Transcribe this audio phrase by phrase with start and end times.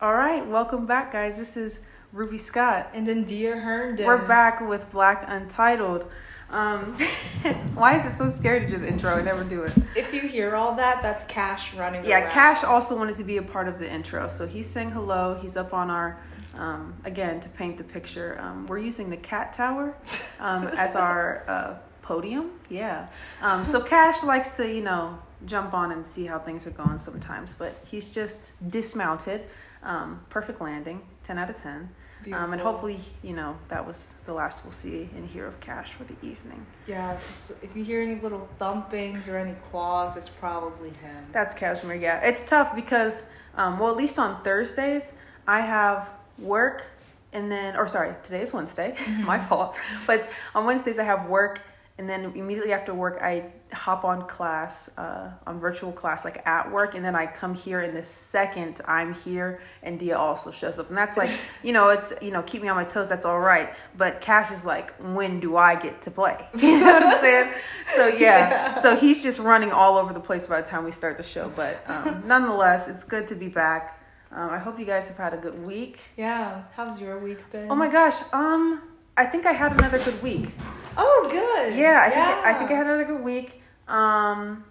[0.00, 1.36] All right, welcome back, guys.
[1.36, 1.78] This is
[2.12, 2.90] Ruby Scott.
[2.94, 4.04] And then Dia Herndon.
[4.04, 6.10] We're back with Black Untitled.
[6.50, 6.94] Um,
[7.74, 9.14] why is it so scary to do the intro?
[9.14, 9.72] I never do it.
[9.94, 12.32] If you hear all that, that's Cash running Yeah, around.
[12.32, 15.38] Cash also wanted to be a part of the intro, so he's saying hello.
[15.40, 16.18] He's up on our,
[16.56, 18.36] um, again, to paint the picture.
[18.40, 19.96] Um, we're using the cat tower
[20.40, 22.50] um, as our uh, podium.
[22.68, 23.06] Yeah.
[23.40, 26.98] Um, so Cash likes to, you know, jump on and see how things are going
[26.98, 29.42] sometimes, but he's just dismounted.
[29.84, 31.90] Um, perfect landing, 10 out of 10.
[32.32, 35.92] Um, and hopefully, you know, that was the last we'll see and hear of Cash
[35.92, 36.64] for the evening.
[36.86, 41.26] Yeah, so if you hear any little thumpings or any claws, it's probably him.
[41.32, 42.20] That's Cashmere, yeah.
[42.20, 43.24] It's tough because,
[43.56, 45.12] um, well, at least on Thursdays,
[45.46, 46.08] I have
[46.38, 46.86] work
[47.34, 49.76] and then, or sorry, today is Wednesday, my fault.
[50.06, 51.60] But on Wednesdays, I have work
[51.96, 56.72] and then immediately after work, I hop on class, uh, on virtual class, like at
[56.72, 57.80] work, and then I come here.
[57.80, 61.30] And the second I'm here, and Dia also shows up, and that's like,
[61.62, 63.08] you know, it's you know, keep me on my toes.
[63.08, 63.72] That's all right.
[63.96, 66.36] But Cash is like, when do I get to play?
[66.58, 67.52] You know what I'm saying?
[67.94, 68.80] So yeah, Yeah.
[68.80, 71.48] so he's just running all over the place by the time we start the show.
[71.54, 74.00] But um, nonetheless, it's good to be back.
[74.32, 76.00] Um, I hope you guys have had a good week.
[76.16, 77.70] Yeah, how's your week been?
[77.70, 78.82] Oh my gosh, um,
[79.16, 80.52] I think I had another good week.
[80.96, 81.76] Oh, good.
[81.76, 83.60] Yeah, I think I think I had another good week.
[83.88, 84.64] Um,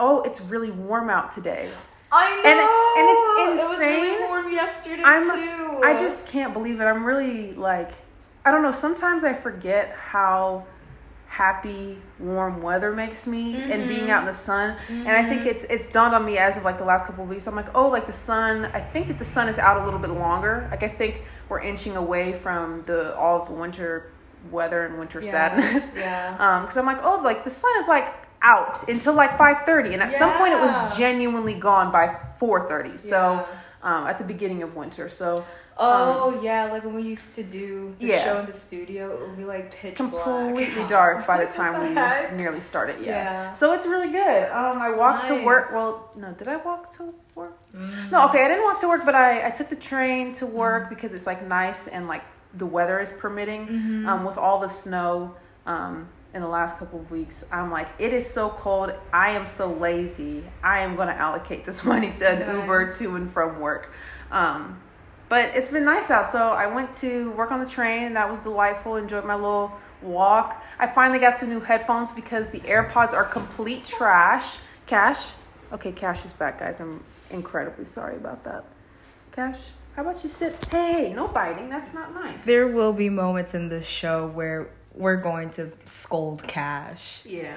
[0.00, 1.70] oh, it's really warm out today.
[2.10, 3.00] I know.
[3.00, 5.80] and it's It was really warm yesterday I'm- too.
[5.84, 6.84] I just can't believe it.
[6.84, 7.90] I'm really like,
[8.44, 8.72] I don't know.
[8.72, 10.64] Sometimes I forget how
[11.32, 14.76] happy warm weather makes me and being out in the sun.
[14.90, 17.30] And I think it's it's dawned on me as of like the last couple of
[17.30, 17.46] weeks.
[17.46, 18.66] I'm like, oh, like the sun.
[18.66, 20.68] I think that the sun is out a little bit longer.
[20.70, 24.10] Like I think we're inching away from the all of the winter
[24.50, 25.82] weather and winter Yeah, sadness.
[25.96, 26.36] yeah.
[26.44, 30.02] Um, because I'm like, oh, like the sun is like out until like 5:30, and
[30.02, 32.98] at some point it was genuinely gone by 4:30.
[33.00, 33.46] So, Yeah.
[33.82, 35.08] um, at the beginning of winter.
[35.08, 35.46] So.
[35.78, 38.24] Oh yeah, like when we used to do the Yeah.
[38.24, 40.88] show in the studio, it would be like pitch completely black.
[40.88, 42.96] dark by the time we nearly started.
[43.00, 43.06] Yeah.
[43.10, 43.52] Yeah.
[43.54, 44.50] So it's really good.
[44.50, 45.72] Um, I walked to work.
[45.72, 47.56] Well, no, did I walk to work?
[47.72, 48.10] Mm.
[48.12, 50.88] No, okay, I didn't walk to work, but I, I took the train to work
[50.90, 52.22] because it's like nice and like
[52.54, 53.66] the weather is permitting.
[53.66, 54.08] Mm-hmm.
[54.08, 55.34] Um, with all the snow
[55.66, 58.92] um, in the last couple of weeks, I'm like, it is so cold.
[59.12, 60.44] I am so lazy.
[60.62, 63.92] I am going to allocate this money to an Uber to and from work.
[64.30, 64.80] Um,
[65.32, 66.30] but it's been nice out.
[66.30, 68.96] So I went to work on the train, and that was delightful.
[68.96, 69.72] Enjoyed my little
[70.02, 70.62] walk.
[70.78, 74.58] I finally got some new headphones because the AirPods are complete trash.
[74.86, 75.24] Cash?
[75.72, 76.80] Okay, Cash is back, guys.
[76.80, 78.62] I'm incredibly sorry about that.
[79.34, 79.56] Cash,
[79.96, 80.54] how about you sit?
[80.68, 81.70] Hey, no biting.
[81.70, 82.44] That's not nice.
[82.44, 87.22] There will be moments in this show where we're going to scold Cash.
[87.24, 87.56] Yeah.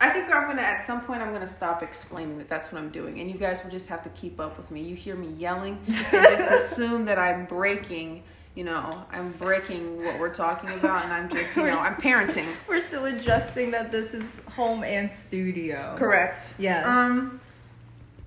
[0.00, 2.88] I think I'm gonna at some point I'm gonna stop explaining that that's what I'm
[2.88, 4.82] doing, and you guys will just have to keep up with me.
[4.82, 5.92] You hear me yelling, and
[6.38, 8.22] just assume that I'm breaking.
[8.54, 12.46] You know, I'm breaking what we're talking about, and I'm just, you know, I'm parenting.
[12.68, 15.94] We're still adjusting that this is home and studio.
[15.96, 16.54] Correct.
[16.58, 16.84] Yes.
[16.84, 17.40] Um,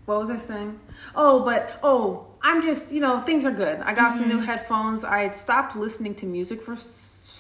[0.06, 0.79] what was I saying?
[1.13, 3.81] Oh, but oh, I'm just, you know, things are good.
[3.81, 5.03] I got some new headphones.
[5.03, 6.78] I had stopped listening to music for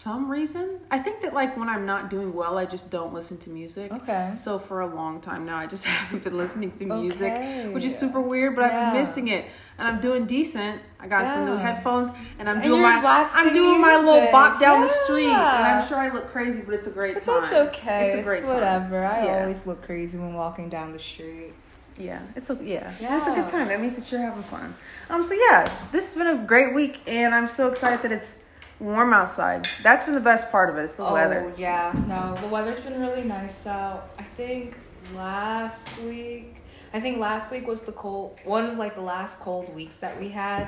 [0.03, 0.79] some reason.
[0.91, 3.91] I think that like when I'm not doing well, I just don't listen to music.
[3.91, 4.33] Okay.
[4.35, 7.69] So for a long time now, I just haven't been listening to music, Okay.
[7.69, 8.55] which is super weird.
[8.55, 9.45] But I've been missing it,
[9.77, 10.81] and I'm doing decent.
[10.99, 13.01] I got some new headphones, and I'm And doing my
[13.35, 16.73] I'm doing my little bop down the street, and I'm sure I look crazy, but
[16.73, 17.41] it's a great But time.
[17.41, 18.05] that's okay.
[18.07, 18.53] It's It's, a great time.
[18.53, 19.05] whatever.
[19.05, 19.41] I Yeah.
[19.41, 21.53] always look crazy when walking down the street.
[21.97, 23.17] Yeah, it's a yeah, yeah.
[23.19, 23.67] it's a good time.
[23.67, 24.75] That means that you're having fun.
[25.09, 28.33] Um, so yeah, this has been a great week, and I'm so excited that it's
[28.83, 29.67] warm outside.
[29.81, 30.83] That's been the best part of it.
[30.83, 31.51] It's the oh, weather.
[31.51, 34.09] Oh yeah, no, the weather's been really nice out.
[34.19, 34.77] I think
[35.15, 36.57] last week,
[36.93, 40.19] I think last week was the cold one of like the last cold weeks that
[40.19, 40.67] we had,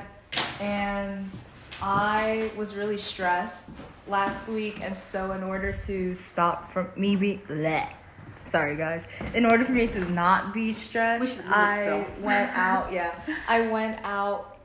[0.60, 1.30] and
[1.80, 3.78] I was really stressed
[4.08, 7.88] last week, and so in order to stop from me being bleh,
[8.44, 12.92] sorry guys, in order for me to not be stressed, I went out.
[12.92, 13.14] Yeah,
[13.46, 14.55] I went out.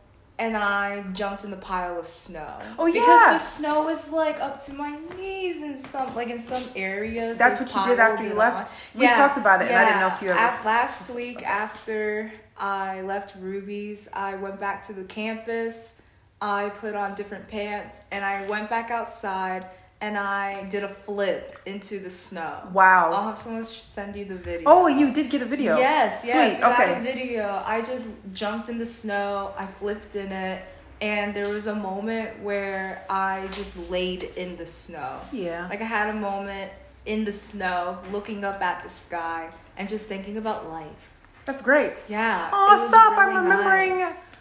[0.41, 2.58] And I jumped in the pile of snow.
[2.79, 6.64] Oh, Because the snow was like up to my knees in some like in some
[6.76, 7.38] areas.
[7.38, 8.72] That's what you did after you left?
[8.72, 8.99] on.
[8.99, 12.32] We talked about it, and I didn't know if you ever- Af- last week after
[12.58, 15.96] I left Ruby's, I went back to the campus.
[16.41, 19.67] I put on different pants and I went back outside
[20.02, 22.68] and I did a flip into the snow.
[22.74, 23.12] Wow.
[23.12, 24.68] I'll have someone send you the video.
[24.68, 25.78] Oh, you did get a video.
[25.78, 26.56] Yes, yes.
[26.56, 26.58] Sweet.
[26.58, 27.00] we got Okay.
[27.00, 27.64] a video.
[27.66, 29.53] I just jumped in the snow.
[29.58, 30.64] I flipped in it,
[31.02, 35.22] and there was a moment where I just laid in the snow.
[35.32, 35.68] Yeah.
[35.70, 36.72] Like I had a moment
[37.06, 41.09] in the snow, looking up at the sky, and just thinking about life.
[41.46, 41.94] That's great.
[42.08, 42.50] Yeah.
[42.52, 44.36] Was stop, I'm remembering- nice.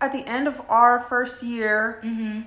[0.00, 2.40] at the end of our first year, Mm-hmm.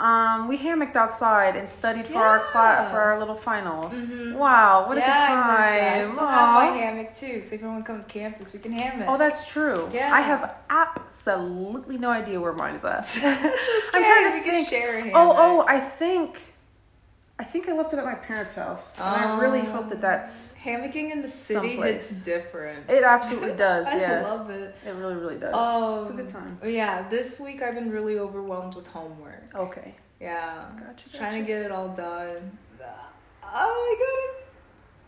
[0.00, 3.94] Um, we hammocked outside and studied for our class for our little finals.
[3.94, 4.34] Mhm.
[4.34, 5.56] Wow, what yeah, a good time!
[5.56, 5.98] that.
[5.98, 9.08] I still have my hammock too, so if everyone comes to campus, we can hammock.
[9.10, 9.90] Oh, that's true.
[9.92, 10.12] Yeah.
[10.12, 13.18] I have absolutely no idea where mine is at.
[13.22, 15.14] I'm trying to we can share a hammock.
[15.16, 16.49] Oh, oh, I think,
[17.40, 20.52] I think I left it at my parents' house, and I really hope that that's.
[20.62, 22.90] hammocking in the city It's different.
[22.90, 23.86] It absolutely does.
[23.94, 24.76] Yeah, I love it.
[24.86, 25.54] it really, really does.
[25.54, 26.58] Um, it's a good time.
[26.62, 29.54] Yeah, this week I've been really overwhelmed with homework.
[29.54, 31.16] Okay, Yeah, gotcha.
[31.16, 32.58] trying to get it all done.
[33.42, 34.39] Oh, I gotta.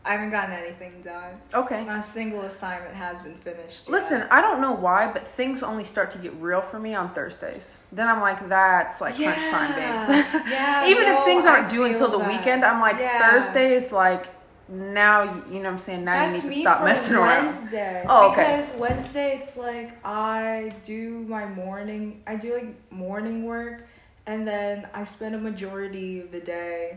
[0.04, 1.34] I haven't gotten anything done.
[1.54, 1.84] Okay.
[1.84, 3.82] Not a single assignment has been finished.
[3.86, 3.92] yet.
[3.92, 7.14] Listen, I don't know why, but things only start to get real for me on
[7.14, 7.78] Thursdays.
[7.92, 10.24] Then I'm like, that's like crunch time, babe.
[10.50, 10.86] yeah.
[10.88, 12.28] Even if things aren't due until the that.
[12.28, 13.30] weekend, I'm like, Yeah.
[13.30, 14.26] Thursday is like,
[14.68, 16.04] now, you know what I'm saying?
[16.04, 17.44] Now That's you need to me stop messing around.
[17.46, 18.04] Wednesday.
[18.08, 18.56] Oh, okay.
[18.56, 23.86] Because Wednesday it's like I do my morning I do like morning work
[24.26, 26.96] and then I spend a majority of the day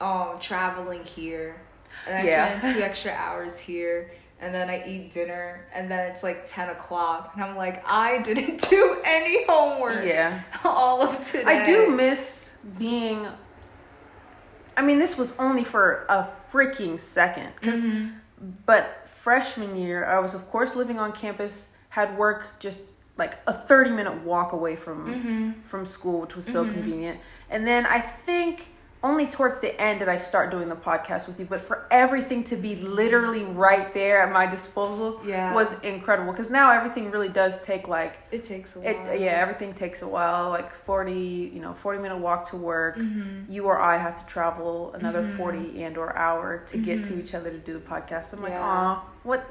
[0.00, 1.60] um traveling here.
[2.06, 2.58] And I Yeah.
[2.60, 4.10] spend two extra hours here
[4.40, 8.20] and then I eat dinner and then it's like ten o'clock and I'm like, I
[8.22, 10.40] didn't do any homework Yeah.
[10.64, 11.44] all of today.
[11.62, 13.26] I do miss being.
[14.76, 17.50] I mean, this was only for a freaking second.
[17.60, 18.12] because Mhm.
[18.66, 23.52] But freshman year, I was, of course, living on campus, had work just like a
[23.54, 25.66] 30 minute walk away from Mhm.
[25.66, 26.72] from school, which was so Mhm.
[26.74, 27.20] convenient.
[27.48, 28.66] And then I think
[29.06, 31.46] only towards the end did I start doing the podcast with you.
[31.46, 35.54] But for everything to be literally right there at my disposal Yeah.
[35.54, 36.32] was incredible.
[36.32, 39.06] Because now everything really does take like It takes a while.
[39.10, 39.20] it.
[39.20, 40.48] Yeah, everything takes a while.
[40.50, 42.96] Like 40, you know, 40 minute walk to work.
[42.96, 43.44] Mhm.
[43.48, 45.36] You or I have to travel another Mhm.
[45.36, 47.20] 40 and or hour to get to Mhm.
[47.20, 48.32] each other to do the podcast.
[48.32, 48.96] I'm like, Yeah.
[49.22, 49.44] what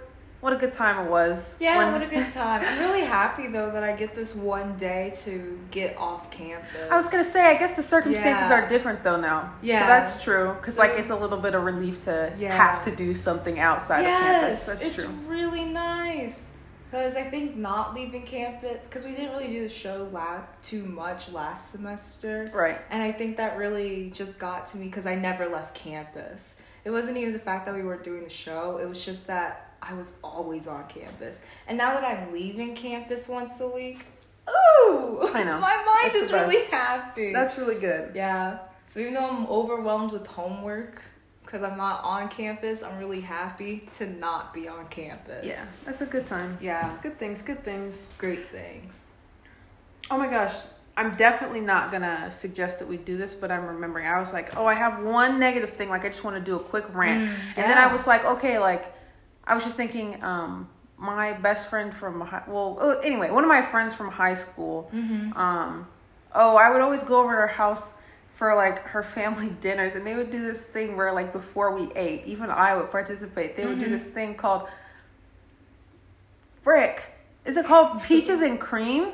[0.46, 1.56] what a good time it was.
[1.60, 2.62] Yeah, when- what a good time.
[2.64, 6.88] I'm really happy though that I get this one day to get off campus.
[6.92, 8.54] I was gonna say, I guess the circumstances Yeah.
[8.54, 9.54] are different though now.
[9.64, 9.80] Yeah.
[9.80, 10.54] so that's true.
[10.54, 12.56] Because So- like it's a little bit of relief to Yeah.
[12.56, 14.50] have to do something outside of campus.
[14.52, 15.10] Yes, That's it's true.
[15.26, 16.52] really nice.
[16.92, 20.84] Because I think not leaving campus, because we didn't really do the show la- too
[20.86, 22.52] much last semester.
[22.54, 22.80] Right.
[22.92, 26.58] And I think that really just got to me because I never left campus.
[26.84, 29.65] It wasn't even the fact that we weren't doing the show, it was just that
[29.88, 31.44] I was always on campus.
[31.68, 34.06] And now that I'm leaving campus once a week,
[34.50, 35.20] ooh!
[35.34, 35.60] I know.
[35.60, 37.32] My mind the is really happy.
[37.34, 38.12] That's really good.
[38.16, 38.60] Yeah.
[38.88, 41.04] So even though I'm overwhelmed with homework
[41.44, 45.46] because I'm not on campus, I'm really happy to not be on campus.
[45.46, 46.58] Yeah, that's a good time.
[46.60, 46.98] Yeah.
[47.04, 47.42] Good things.
[47.44, 48.08] Good things.
[48.18, 49.12] Great things.
[50.10, 50.56] Oh my gosh.
[50.98, 54.08] I'm definitely not gonna suggest that we do this, but I'm remembering.
[54.08, 55.90] I was like, oh, I have one negative thing.
[55.90, 57.30] Like, I just want to do a quick rant.
[57.30, 58.94] Mm, And then I was like, okay, like,
[59.48, 63.48] I was just thinking, um, my best friend from high, well, oh, anyway, one of
[63.50, 65.34] my friends from high school, Mm-hmm.
[65.38, 65.88] um,
[66.34, 67.92] oh, I would always go over to her house
[68.36, 71.92] for like her family dinners, and they would do this thing where like before we
[71.96, 73.56] ate, even I would participate.
[73.58, 74.68] They would do this thing called
[76.64, 77.04] frick.
[77.46, 79.10] Is it called peaches and cream?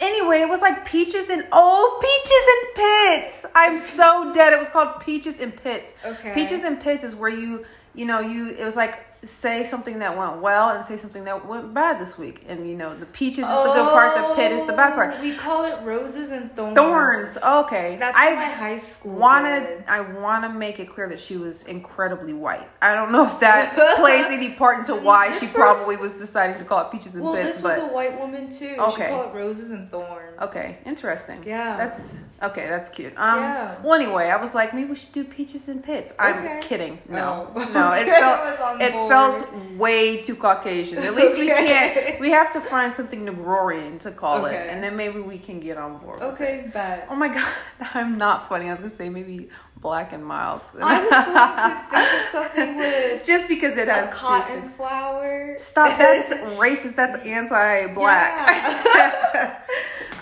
[0.00, 3.46] Anyway, it was like peaches and oh, peaches and pits.
[3.54, 4.52] I'm so dead.
[4.52, 5.94] It was called peaches and pits.
[6.04, 6.32] Okay.
[6.34, 8.48] Peaches and pits is where you, you know, you.
[8.50, 12.18] It was like say something that went well and say something that went bad this
[12.18, 14.94] week, and you know, the peaches is the good part, the pit is the bad
[14.94, 15.14] part.
[15.16, 16.74] Oh, We call it roses and thorns.
[16.76, 17.38] Thorns.
[17.66, 17.96] Okay.
[17.98, 19.84] That's I my high school wanna did.
[19.86, 22.68] I wanna make it clear that she was incredibly white.
[22.80, 26.58] I don't know if that plays any part into why This she probably was deciding
[26.58, 27.58] to call it peaches and Well, bits.
[27.58, 28.74] this was but a white woman too.
[28.78, 29.04] Okay.
[29.04, 30.31] She called it roses and thorns.
[30.42, 31.42] Okay, interesting.
[31.46, 31.76] Yeah.
[31.76, 32.66] That's okay.
[32.68, 33.12] That's cute.
[33.16, 33.38] Um.
[33.40, 33.74] Yeah.
[33.82, 36.12] Well, anyway, I was like, maybe we should do peaches and pits.
[36.18, 36.60] I'm Okay.
[36.62, 36.98] kidding.
[37.08, 37.70] No, Oh.
[37.72, 37.92] no.
[37.92, 39.10] It felt I was on it board.
[39.10, 40.98] felt way too Caucasian.
[40.98, 42.20] At least we can't.
[42.20, 45.76] We have to find something Negroian to call it, and then maybe we can get
[45.78, 46.20] on board.
[46.20, 46.32] with it.
[46.34, 47.06] Okay, bet.
[47.10, 47.52] Oh my god,
[47.94, 48.66] I'm not funny.
[48.68, 50.60] I was gonna say maybe black and mild.
[50.80, 55.56] I was going to think of something with just because it has cotton two- flower.
[55.58, 55.98] Stop.
[55.98, 56.94] That's racist.
[56.94, 58.48] That's anti-black.
[58.48, 59.58] Yeah.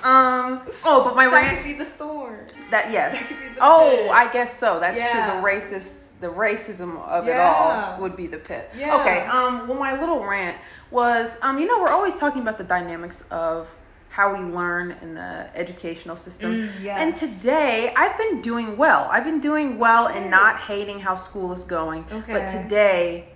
[0.05, 0.61] Um.
[0.85, 1.57] Oh, but my that rant.
[1.59, 2.47] could be the thorn.
[2.71, 3.29] That That yes.
[3.29, 4.11] the Oh, pit.
[4.11, 4.79] I guess so.
[4.81, 5.13] That's Yeah.
[5.33, 5.41] true.
[5.41, 8.71] The racist, the racism of it all would be the pit.
[8.77, 8.97] Yeah.
[9.01, 9.21] Okay.
[9.27, 9.67] Um.
[9.69, 10.57] Well, my little rant
[10.91, 13.69] was, um, you know, we're always talking about the dynamics of
[14.11, 16.53] how we learn in the educational system.
[16.53, 16.99] Mm, yes.
[17.01, 19.09] And today, I've been doing well.
[19.11, 22.05] I've been doing well and not hating how school is going.
[22.11, 22.33] Okay.
[22.33, 23.29] But today,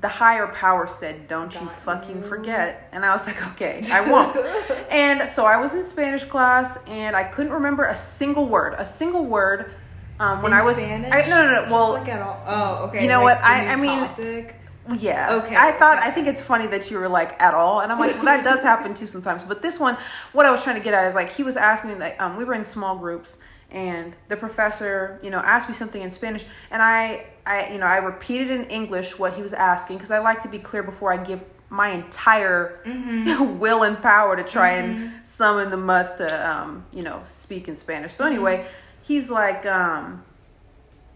[0.00, 4.36] the higher power said, "Don't you fucking forget." And I was like, "Okay, I won't."
[4.90, 8.74] and so I was in Spanish class, and I couldn't remember a single word.
[8.78, 9.72] A single word.
[10.18, 11.10] Um, when In I was, Spanish?
[11.12, 11.72] I, no, no, no.
[11.72, 12.42] Well, all.
[12.46, 13.02] Oh, okay.
[13.02, 13.44] you know like what?
[13.44, 14.56] I- I mean- topic.
[14.98, 15.34] Yeah.
[15.44, 16.08] Okay, I thought okay.
[16.08, 18.42] I think it's funny that you were like at all, and I'm like, well, that
[18.42, 19.44] does happen too sometimes.
[19.44, 19.96] But this one,
[20.32, 22.36] what I was trying to get at is like he was asking me like um,
[22.36, 23.36] we were in small groups,
[23.70, 27.86] and the professor, you know, asked me something in Spanish, and I, I, you know,
[27.86, 31.12] I repeated in English what he was asking because I like to be clear before
[31.12, 32.80] I give my entire
[33.40, 37.76] will and power to try and summon the must to, um, you know, speak in
[37.76, 38.12] Spanish.
[38.12, 38.66] So anyway,
[39.02, 40.24] he's like, um,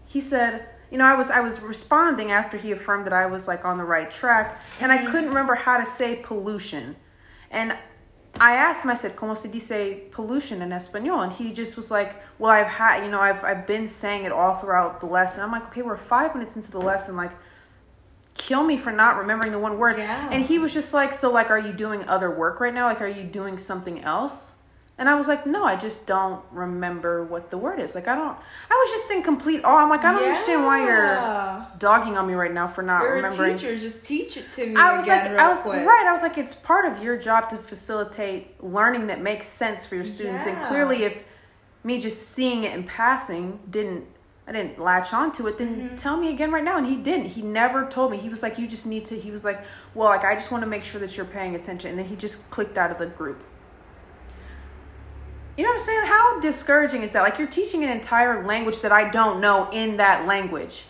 [0.05, 3.47] he said, you know, I was I was responding after he affirmed that I was
[3.47, 6.95] like on the right track, and I couldn't remember how to say pollution,
[7.51, 7.77] and
[8.39, 8.91] I asked him.
[8.91, 12.67] I said, "Cómo se dice pollution in español?" And he just was like, "Well, I've
[12.67, 15.81] had, you know, I've I've been saying it all throughout the lesson." I'm like, "Okay,
[15.81, 17.31] we're five minutes into the lesson, like."
[18.37, 19.97] Kill me for not remembering the one word.
[19.97, 20.27] Yeah.
[20.29, 22.85] And he was just like, So, like, are you doing other work right now?
[22.85, 24.51] Like, are you doing something else?
[24.97, 27.95] And I was like, no, I just don't remember what the word is.
[27.95, 28.37] Like, I don't,
[28.69, 29.79] I was just in complete awe.
[29.83, 33.15] I'm like, I don't understand why you're dogging on me right now for not You're
[33.15, 33.55] remembering.
[33.55, 33.77] a teacher.
[33.77, 35.85] Just teach it to me I was like, I was quick.
[35.85, 36.05] right.
[36.07, 39.95] I was like, it's part of your job to facilitate learning that makes sense for
[39.95, 40.45] your students.
[40.45, 41.21] And clearly, if
[41.83, 44.05] me just seeing it in passing didn't,
[44.47, 45.95] I didn't latch onto it, then Mm-hmm.
[45.97, 46.77] tell me again right now.
[46.77, 47.25] And he didn't.
[47.31, 48.17] He never told me.
[48.17, 49.19] He was like, you just need to.
[49.19, 49.61] He was like,
[49.93, 51.89] well, like I just want to make sure that you're paying attention.
[51.89, 53.43] And then he just clicked out of the group.
[55.57, 56.05] You know what I'm saying?
[56.05, 57.21] How discouraging is that?
[57.21, 60.85] Like you're teaching an entire language that I don't know in that language.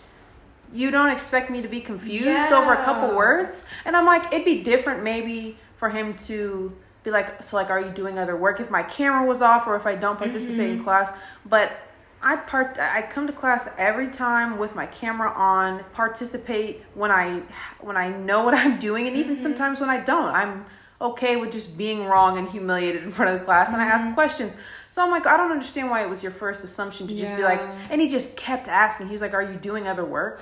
[0.73, 3.63] You don't expect me to be confused over a couple words?
[3.85, 7.79] And I'm like, it'd be different maybe for him to be like, so like, are
[7.79, 10.75] you doing other work if my camera was off or if I don't participate in
[10.77, 10.83] mm-hmm.
[10.83, 11.11] class?
[11.45, 11.79] But
[12.21, 17.43] I part I come to class every time with my camera on, participate when I
[17.79, 19.43] when I know what I'm doing and even mm-hmm.
[19.43, 20.33] sometimes when I don't.
[20.33, 20.65] I'm
[21.01, 24.13] okay with just being wrong and humiliated in front of the class and I ask
[24.13, 24.55] questions.
[24.91, 27.43] So I'm like, I don't understand why it was your first assumption to just be
[27.43, 29.09] like and he just kept asking.
[29.09, 30.41] He's like, Are you doing other work?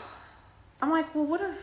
[0.82, 1.58] I'm like, Well what if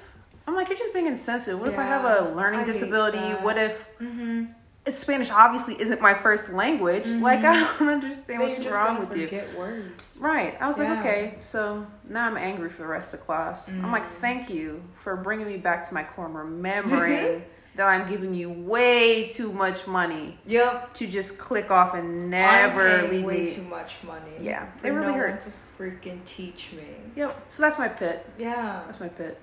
[0.47, 1.61] I'm like, you're just being insensitive.
[1.61, 3.19] What if I have a learning I disability?
[3.45, 4.47] What if Mm-hmm.
[4.89, 7.07] Spanish obviously isn't my first language?
[7.07, 9.27] Like I don't understand what's you're just wrong with you.
[9.29, 10.17] forget words.
[10.19, 10.57] Right.
[10.61, 13.69] I was like, okay, so now I'm angry for the rest of class.
[13.69, 14.21] I'm like, Mm.
[14.21, 17.45] thank you for bringing me back to my core and remembering
[17.77, 20.95] that I'm giving you way too much money Yep.
[20.95, 23.47] to just click off and never leave way me.
[23.47, 24.33] too much money.
[24.41, 25.59] Yeah, it really no one hurts.
[25.77, 26.85] to freaking teach me.
[27.17, 27.47] Yep.
[27.51, 28.27] So that's my pit.
[28.39, 28.83] Yeah.
[28.87, 29.41] That's my pit.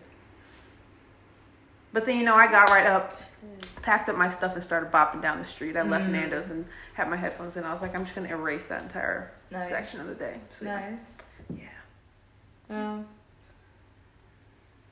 [1.94, 3.20] But then you know, I got right up,
[3.82, 5.78] packed up my stuff, and started bopping down the street.
[5.78, 6.12] I left Mm.
[6.12, 7.64] Nando's and had my headphones in.
[7.64, 9.70] I was like, I'm just gonna erase that entire Nice.
[9.70, 10.40] section of the day.
[10.52, 10.90] So yeah.
[10.92, 11.30] Nice.
[11.56, 11.68] yeah.
[12.70, 13.08] Um,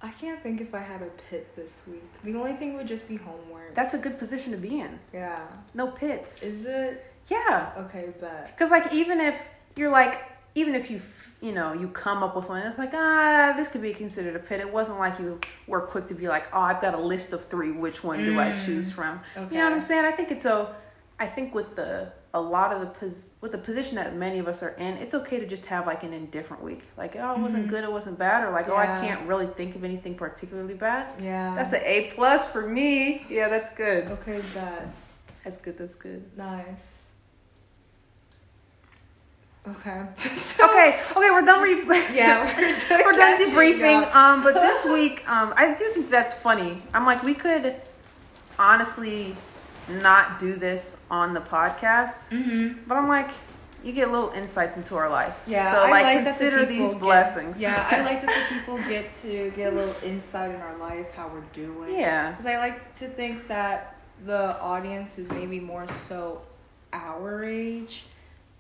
[0.05, 2.03] I can't think if I had a pit this week.
[2.23, 3.73] The only thing would just be homework.
[3.75, 4.99] That's a good position to be in.
[5.13, 5.39] yeah.
[5.73, 6.43] No pits.
[6.43, 7.03] Is it?
[7.29, 7.71] yeah.
[7.83, 8.51] Okay, bet.
[8.55, 9.35] Because like even if
[9.75, 10.15] you're like
[10.53, 11.01] even if you
[11.41, 14.39] you know you come up with one, it's like ah this could be considered a
[14.39, 14.59] pit.
[14.59, 17.43] It wasn't like you were quick to be like oh I've got a list of
[17.45, 17.71] three.
[17.71, 18.65] Which one do I Mm.
[18.65, 19.19] choose from?
[19.35, 19.55] Okay.
[19.55, 20.05] You know what I'm saying?
[20.05, 20.75] I think it's a
[21.19, 24.47] I think with the a lot of the pos- with the position that many of
[24.47, 26.83] us are in, it's okay to just have like an indifferent week.
[26.97, 27.69] Like oh it wasn't Mhm.
[27.69, 31.15] good, it wasn't bad, or like oh I can't really think of anything particularly bad.
[31.21, 31.55] Yeah.
[31.55, 33.25] That's an A plus for me.
[33.29, 34.11] Yeah, that's good.
[34.11, 34.87] Okay, bet.
[35.45, 35.77] That's good.
[35.77, 36.23] That's good.
[36.37, 37.05] Nice.
[39.67, 40.01] Okay.
[40.65, 41.61] Okay, okay, we're done.
[41.63, 44.13] Re- Yeah, we're, we're done debriefing.
[44.13, 46.81] Um, but this week, um, I do think that's funny.
[46.93, 47.75] I'm like, we could
[48.59, 49.35] honestly
[49.89, 52.79] not do this on the podcast, Mhm.
[52.87, 53.29] but I'm like,
[53.83, 55.35] you get little insights into our life.
[55.45, 57.59] Yeah, So like, like consider the these get- blessings.
[57.59, 61.13] Yeah, I like that the people get to get a little insight in our life,
[61.15, 61.99] how we're doing.
[61.99, 62.31] Yeah.
[62.31, 66.41] Because I like to think that the audience is maybe more so
[66.93, 68.05] our age.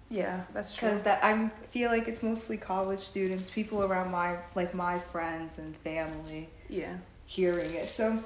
[0.09, 0.89] Yeah, that's true.
[0.89, 5.57] Because that I feel like it's mostly college students, people around my like my friends
[5.57, 6.97] and family Yeah.
[7.25, 7.89] hearing it.
[7.89, 8.19] So,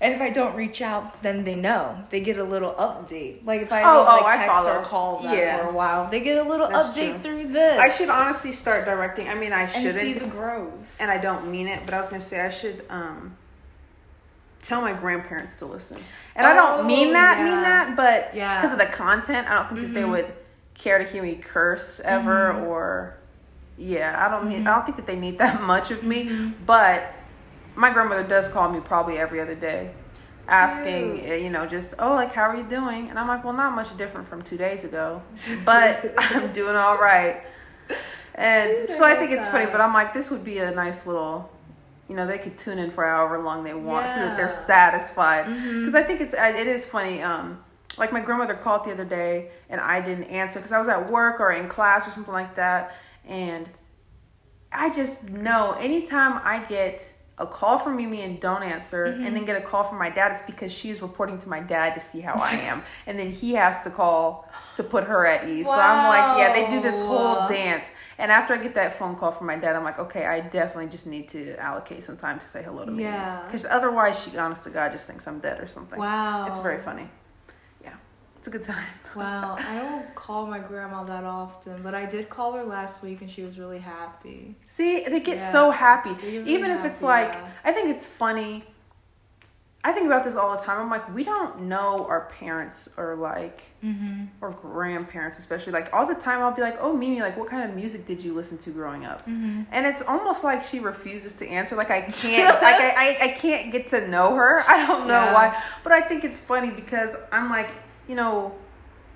[0.00, 1.98] and if I don't reach out, then they know.
[2.10, 3.44] They get a little update.
[3.44, 5.58] Like if I Oh, don't oh, like text or call them Yeah.
[5.58, 7.42] for a while, they get a little That's update true.
[7.42, 7.78] through this.
[7.78, 9.28] I should honestly start directing.
[9.28, 9.94] I mean, I shouldn't.
[9.94, 10.72] see the growth.
[10.98, 13.36] and I don't mean it, but I was gonna say I should um
[14.62, 15.96] tell my grandparents to listen.
[16.36, 17.44] And I don't mean Oh, that, yeah.
[17.44, 18.56] mean that, but Yeah.
[18.60, 20.10] because of the content, I don't think that they Mhm.
[20.10, 20.32] would
[20.74, 22.66] care to hear me curse ever Mhm.
[22.68, 23.14] or
[23.78, 24.68] yeah, I don't mean Mhm.
[24.70, 26.52] I don't think that they need that much of me, Mhm.
[26.66, 27.02] but
[27.80, 29.90] my grandmother does call me probably every other day
[30.48, 31.30] asking Cute.
[31.30, 33.72] uh, you know just oh like how are you doing and i'm like well not
[33.74, 35.22] much different from two days ago
[35.64, 37.42] but i'm doing all right
[38.34, 41.04] and Cute, so I think it's funny, but I'm like, this would be a nice
[41.04, 41.50] little,
[42.08, 44.66] you know, they could tune in for however long they want so that they're Yeah.
[44.66, 45.44] satisfied.
[45.46, 47.20] Because I think it's it is funny.
[47.22, 47.62] Um,
[47.98, 51.10] like my grandmother called the other day and I didn't answer because I was at
[51.10, 52.94] work or in class or something like that,
[53.26, 53.68] and
[54.72, 59.24] I just know anytime I get a call from Mimi and don't answer, Mm-hmm.
[59.26, 61.94] and then get a call from my dad, it's because she's reporting to my dad
[61.94, 65.48] to see how I am, and then he has to call to put her at
[65.48, 65.66] ease.
[65.66, 69.16] So I'm like, yeah, they do this whole dance, and after I get that phone
[69.16, 72.38] call from my dad, I'm like, okay, I definitely just need to allocate some time
[72.40, 73.42] to say hello to Mimi, Yeah.
[73.46, 75.98] because otherwise, she honest to God just thinks I'm dead or something.
[75.98, 76.46] Wow.
[76.46, 77.08] It's very funny.
[78.40, 78.86] It's a good time.
[79.16, 83.22] Wow, I don't call my grandma that often, but I did call her last week
[83.22, 84.54] and she was really happy.
[84.68, 85.50] See, they get Yeah.
[85.52, 86.14] so happy.
[86.14, 87.50] Get Even really if it's like, yeah.
[87.64, 88.62] I think it's funny.
[89.82, 90.78] I think about this all the time.
[90.80, 94.26] I'm like, we don't know our parents or like, Mm-hmm.
[94.40, 95.72] or grandparents, especially.
[95.72, 98.22] Like, all the time I'll be like, oh, Mimi, like, what kind of music did
[98.22, 99.22] you listen to growing up?
[99.26, 99.62] Mm-hmm.
[99.72, 101.74] And it's almost like she refuses to answer.
[101.74, 104.62] Like, I can't, like, I, I, I can't get to know her.
[104.68, 105.34] I don't know Yeah.
[105.34, 105.62] why.
[105.82, 107.70] But I think it's funny because I'm like,
[108.10, 108.52] you know,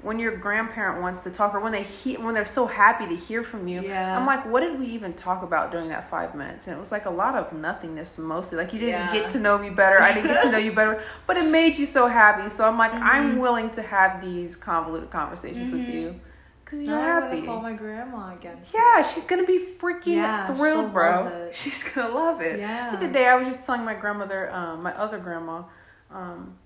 [0.02, 3.16] when your grandparent wants to talk or when they he- when they're so happy to
[3.16, 4.14] hear from you Yeah.
[4.18, 6.92] i'm like what did we even talk about during that five minutes and it was
[6.92, 9.12] like a lot of nothingness mostly like you didn't Yeah.
[9.12, 11.78] get to know me better i didn't get to know you better but it made
[11.78, 13.02] you so happy so i'm like Mm-hmm.
[13.14, 16.20] i'm willing to have these convoluted conversations with you
[16.62, 18.58] because you're Now happy gonna call my grandma again.
[18.74, 21.48] yeah, she's gonna be freaking Yeah, thrilled, bro.
[21.52, 22.58] She's gonna love it.
[22.58, 22.90] Yeah.
[22.90, 25.62] The other day, I was just telling my grandmother, um, my other grandma,
[26.10, 26.56] um,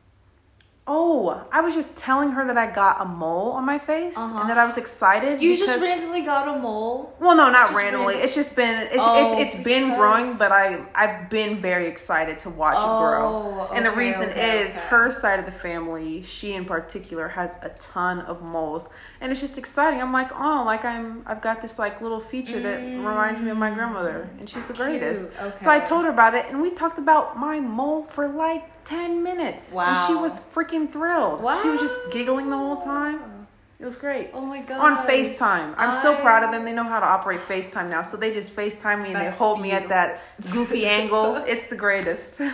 [0.88, 4.40] oh, I was just telling her that I got a mole on my face Uh-huh.
[4.40, 5.40] and that I was excited.
[5.42, 7.14] You just randomly got a mole.
[7.20, 8.14] Well, no, not randomly.
[8.14, 11.86] random- It's just been it's Oh, it's, it's been growing, but I I've been very
[11.88, 13.68] excited to watch it grow.
[13.68, 14.86] Oh, And the reason okay, is okay.
[14.86, 18.88] her side of the family, she in particular has a ton of moles,
[19.20, 20.00] and it's just exciting.
[20.00, 23.58] I'm like, oh, like I'm I've got this like little feature that reminds me of
[23.58, 25.28] my grandmother, and she's the greatest.
[25.28, 25.40] Mm.
[25.52, 28.64] Cute, So I told her about it, and we talked about my mole for like
[28.88, 29.74] ten minutes.
[29.74, 31.42] And she was freaking thrilled.
[31.42, 31.62] Wow.
[31.62, 33.46] She was just giggling the whole time.
[33.80, 34.80] It was great Oh my god.
[34.80, 35.74] on FaceTime.
[35.76, 36.64] I'm so proud of them.
[36.64, 38.02] They know how to operate FaceTime now.
[38.02, 41.36] So they just FaceTime me and That's they hold me at that goofy angle.
[41.46, 42.40] It's the greatest.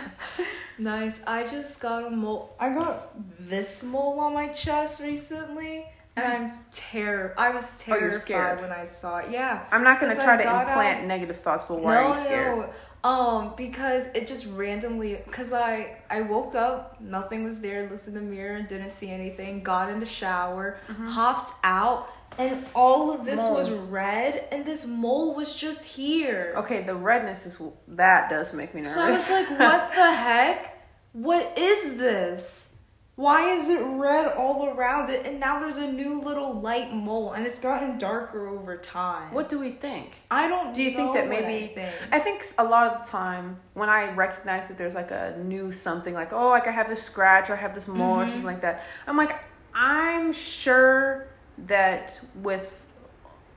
[0.77, 1.21] Nice.
[1.25, 2.53] I just got a mole.
[2.59, 5.85] I got this mole on my chest recently,
[6.17, 7.33] and I'm terror.
[7.37, 8.61] I was Oh, terrified scared.
[8.61, 9.27] when I saw it.
[9.31, 9.63] Yeah.
[9.71, 12.57] I'm not gonna try I to implant negative thoughts, but why no, are you scared?
[12.57, 12.69] no.
[13.05, 17.87] Um, because it just randomly, cause I I woke up, nothing was there.
[17.89, 19.61] Looked in the mirror, didn't see anything.
[19.61, 23.49] Got in the shower, hopped out, and all of this Mm-hmm.
[23.53, 23.57] Mole.
[23.59, 26.53] was red, and this mole was just here.
[26.57, 28.95] Okay, the redness is that does make me nervous.
[28.95, 30.71] So I was like, what the heck?
[31.13, 32.64] What is this?
[33.17, 35.25] Why is it red all around it?
[35.25, 39.33] And now there's a new little light mole, and it's gotten darker over time.
[39.33, 40.15] what do we think?
[40.29, 40.73] I don't.
[40.73, 41.93] Do you think that maybe I think.
[42.11, 45.71] I think a lot of the time when I recognize that there's like a new
[45.71, 48.21] something like oh like I have this scratch or I have this mole Mm-hmm.
[48.21, 49.39] or something like that I'm like
[49.73, 51.27] I'm sure
[51.67, 52.85] that with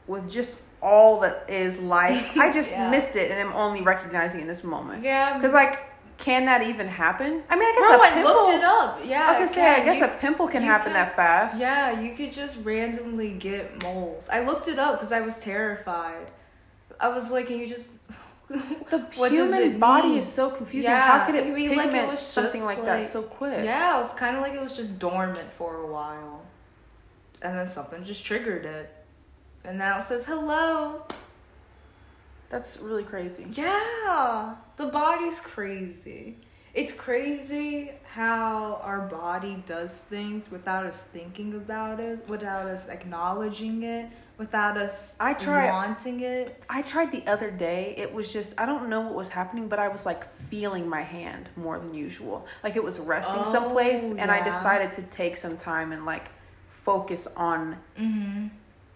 [0.06, 2.90] with just all that is life I just Yeah.
[2.90, 5.34] missed it and I'm only recognizing in this moment Yeah.
[5.36, 5.80] because like
[6.18, 9.00] can that even happen I mean I guess Bro, a I pimple looked it up.
[9.04, 9.24] Yeah.
[9.24, 12.00] I was gonna say I guess You- a pimple can happen can- that fast Yeah,
[12.00, 14.28] you could just randomly get moles.
[14.30, 16.26] I looked it up because I was terrified.
[17.00, 17.92] I was like, can you just.
[18.48, 18.56] the
[19.16, 20.18] what does human body mean?
[20.18, 22.84] is so confusing Yeah, how could it I mean, like, it was something just, like,
[22.84, 26.42] that so quick Yeah, it's kind of like it was just dormant for a while.
[27.42, 28.90] And then something just triggered it.
[29.64, 31.04] And now it says hello.
[32.50, 36.36] That's really crazy Yeah, the body's crazy.
[36.74, 43.82] It's crazy how our body does things without us thinking about it, without us acknowledging
[43.82, 46.62] it, without us I try- wanting it.
[46.68, 47.94] I tried the other day.
[47.96, 51.02] It was just I don't know what was happening, but I was like feeling my
[51.02, 52.46] hand more than usual.
[52.62, 56.28] Like it was resting Oh, someplace, and I decided to take some time and like
[56.70, 58.48] focus on Mm-hmm.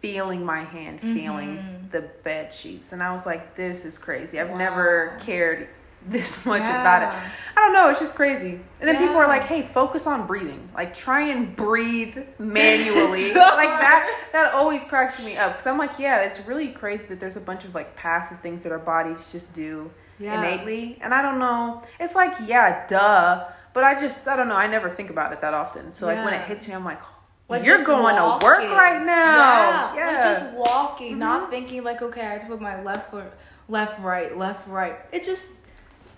[0.02, 1.90] Feeling my hand, feeling Mhm.
[1.92, 4.38] the bed sheets, and I was like, "This is crazy.
[4.40, 4.56] I've Wow.
[4.58, 5.68] never cared
[6.04, 6.80] this much Yeah.
[6.80, 7.08] about it."
[7.56, 7.88] I don't know.
[7.90, 8.60] It's just crazy.
[8.80, 10.68] And then people are like, "Hey, focus on breathing.
[10.74, 14.08] Like try and breathe manually." like that.
[14.32, 17.40] That always cracks me up because I'm like, yeah, it's really crazy that there's a
[17.40, 20.34] bunch of like passive things that our bodies just do Yeah.
[20.34, 21.82] innately, and I don't know.
[22.00, 23.44] It's like, yeah, duh.
[23.74, 24.56] But I just, I don't know.
[24.56, 25.90] I never think about it that often.
[25.92, 27.00] So like when it hits me, I'm like,
[27.48, 29.94] Like you're going to work right now.
[29.94, 31.18] Yeah, like just walking, Mhm.
[31.18, 33.32] not thinking like, okay, I have to put my left foot,
[33.68, 34.96] left, right, left, right.
[35.12, 35.44] It just,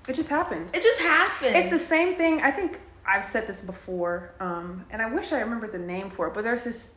[0.09, 0.71] it just happened.
[0.73, 1.57] it just happened.
[1.57, 2.41] It's the same thing.
[2.43, 6.29] I think I've said this before, um, and I wish I remembered the name for
[6.29, 6.35] it.
[6.35, 6.93] But there's this.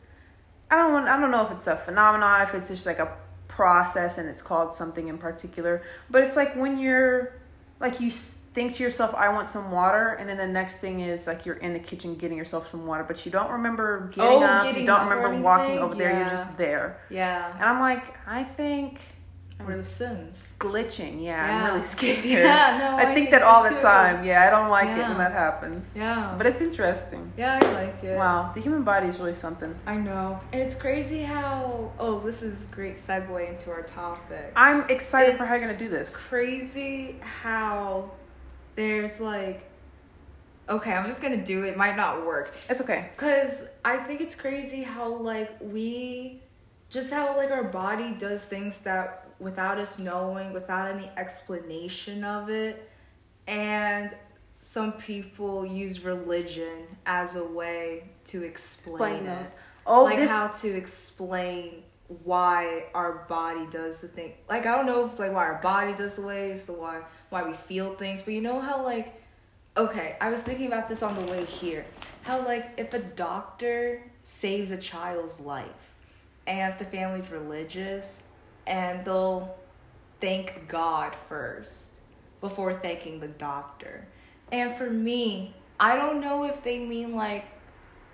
[0.70, 1.08] I don't want.
[1.08, 3.10] I don't know if it's a phenomenon, if it's just like a
[3.48, 5.82] process, and it's called something in particular.
[6.10, 7.32] But it's like when you're,
[7.80, 8.10] like you
[8.58, 11.56] think to yourself, "I want some water," and then the next thing is like you're
[11.66, 14.64] in the kitchen getting yourself some water, but you don't remember getting Oh, up.
[14.64, 16.16] getting you don't up remember walking over there.
[16.18, 17.52] You're just there, Yeah.
[17.54, 19.00] and I'm like, I think
[19.66, 20.54] or The Sims.
[20.60, 21.14] glitching.
[21.20, 21.56] Yeah, Yeah.
[21.56, 22.24] I'm really scared.
[22.24, 23.80] Yeah, no, I, I think hate that all the too.
[23.80, 24.24] time.
[24.24, 25.94] Yeah, I don't like it when that happens.
[25.96, 26.32] Yeah.
[26.38, 27.32] But it's interesting.
[27.36, 28.16] yeah, I like it.
[28.16, 29.74] Wow, the human body is really something.
[29.84, 30.38] I know.
[30.52, 34.52] And it's crazy how oh, this is great segue into our topic.
[34.54, 36.16] I'm excited for how It's- you're gonna do this.
[36.16, 38.12] crazy how
[38.78, 39.68] there's like
[40.68, 43.10] okay i'm just gonna do it might not work It's okay.
[43.16, 46.40] because i think it's crazy how like we
[46.88, 52.50] just how like our body does things that without us knowing without any explanation of
[52.50, 52.88] it
[53.48, 54.14] and
[54.60, 59.50] some people use religion as a way to explain Explain it.
[59.86, 60.30] Oh, like this.
[60.30, 61.82] how to explain
[62.24, 64.32] why our body does the thing.
[64.48, 67.02] Like I don't know if it's like why our body does the ways, the why
[67.30, 69.14] why we feel things, but you know how like
[69.78, 71.86] okay, I was thinking about this on the way here.
[72.22, 75.94] How like if a doctor saves a child's life
[76.48, 78.22] and if the family's religious
[78.66, 79.56] and they'll
[80.20, 82.00] thank God first
[82.40, 84.06] before thanking the doctor.
[84.50, 87.46] And for me, I don't know if they mean like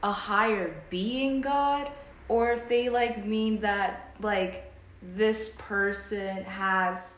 [0.03, 1.91] a higher being God
[2.29, 4.71] or if they like mean that like
[5.03, 7.15] this person has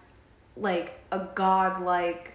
[0.57, 2.35] like a godlike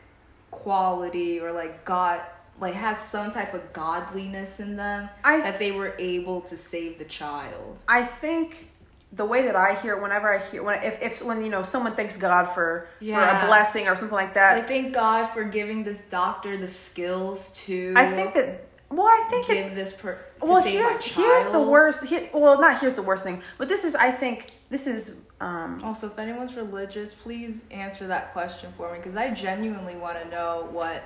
[0.50, 2.22] quality or like God
[2.60, 6.98] like has some type of godliness in them I that they were able to save
[6.98, 7.84] the child.
[7.88, 8.70] I think
[9.14, 11.64] the way that I hear it, whenever I hear when if, if when you know
[11.64, 15.44] someone thanks God for for a blessing or something like that, I thank God for
[15.44, 19.94] giving this doctor the skills to I think that well, I think give it's this
[19.94, 20.62] per to well.
[20.62, 22.04] save Here's here's the worst.
[22.04, 25.80] Here, well, not here's the worst thing, but this is I think this is um
[25.84, 30.30] Also, if anyone's religious, please answer that question for me because I genuinely want to
[30.30, 31.04] know what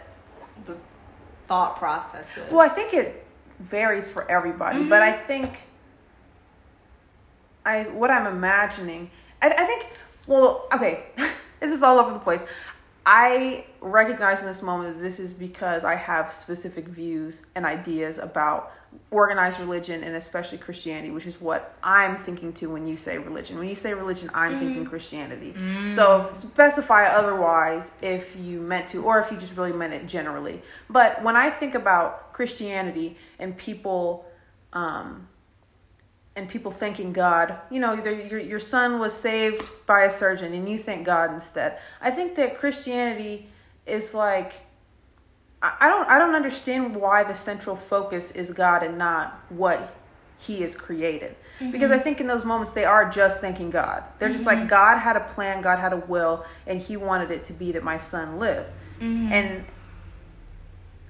[0.65, 0.77] the
[1.47, 2.51] thought process is.
[2.51, 3.25] well, I think it
[3.59, 5.13] varies for everybody, but Mm-hmm.
[5.15, 5.63] I think
[7.65, 9.09] I what I'm imagining.
[9.41, 9.87] I, I think
[10.27, 11.05] well, okay,
[11.59, 12.43] this is all over the place.
[13.07, 18.17] I recognize in this moment that this is because I have specific views and ideas
[18.17, 18.71] about
[19.11, 23.57] organized religion and especially Christianity, which is what I'm thinking to when you say religion.
[23.57, 24.59] When you say religion, I'm Mm-hmm.
[24.59, 25.53] thinking Christianity.
[25.57, 25.89] Mm.
[25.89, 30.61] So specify otherwise if you meant to, or if you just really meant it generally.
[30.89, 34.25] But when I think about Christianity and people,
[34.73, 35.27] um,
[36.37, 40.67] and people thanking God, you know, your your son was saved by a surgeon, and
[40.67, 41.79] you thank God instead.
[42.01, 43.47] I think that Christianity
[43.85, 44.51] is like,
[45.79, 49.95] I don't I don't understand why the central focus is God and not what
[50.37, 51.35] He has created.
[51.59, 52.03] Because I mm-hmm.
[52.03, 54.03] think in those moments they are just thanking God.
[54.19, 54.67] They're just like mm-hmm.
[54.67, 57.83] God had a plan, God had a will, and He wanted it to be that
[57.83, 58.65] my son live.
[58.99, 59.31] Mm-hmm.
[59.31, 59.65] And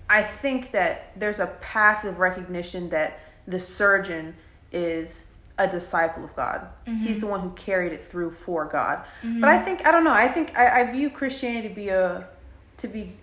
[0.08, 4.36] I think that there's a passive recognition that the surgeon
[4.72, 5.26] is
[5.58, 6.68] a disciple of God.
[6.86, 9.04] He's the one who carried it through for God.
[9.24, 10.14] But I think I don't know.
[10.14, 12.28] I think I, I view Christianity to be a
[12.78, 13.14] to be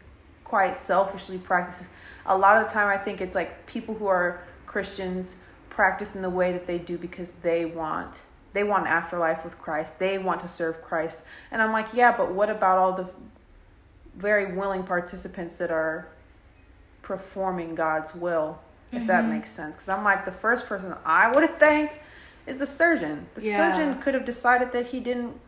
[0.52, 1.88] quite selfishly practiced.
[2.26, 5.36] A lot of the time, I think it's like people who are Christians
[5.70, 8.20] practice in the way that they do because they want
[8.52, 9.98] they want an afterlife with Christ.
[9.98, 11.22] They want to serve Christ.
[11.50, 13.08] And I'm like, yeah, but what about all the
[14.14, 16.08] very willing participants that are
[17.00, 18.60] performing God's will,
[18.92, 19.74] if that makes sense.
[19.74, 21.98] Because I'm like, the first person I would have thanked
[22.46, 23.26] is the surgeon.
[23.36, 23.56] The Yeah.
[23.56, 25.40] surgeon could have decided that he didn't.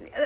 [0.00, 0.24] Uh,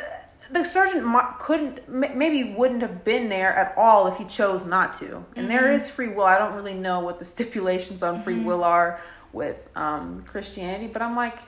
[0.50, 5.24] the surgeon couldn't, maybe wouldn't have been there at all if he chose not to.
[5.34, 6.24] And there is free will.
[6.24, 9.00] I don't really know what the stipulations on free will are
[9.32, 11.38] with um, Christianity, but I'm like,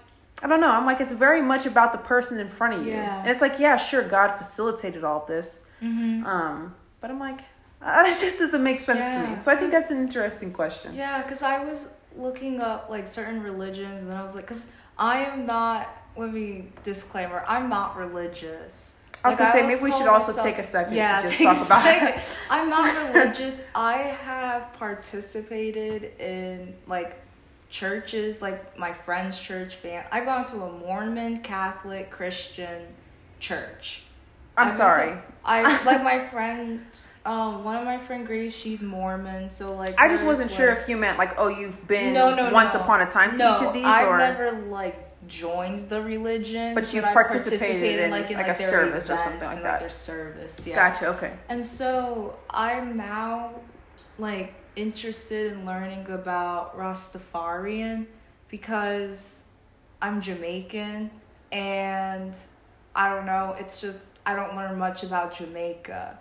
[0.43, 0.71] I don't know.
[0.71, 2.93] I'm like, it's very much about the person in front of you.
[2.93, 3.21] Yeah.
[3.21, 5.61] And it's like, yeah, sure, God facilitated all this.
[5.83, 6.27] Mm-hmm.
[6.27, 7.41] Um, but I'm like,
[7.83, 9.39] uh, it just doesn't make sense to me.
[9.39, 10.95] So I think that's an interesting question.
[10.95, 15.25] Yeah, because I was looking up like certain religions, and I was like, because I
[15.25, 15.89] am not.
[16.16, 18.94] Let me disclaimer: I'm not religious.
[19.25, 21.29] I was Like, gonna say maybe we should also myself- take a second yeah, to
[21.29, 22.09] just talk about second.
[22.09, 22.21] it.
[22.51, 23.62] I'm not religious.
[23.75, 23.94] I
[24.25, 27.16] have participated in like
[27.71, 29.77] churches, like my friend's church.
[29.77, 32.83] Fam- I've gone to a Mormon, Catholic, Christian
[33.40, 34.03] church.
[34.57, 35.11] I'm I've sorry.
[35.12, 36.85] to- I like my friend.
[37.27, 40.88] Um, one of my friend Grace, she's Mormon, so like I just wasn't sure if
[40.88, 42.81] you meant like, oh, you've been no, no, once no.
[42.81, 46.75] upon a time to no, each of these, I've or never like joined the religion,
[46.75, 49.57] But you've I participated in, like in like, like, a their service or something like
[49.57, 49.81] and, that.
[49.81, 50.91] their service, yeah.
[50.91, 51.07] gotcha.
[51.09, 51.33] Okay.
[51.49, 53.53] And so I'm now
[54.19, 58.07] like interested in learning about Rastafarian
[58.49, 59.45] because
[60.01, 61.11] I'm Jamaican
[61.53, 62.37] and
[62.95, 66.19] I don't know, it's just I don't learn much about Jamaica.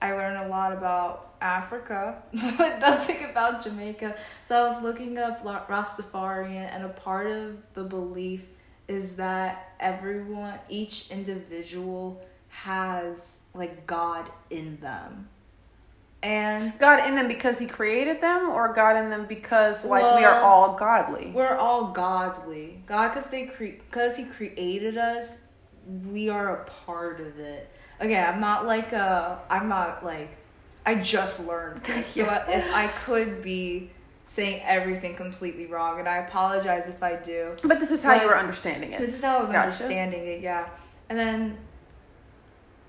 [0.00, 2.22] I learn a lot about Africa,
[2.58, 4.16] but nothing about Jamaica.
[4.44, 8.44] So I was looking up Rastafarian, and a part of the belief
[8.88, 15.28] is that everyone, each individual has like God in them.
[16.22, 20.24] And God in them because He created them, or God in them because like we
[20.24, 21.30] are all godly.
[21.34, 22.82] we're all godly.
[22.86, 25.38] God, because they cre- because He created us,
[26.10, 27.70] we are a part of it.
[28.00, 29.40] Okay, I'm not like a.
[29.50, 30.36] I'm not like.
[30.86, 32.48] I just learned this, so Yeah.
[32.48, 33.90] if I could be
[34.24, 37.56] saying everything completely wrong, and I apologize if I do.
[37.62, 39.00] But this is how you But were understanding it.
[39.00, 39.60] This is how I was Gotcha.
[39.62, 40.66] understanding it, yeah.
[41.08, 41.58] And then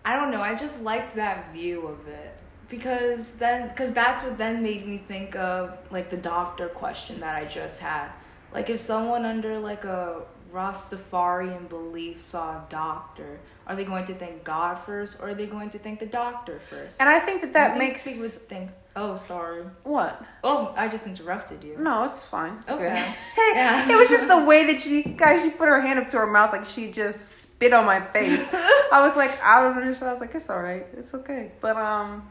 [0.06, 2.34] I don't know, I just liked that view of it.
[2.70, 7.36] Because then cuz that's what then made me think of like the doctor question that
[7.36, 8.10] I just had.
[8.54, 10.22] Like if someone under like a
[10.54, 15.46] Rastafarian belief saw a doctor, are they going to thank God first or are they
[15.46, 17.00] going to thank the doctor first?
[17.02, 19.64] And I think that that makes they would think Oh, sorry.
[19.84, 20.24] what?
[20.44, 21.78] Oh, I just interrupted you.
[21.78, 22.54] No, it's fine.
[22.58, 22.90] It's Okay.
[22.90, 23.16] good.
[23.56, 23.92] Yeah.
[23.92, 26.26] it was just the way that she, guys, she put her hand up to her
[26.28, 28.48] mouth like she just spit on my face.
[28.54, 30.10] I was like, I don't understand.
[30.10, 30.86] I was like, it's all right.
[30.98, 31.52] It's okay.
[31.62, 32.28] But, um,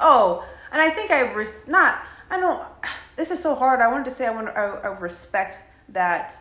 [0.00, 2.62] oh, and I think I, res- not, I don't,
[3.16, 3.80] this is so hard.
[3.80, 5.58] I wanted to say I want I, I respect
[5.90, 6.36] that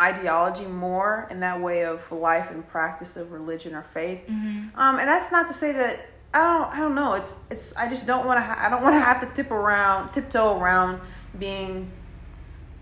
[0.00, 4.26] ideology more in that way of life and practice of religion or faith.
[4.28, 4.70] Mhm.
[4.76, 6.72] Um, and that's not to say that I don't.
[6.74, 7.14] I don't know.
[7.14, 7.34] It's.
[7.50, 7.76] It's.
[7.76, 8.42] I just don't want to.
[8.42, 11.00] Ha- I don't want to have to tip around, tiptoe around
[11.38, 11.90] being,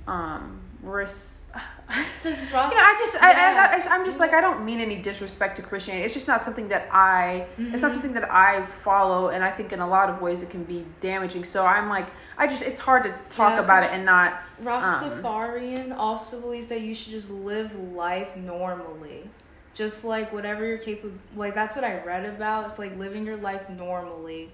[0.06, 0.60] um,
[2.22, 3.14] Cuz You know, I just.
[3.22, 3.70] I, yeah.
[3.88, 6.04] I, I, I'm just like I don't mean any disrespect to Christianity.
[6.04, 7.46] It's just not something that I.
[7.56, 7.94] It's not Mhm.
[7.94, 10.84] something that I follow, and I think in a lot of ways it can be
[11.00, 11.44] damaging.
[11.44, 12.62] So I'm like, I just.
[12.62, 14.42] It's hard to talk Yeah, about it and not.
[14.62, 19.28] Rastafarian also believes that you should just live life normally.
[19.74, 22.64] Just like whatever you're capable like that's what I read about.
[22.66, 24.50] It's like living your life normally.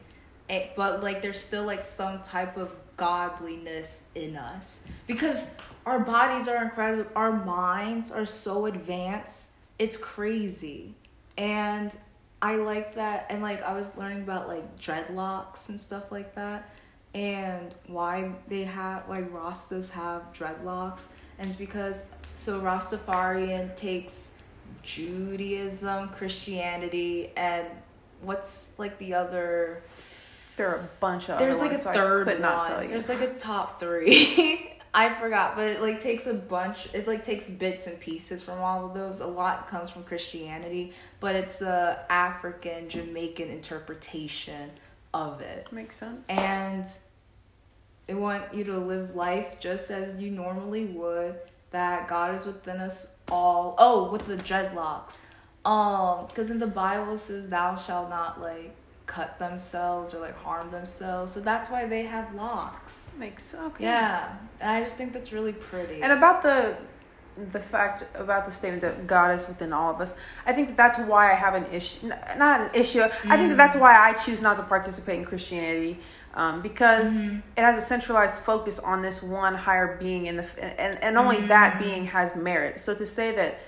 [0.50, 4.86] eh, But like there's still like some type of godliness in us.
[5.06, 5.50] Because
[5.86, 9.50] our bodies are incredible our minds are so advanced.
[9.78, 10.94] It's crazy.
[11.36, 11.96] And
[12.40, 16.70] I like that and like I was learning about like dreadlocks and stuff like that
[17.14, 22.04] and why they have like Rastas have dreadlocks and it's because
[22.34, 24.32] so Rastafarian takes
[24.82, 27.66] Judaism, Christianity, and
[28.22, 29.82] what's like the other
[30.56, 31.38] There are a bunch of.
[31.38, 32.70] there's like a ones, so I third could not one.
[32.70, 32.88] tell you.
[32.90, 34.70] There's like a top three.
[34.96, 36.88] I forgot, but it like takes a bunch.
[36.92, 39.18] It like takes bits and pieces from all of those.
[39.20, 44.70] A lot comes from Christianity, but it's a African Jamaican interpretation
[45.12, 46.26] of it Makes sense.
[46.28, 46.84] and
[48.08, 51.36] they want you to live life just as you normally would
[51.70, 55.20] that god is within us all oh with the dreadlocks
[55.64, 58.74] um because in the bible it says thou shalt not like
[59.06, 63.84] cut themselves or like harm themselves so that's why they have locks Makes okay.
[63.84, 66.76] yeah and i just think that's really pretty And about the
[67.52, 70.14] the fact about the statement that God is within all of us,
[70.46, 72.06] I think that that's why I have an issue.
[72.36, 73.00] Not an issue.
[73.02, 75.98] I think that that's why I choose not to participate in Christianity.
[76.34, 77.42] Um, because Mhm.
[77.56, 81.44] it has a centralized focus on this one higher being, and the and, and only
[81.48, 82.80] that being has merit.
[82.80, 83.58] So to say that,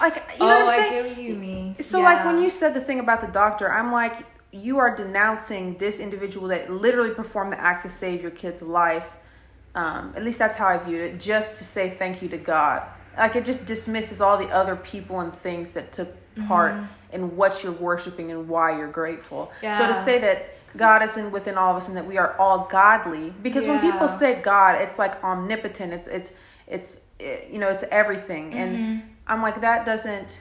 [0.00, 1.02] like you know oh what I'm i saying?
[1.04, 3.92] get what you mean So like when you said the thing about the doctor, I'm
[3.92, 8.62] like, you are denouncing this individual that literally performed the act to save your kid's
[8.62, 9.06] life.
[9.74, 12.82] Um, at least that's how I viewed it, just to say thank you to God.
[13.16, 16.08] Like it just dismisses all the other people and things that took
[16.48, 16.74] part
[17.12, 19.50] in what you're worshiping and why you're grateful.
[19.78, 22.36] So to say that God is in within all of us and that we are
[22.38, 25.92] all godly, because when people say God, it's like omnipotent.
[25.92, 26.32] It's it's
[26.66, 30.38] it's eh, you know it's everything, and I'm like that doesn't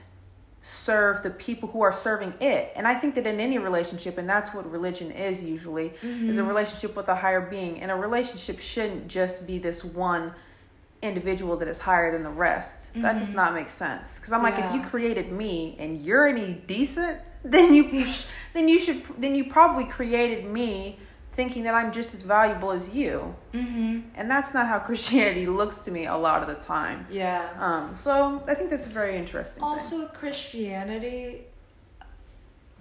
[0.63, 2.71] serve the people who are serving it.
[2.75, 6.41] And I think that in any relationship, and that's what religion is usually, is a
[6.41, 6.47] mm-hmm.
[6.47, 7.81] relationship with a higher being.
[7.81, 10.33] And a relationship shouldn't just be this one
[11.01, 12.93] individual that is higher than the rest.
[12.95, 13.35] That does mm-hmm.
[13.35, 14.15] not make sense.
[14.15, 18.05] Because I'm like, if you created me and you're any decent, then you
[18.53, 20.97] then you should then you probably created me
[21.33, 23.35] thinking that I'm just as valuable as you.
[23.53, 24.01] mm-hmm.
[24.15, 27.05] And that's not how Christianity looks to me a lot of the time.
[27.11, 29.61] yeah Um, so I think that's a very interesting.
[29.61, 31.41] Also, with Christianity,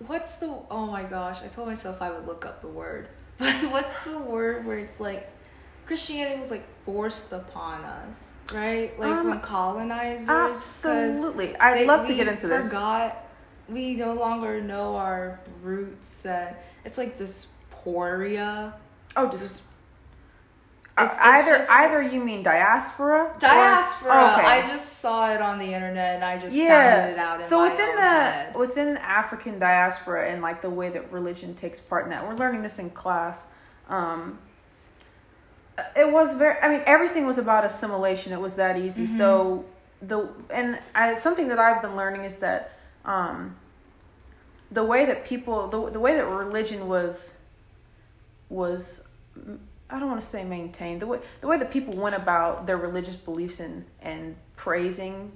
[0.06, 1.38] what's the oh my gosh?
[1.42, 5.00] I told myself I would look up the word, but what's the word where it's
[5.00, 5.30] like
[5.86, 8.98] Christianity was like forced upon us, right?
[8.98, 11.56] Like Um, when colonizers, Absolutely.
[11.56, 12.66] I'd they- love to get into this.
[12.68, 13.16] Forgot
[13.68, 17.16] we no longer know our roots, and it's like
[17.84, 18.72] dysphoria.
[19.16, 19.62] Oh, just It's-
[20.98, 23.24] it's either just- either you mean diaspora?
[23.24, 24.12] or- Diaspora.
[24.12, 24.46] Oh, okay.
[24.46, 26.96] I just saw it on the internet and I just yeah.
[26.96, 27.34] sounded it out.
[27.36, 28.54] In so within the head.
[28.54, 32.34] within the African diaspora and like the way that religion takes part in that, we're
[32.34, 33.46] learning this in class.
[33.88, 34.38] Um,
[35.96, 36.56] it was very.
[36.62, 38.32] I mean, everything was about assimilation.
[38.32, 39.04] It was that easy.
[39.06, 39.16] Mm-hmm.
[39.16, 39.64] So
[40.02, 42.72] the and I, something that I've been learning is that
[43.06, 43.56] um,
[44.70, 47.38] the way that people the the way that religion was
[48.52, 49.06] was
[49.90, 52.76] I don't want to say maintained the way the way that people went about their
[52.76, 55.32] religious beliefs and and praising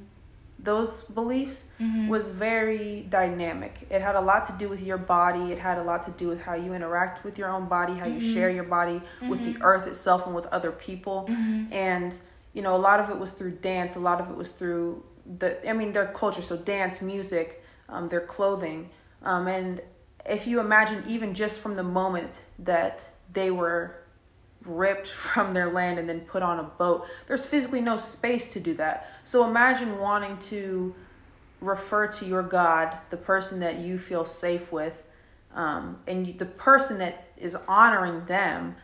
[0.59, 2.09] those beliefs Mhm.
[2.09, 3.87] was very dynamic.
[3.91, 5.53] It had a lot to do with your body.
[5.53, 8.07] It had a lot to do with how you interact with your own body, how
[8.07, 8.33] you Mhm.
[8.35, 9.59] share your body with the Mhm.
[9.61, 11.27] earth itself and with other people.
[11.29, 11.69] Mhm.
[11.73, 12.17] And
[12.55, 13.97] you know, a lot of it was through dance.
[13.97, 15.03] A lot of it was through
[15.39, 16.41] the I mean their culture.
[16.41, 18.89] So dance, music, um, their clothing,
[19.23, 19.83] um, and
[20.25, 23.97] if you imagine even just from the moment that they were
[24.65, 27.07] ripped from their land and then put on a boat.
[27.27, 29.11] There's physically no space to do that.
[29.25, 30.95] So imagine wanting to
[31.61, 35.03] refer to your God, the person that you feel safe with,
[35.55, 38.77] um, and the person that is honoring them,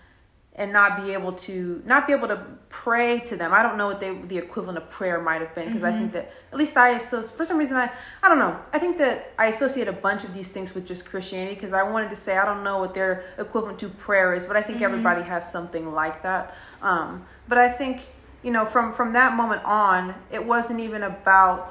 [0.54, 3.54] and not be able to not be able to pray to them.
[3.54, 6.00] I don't know what they the equivalent of prayer might have been because I mm-hmm.
[6.00, 7.90] think that at least I so for some reason I
[8.22, 8.58] I don't know.
[8.72, 11.82] I think that I associate a bunch of these things with just Christianity because I
[11.82, 14.76] wanted to say I don't know what their equivalent to prayer is, but I think
[14.76, 14.84] mm-hmm.
[14.84, 16.54] everybody has something like that.
[16.82, 18.02] Um, but I think
[18.42, 21.70] you know from from that moment on, it wasn't even about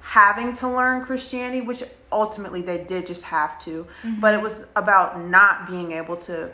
[0.00, 4.18] having to learn Christianity, which ultimately they did just have to, mm-hmm.
[4.18, 6.50] but it was about not being able to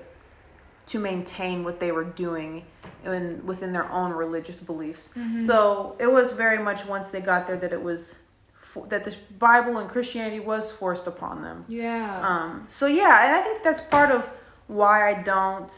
[0.89, 2.65] to maintain what they were doing
[3.05, 5.11] in within their own religious beliefs.
[5.47, 8.21] So it was very much once they got there that it was
[8.61, 11.65] fo- that the Bible and Christianity was forced upon them.
[11.69, 12.21] Yeah.
[12.27, 14.29] Um, so yeah, and I think that's part of
[14.67, 15.71] why I don't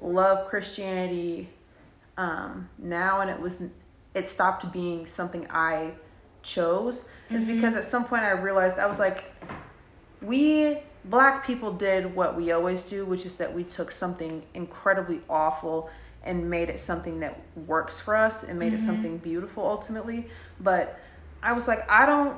[0.00, 1.48] love Christianity
[2.16, 3.62] um, now, and it was
[4.14, 5.92] it stopped being something I
[6.42, 9.24] chose is because at some point I realized I was like,
[10.20, 15.20] we black people did what we always do, which is that we took something incredibly
[15.28, 15.90] awful
[16.22, 18.86] and made it something that works for us and made it mm-hmm.
[18.86, 20.26] something beautiful ultimately.
[20.60, 21.00] But
[21.42, 22.36] I was like, I don't.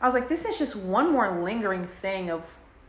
[0.00, 2.42] I was like, this is just one more lingering thing of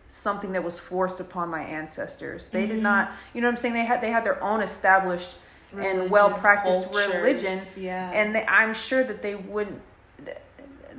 [0.08, 2.48] something that was forced upon my ancestors.
[2.48, 2.84] They did mm-hmm.
[2.84, 3.74] not, you know what I'm saying?
[3.74, 5.36] They had they had their own established
[5.78, 8.12] and well practiced religion, yeah.
[8.12, 9.82] and they, I'm sure that they wouldn't.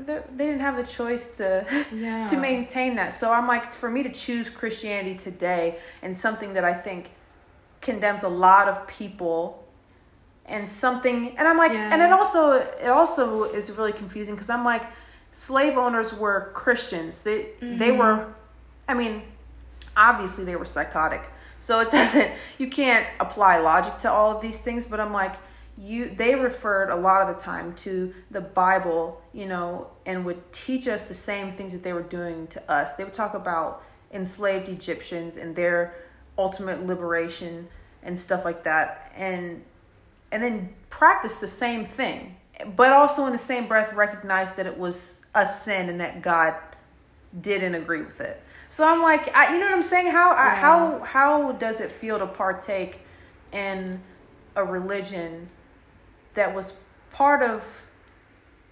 [0.07, 2.29] They, they didn't have the choice to Yeah.
[2.29, 3.15] to maintain that.
[3.15, 7.11] So I'm like, for me to choose Christianity today and something that I think
[7.81, 9.67] condemns a lot of people
[10.47, 11.93] and something and I'm like Yeah.
[11.93, 14.85] and it also it also is really confusing because I'm like
[15.33, 17.21] slave owners were Christians.
[17.21, 17.99] They they Mm-hmm.
[17.99, 18.35] were
[18.89, 19.23] I mean
[19.97, 21.23] obviously they were psychotic.
[21.59, 25.35] So it doesn't you can't apply logic to all of these things, but I'm like
[25.79, 30.53] you they referred a lot of the time to the Bible, you know, and would
[30.53, 32.93] teach us the same things that they were doing to us.
[32.95, 33.83] They would talk about
[34.13, 35.95] enslaved Egyptians and their
[36.37, 37.69] ultimate liberation
[38.03, 39.63] and stuff like that and
[40.31, 42.37] and then practice the same thing
[42.77, 46.55] but also in the same breath recognize that it was a sin and that God
[47.41, 48.43] didn't agree with it.
[48.69, 50.11] So I'm like, I, you know what I'm saying?
[50.11, 53.01] How I, how how does it feel to partake
[53.53, 54.01] in
[54.57, 55.49] a religion
[56.35, 56.75] that was
[57.13, 57.83] part of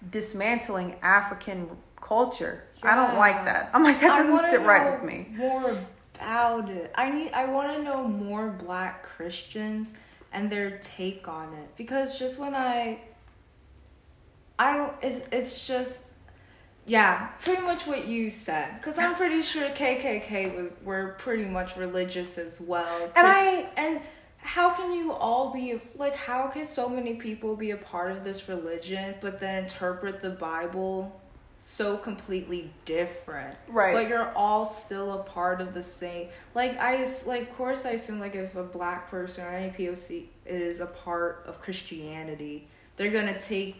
[0.09, 1.69] dismantling African
[1.99, 2.63] culture?
[2.83, 3.69] I don't like that.
[3.73, 5.27] I'm like that doesn't sit right with me.
[5.31, 5.77] More
[6.15, 6.91] about it.
[6.95, 7.31] I need.
[7.31, 9.93] I want to know more Black Christians
[10.33, 12.99] and their take on it because just when I,
[14.57, 14.93] I don't.
[15.01, 16.05] It's it's just.
[16.87, 18.73] Yeah, pretty much what you said.
[18.77, 23.03] Because I'm pretty sure KKK was were pretty much religious as well.
[23.15, 24.01] And I And
[24.43, 26.15] how can you all be like?
[26.15, 30.31] How can so many people be a part of this religion, but then interpret the
[30.31, 31.21] Bible
[31.57, 33.55] so completely different?
[33.67, 33.93] Right.
[33.93, 36.29] But you're all still a part of the same.
[36.55, 40.25] Like I like, of course, I assume like if a black person or any POC
[40.45, 43.75] is a part of Christianity, they're gonna take.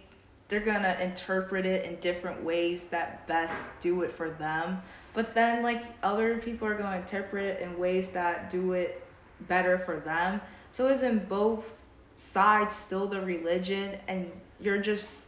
[0.48, 4.82] They're gonna interpret it in different ways that best do it for them.
[5.14, 9.02] But then, like, other people are gonna interpret it in ways that do it
[9.48, 10.42] better for them.
[10.72, 15.28] So isn't both sides still the religion and you're just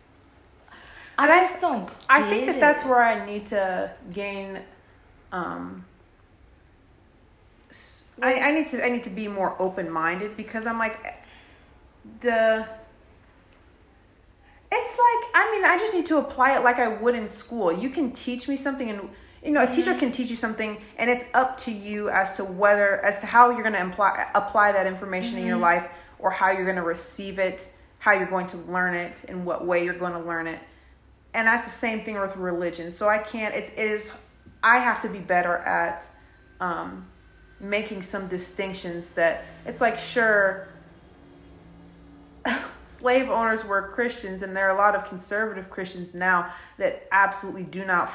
[1.17, 2.59] I But I- just don't I think that it.
[2.59, 4.59] that's where I need to gain.
[5.31, 5.85] Um,
[8.21, 10.99] I, I need to I need to be more open minded because I'm like
[12.21, 12.65] the.
[14.75, 17.71] It's like I mean I just need to apply it like I would in school.
[17.71, 19.09] You can teach me something and
[19.43, 22.43] you know a teacher can teach you something and it's up to you as to
[22.43, 25.87] whether as to how you're going to apply apply that information in your life
[26.19, 27.67] or how you're going to receive it,
[27.99, 30.59] how you're going to learn it, in what way you're going to learn it.
[31.33, 32.91] And that's the same thing with religion.
[32.91, 34.11] So i can't it's, it is
[34.61, 36.07] i have to be better at
[36.59, 37.07] um,
[37.59, 40.69] making some distinctions that it's like sure
[42.83, 47.63] slave owners were Christians, and there are a lot of conservative Christians now that absolutely
[47.63, 48.11] do not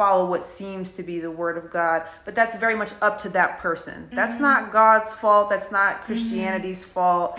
[0.00, 2.04] follow what seems to be the word of God.
[2.24, 4.08] But that's very much up to that person.
[4.14, 4.42] That's Mm-hmm.
[4.44, 5.50] not God's fault.
[5.50, 7.34] That's not Christianity's fault.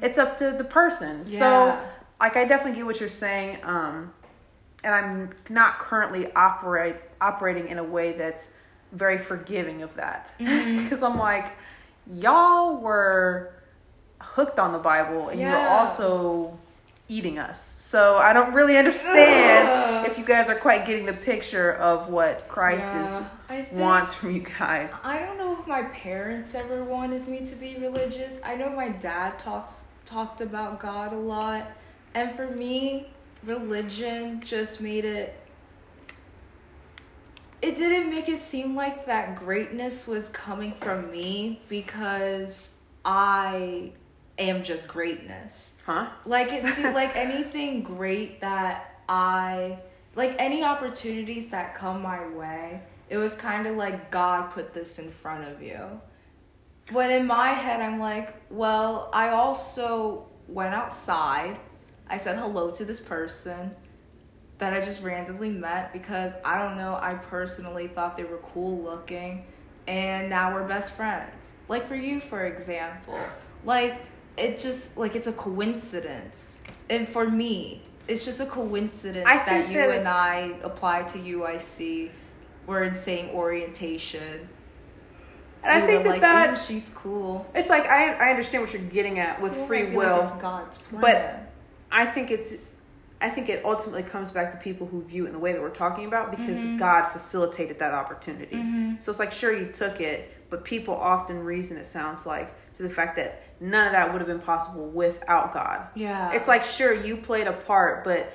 [0.00, 1.26] It's up to the person.
[1.26, 1.78] So,
[2.18, 3.58] like, I definitely get what you're saying.
[3.62, 4.14] Um,
[4.82, 8.48] and I'm not currently operate operating in a way that's
[8.92, 10.82] very forgiving of that Mm-hmm.
[10.84, 11.52] because I'm like,
[12.10, 13.52] y'all were
[14.20, 16.58] hooked on the Bible and you were also
[17.08, 17.80] eating us.
[17.80, 22.48] So I don't really understand if you guys are quite getting the picture of what
[22.48, 23.28] Christ Yeah.
[23.50, 24.92] Is wants from you guys.
[25.04, 28.40] I don't know if my parents ever wanted me to be religious.
[28.44, 31.70] I know my dad talks talked about God a lot,
[32.14, 33.08] and for me,
[33.44, 35.38] religion just made it
[37.62, 42.72] it didn't make it seem like that greatness was coming from me because
[43.04, 43.92] I
[44.38, 45.74] am just greatness.
[45.86, 46.08] Huh?
[46.24, 49.78] Like it seemed like anything great that I
[50.16, 54.98] like any opportunities that come my way, it was kind of like God put this
[54.98, 56.00] in front of you.
[56.92, 61.56] But in my head I'm like, well, I also went outside.
[62.10, 63.70] I said hello to this person
[64.58, 68.82] that I just randomly met because I don't know, I personally thought they were cool
[68.82, 69.44] looking
[69.86, 71.54] and now we're best friends.
[71.68, 73.20] Like for you for example.
[73.64, 74.00] Like
[74.36, 76.60] it just like it's a coincidence.
[76.90, 82.10] And for me, it's just a coincidence that you that and I applied to UIC.
[82.66, 84.48] We're in same orientation.
[85.62, 87.46] And I think that like, that's "Ooh, she's cool.
[87.54, 90.22] it's like I I understand what you're getting at It's with cool, free like will.
[90.22, 91.00] it's God's plan.
[91.00, 91.42] but-
[91.90, 92.52] I think it's
[93.20, 95.62] I think it ultimately comes back to people who view it in the way that
[95.62, 96.76] we're talking about because Mm-hmm.
[96.78, 98.96] God facilitated that opportunity.
[99.00, 102.82] So it's like sure you took it, but people often reason it sounds like to
[102.82, 105.86] the fact that none of that would have been possible without God.
[105.94, 106.32] yeah.
[106.32, 108.32] It's like sure you played a part, but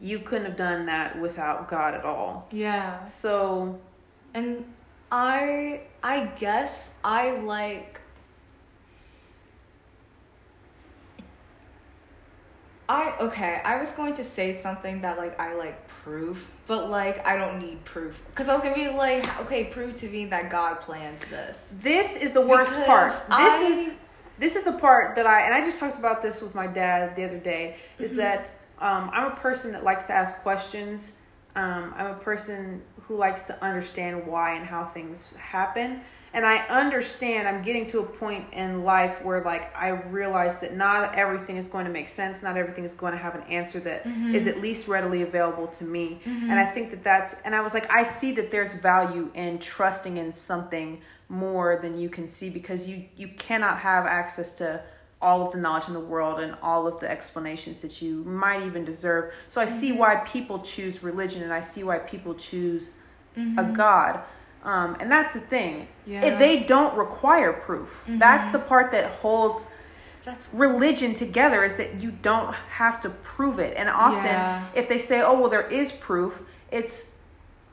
[0.00, 2.48] you couldn't have done that without God at all.
[2.52, 3.04] yeah.
[3.04, 3.78] So
[4.34, 4.64] And
[5.12, 8.00] I I guess I like
[12.88, 17.24] I okay, I was going to say something that like I like proof, but like
[17.26, 20.24] I don't need proof cuz I was going to be like okay, prove to me
[20.26, 21.74] that God planned this.
[21.82, 23.08] this is the worst Because part.
[23.08, 23.92] This I- is
[24.40, 27.14] this is the part that I and I just talked about this with my dad
[27.16, 27.76] the other day.
[27.98, 28.18] Is Mm-hmm.
[28.18, 31.12] that um, I'm a person that likes to ask questions.
[31.54, 36.00] Um, I'm a person who likes to understand why and how things happen.
[36.32, 40.76] And I understand I'm getting to a point in life where like I realize that
[40.76, 42.40] not everything is going to make sense.
[42.40, 44.48] Not everything is going to have an answer that is Mm-hmm.
[44.48, 46.20] at least readily available to me.
[46.24, 49.58] And I think that that's and I was like I see that there's value in
[49.58, 51.00] trusting in something
[51.30, 54.82] more than you can see because you you cannot have access to
[55.22, 58.62] all of the knowledge in the world and all of the explanations that you might
[58.62, 59.32] even deserve.
[59.48, 59.98] So I see mm-hmm.
[59.98, 62.90] why people choose religion and I see why people choose
[63.36, 63.74] a mm-hmm.
[63.74, 64.22] god.
[64.64, 65.88] Um, and that's the thing.
[66.06, 66.24] Yeah.
[66.24, 68.52] If they don't require proof, that's mm-hmm.
[68.52, 69.66] the part that holds
[70.24, 73.76] That's religion together is that you don't have to prove it.
[73.76, 74.66] And often, Yeah.
[74.74, 77.10] if they say, "Oh, well, there is proof," it's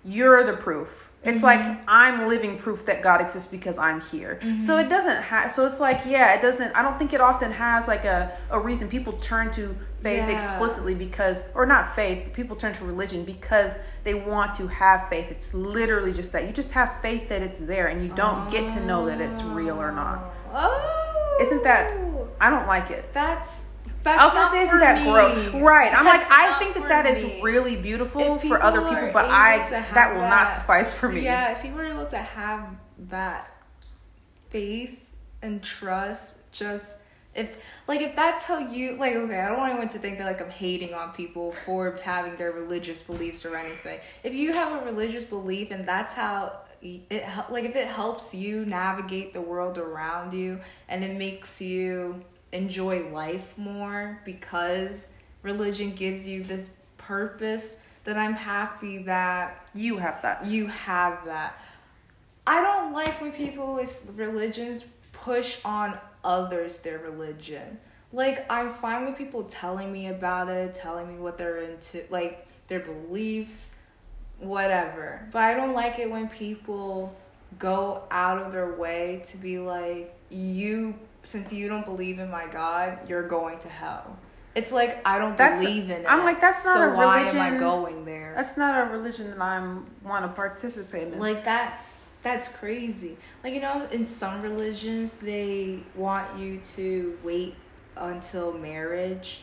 [0.03, 1.06] you're the proof.
[1.27, 1.45] It's mm-hmm.
[1.45, 4.39] like I'm living proof that God exists because I'm here.
[4.41, 4.61] Mm-hmm.
[4.61, 5.51] So it doesn't have.
[5.51, 6.73] So it's like, yeah, it doesn't.
[6.73, 8.87] I don't think it often has like a a reason.
[8.87, 10.35] People turn to faith Yeah.
[10.35, 12.23] explicitly because, or not faith.
[12.23, 13.73] But people turn to religion because
[14.05, 15.29] they want to have faith.
[15.29, 18.67] It's literally just that you just have faith that it's there, and you don't get
[18.69, 20.33] to know that it's real or not.
[20.53, 21.37] Oh.
[21.41, 21.93] Isn't that-
[22.39, 23.11] I don't like it.
[23.13, 23.61] That's
[24.03, 25.11] that's I was gonna not say, for isn't that me.
[25.51, 25.63] gross?
[25.63, 25.93] Right.
[25.93, 27.41] I'm That's like, I think that that is me.
[27.41, 31.23] really beautiful for other people but I that will not suffice for me.
[31.23, 32.69] Yeah, if people are able to have
[33.09, 33.51] that
[34.49, 34.97] faith
[35.41, 36.97] and trust, just
[37.35, 40.25] if like if that's how you like okay, I don't want anyone to think that
[40.25, 43.99] like I'm hating on people for having their religious beliefs or anything.
[44.23, 48.65] If you have a religious belief and that's how it like if it helps you
[48.65, 52.23] navigate the world around you and it makes you
[52.57, 55.11] enjoy life more because
[55.43, 60.45] religion gives you this purpose that I'm happy that You have that.
[60.45, 61.61] you have that.
[62.45, 67.77] I don't like when people with religions push on others their religion.
[68.13, 72.47] Like I'm fine with people telling me about it, telling me what they're into, like
[72.67, 73.75] their beliefs,
[74.39, 75.27] whatever.
[75.31, 77.15] But I don't like it when people
[77.59, 80.97] go out of their way to be like you
[81.27, 84.17] since you don't believe in my God, you're going to hell.
[84.55, 86.05] It's like I don't That's- believe in it.
[86.07, 88.33] I'm like, that's not so a why am I going there?
[88.35, 91.19] That's not a religion that I'm want to participate in.
[91.19, 93.17] Like that's that's crazy.
[93.43, 97.55] Like you know, in some religions they want you to wait
[97.97, 99.41] until marriage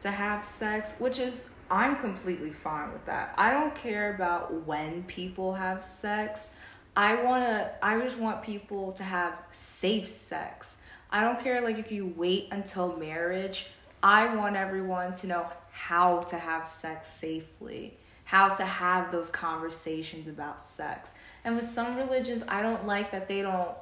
[0.00, 3.34] to have sex, which is I'm completely fine with that.
[3.36, 6.52] I don't care about when people have sex.
[6.96, 10.78] I want to I just want people to have safe sex.
[11.16, 13.68] I don't care like if you wait until marriage.
[14.02, 20.28] I want everyone to know how to have sex safely, how to have those conversations
[20.28, 21.14] about sex.
[21.42, 23.74] And with some religions, I don't like that they don't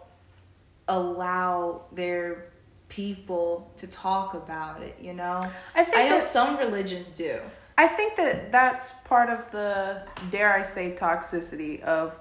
[0.86, 2.52] allow their
[2.88, 5.50] people to talk about it, you know?
[5.74, 7.40] I think I know that- some religions do.
[7.76, 12.16] I think that that's part of the dare I say toxicity of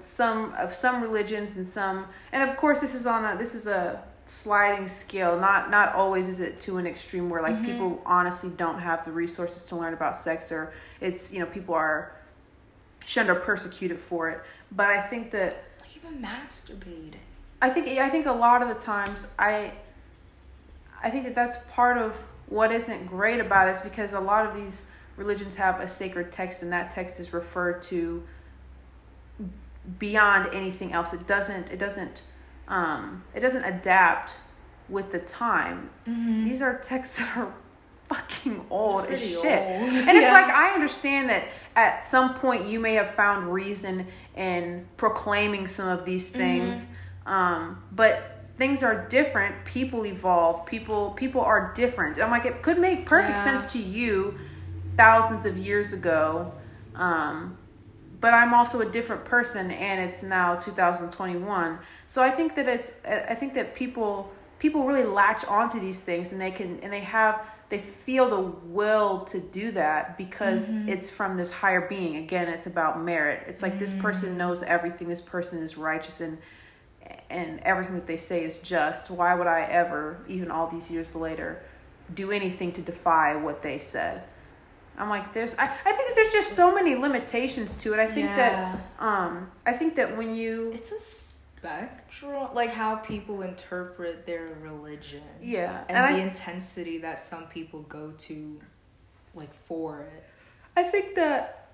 [0.00, 3.66] some of some religions and some and of course this is on a this is
[3.66, 5.38] a sliding scale.
[5.38, 7.66] Not not always is it to an extreme where like mm-hmm.
[7.66, 11.74] people honestly don't have the resources to learn about sex or it's you know people
[11.74, 12.12] are
[13.04, 14.40] shunned or persecuted for it.
[14.70, 17.14] But i think that Like even masturbating.
[17.60, 19.72] I think I think a lot of the times I
[21.02, 22.16] I think that that's part of
[22.48, 24.84] what isn't great about it is because a lot of these
[25.16, 28.22] religions have a sacred text and that text is referred to
[29.98, 31.12] beyond anything else.
[31.12, 32.22] It doesn't it doesn't
[32.68, 34.32] um it doesn't adapt
[34.88, 35.90] with the time.
[36.06, 37.54] These are texts that are
[38.08, 39.34] fucking old as shit.
[39.36, 39.44] old.
[39.44, 41.44] And it's like I understand that
[41.76, 46.86] at some point you may have found reason in proclaiming some of these things.
[47.26, 49.64] Um, but things are different.
[49.66, 50.64] People evolve.
[50.64, 52.18] People people are different.
[52.18, 53.44] I'm like it could make perfect Yeah.
[53.44, 54.38] sense to you
[54.96, 56.52] thousands of years ago.
[56.94, 57.57] Um,
[58.20, 61.78] but I'm also a different person and it's now 2021.
[62.06, 66.32] So I think that it's I think that people people really latch onto these things
[66.32, 67.40] and they can and they have
[67.70, 70.88] they feel the will to do that because mm-hmm.
[70.88, 72.16] it's from this higher being.
[72.16, 73.44] Again, it's about merit.
[73.46, 74.00] It's like this mm-hmm.
[74.00, 75.08] person knows everything.
[75.08, 76.38] This person is righteous and
[77.30, 79.10] and everything that they say is just.
[79.10, 81.62] Why would I ever, even all these years later,
[82.14, 84.24] do anything to defy what they said?
[84.98, 85.54] I'm like, there's.
[85.56, 88.00] I, I think that there's just so many limitations to it.
[88.00, 88.36] I think Yeah.
[88.36, 94.48] that um I think that when you It's a spectrum, like how people interpret their
[94.62, 95.22] religion.
[95.40, 98.60] yeah And, and, the I intensity that some people go to,
[99.34, 100.24] like for it.
[100.76, 101.68] I think that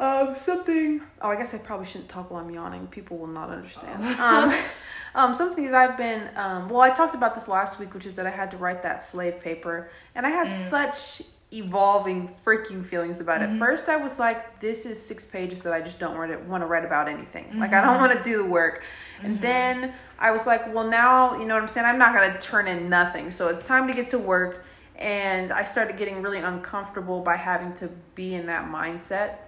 [0.00, 1.02] um something.
[1.22, 2.86] Oh, I guess I probably shouldn't talk while I'm yawning.
[2.88, 4.02] People will not understand.
[4.20, 4.54] Um,
[5.14, 6.28] um, something that I've been.
[6.36, 8.82] Um, well, I talked about this last week, which is that I had to write
[8.82, 11.22] that slave paper, and I had such
[11.54, 13.48] evolving freaking feelings about it.
[13.48, 13.58] Mm-hmm.
[13.58, 16.84] First, I was like, "This is six pages that I just don't want to write
[16.84, 17.58] about anything.
[17.58, 18.00] Like, I don't mm-hmm.
[18.02, 18.82] want to do the work."
[19.22, 19.42] And mm-hmm.
[19.42, 21.86] then I was like, "Well, now you know what I'm saying.
[21.86, 23.30] I'm not gonna turn in nothing.
[23.30, 24.64] So it's time to get to work."
[24.96, 29.38] And I started getting really uncomfortable by having to be in that mindset.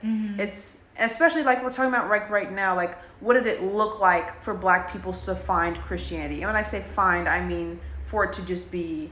[0.41, 2.75] It's especially like we're talking about right right now.
[2.75, 6.43] Like, what did it look like for Black people to find Christianity?
[6.43, 9.11] And when I say find, I mean for it to just be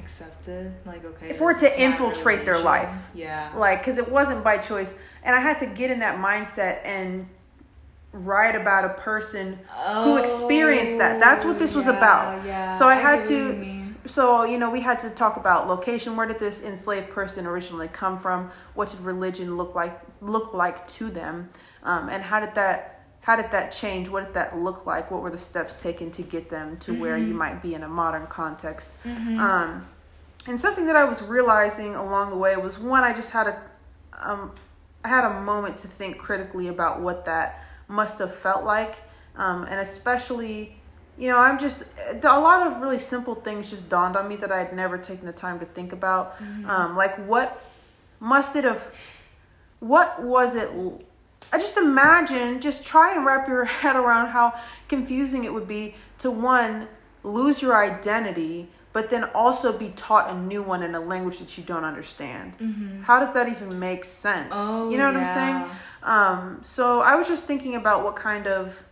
[0.00, 1.32] Accepted, like okay.
[1.34, 2.90] For it this to infiltrate their life.
[3.14, 3.52] Yeah.
[3.56, 7.26] like because it wasn't by choice and i had to get in that mindset and
[8.12, 9.58] write about a person
[10.02, 12.70] who experienced that that's what this was Oh, yeah, about yeah.
[12.78, 13.64] so i, had to
[14.08, 17.86] so you know we had to talk about location where did this enslaved person originally
[17.88, 21.50] come from what did religion look like look like to them
[21.84, 22.99] um, and how did that
[23.30, 24.08] how did that change?
[24.08, 25.08] What did that look like?
[25.12, 27.28] What were the steps taken to get them to where Mm-hmm.
[27.28, 28.90] you might be in a modern context?
[29.38, 29.86] Um,
[30.48, 33.62] and something that I was realizing along the way was one, I just had a,
[34.20, 34.50] um,
[35.04, 38.96] I had a moment to think critically about what that must have felt like,
[39.36, 40.74] um, and especially,
[41.16, 44.50] you know, I'm just a lot of really simple things just dawned on me that
[44.50, 46.34] I had never taken the time to think about,
[46.66, 47.62] um, like what
[48.18, 48.82] must it have,
[49.78, 50.68] what was it?
[51.52, 54.54] I just imagine, just try and wrap your head around how
[54.88, 56.88] confusing it would be to one
[57.22, 61.56] lose your identity but then also be taught a new one in a language that
[61.56, 62.54] you don't understand.
[63.04, 64.48] How does that even make sense?
[64.52, 65.20] Oh, you know what yeah.
[65.20, 65.76] I'm saying?
[66.02, 68.82] Um, so I was just thinking about what kind of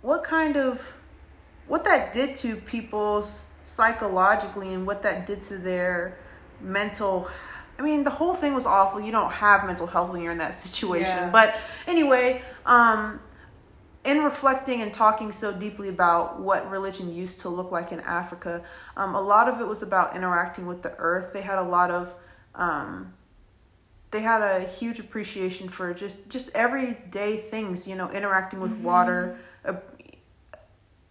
[0.00, 0.94] what kind of
[1.66, 6.18] what that did to people's psychologically and what that did to their
[6.60, 7.28] mental
[7.80, 9.00] I mean the whole thing was awful.
[9.00, 11.06] You don't have mental health when you're in that situation.
[11.06, 11.30] Yeah.
[11.30, 11.56] But
[11.86, 13.20] anyway, um
[14.04, 18.62] in reflecting and talking so deeply about what religion used to look like in Africa,
[18.96, 21.34] um, a lot of it was about interacting with the earth.
[21.34, 22.14] They had a lot of,
[22.54, 23.12] um,
[24.10, 27.86] they had a huge appreciation for just just everyday things.
[27.86, 29.74] You know, interacting with water, uh,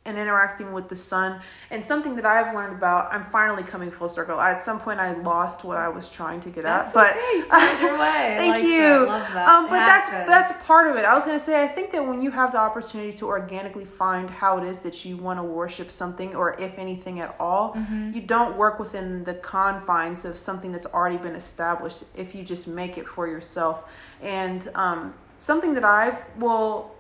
[0.10, 1.40] and interacting with the sun.
[1.72, 4.40] And something that I've learned about, I'm finally coming full circle.
[4.40, 7.38] At some point, I lost what I was trying to get That's at, but okay.
[7.38, 8.36] You found your way.
[8.38, 8.80] Thank like you.
[8.80, 9.08] That.
[9.08, 9.48] Love that.
[9.48, 11.06] Um, but that's that's a part of it.
[11.06, 14.30] I was gonna say I think that when you have the opportunity to organically find
[14.30, 18.14] how it is that you want to worship something, or if anything at all, Mm-hmm.
[18.16, 22.04] you don't work within the confines of something that's already been established.
[22.16, 23.84] If you just make it for yourself,
[24.22, 26.96] and um, something that I've well.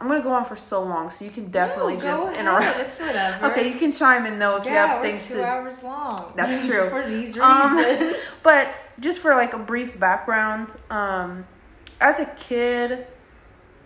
[0.00, 2.38] I'm gonna go on for so long, so you can definitely no, just ahead.
[2.40, 2.78] interrupt.
[2.78, 3.46] It's whatever.
[3.50, 6.32] Okay, you can chime in though if you have things two to hours long.
[6.36, 6.88] That's true.
[6.88, 8.16] For these Um, reasons.
[8.44, 8.68] but
[9.00, 11.46] just for like a brief background, um,
[12.00, 13.08] as a kid,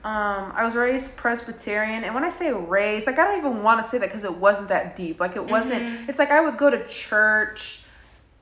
[0.04, 3.82] um, I was raised Presbyterian, and when I say raised, like I don't even want
[3.82, 5.18] to say that because it wasn't that deep.
[5.18, 5.82] Like it wasn't.
[5.82, 6.08] Mhm.
[6.10, 7.80] It's like I would go to church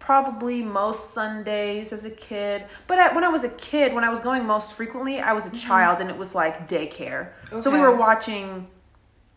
[0.00, 2.64] probably most Sundays as a kid.
[2.88, 5.46] But at, when I was a kid, when I was going most frequently, I was
[5.46, 7.28] a child, and it was like daycare.
[7.58, 8.66] So we were watching.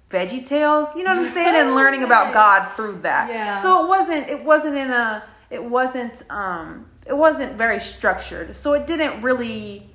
[0.09, 3.29] Veggie Tales, you know what I'm saying, and learning about God through that.
[3.29, 3.55] Yeah.
[3.55, 4.29] So it wasn't.
[4.29, 5.23] It wasn't in a.
[5.49, 6.21] It wasn't.
[6.29, 6.87] Um.
[7.07, 8.55] It wasn't very structured.
[8.55, 9.89] So it didn't really.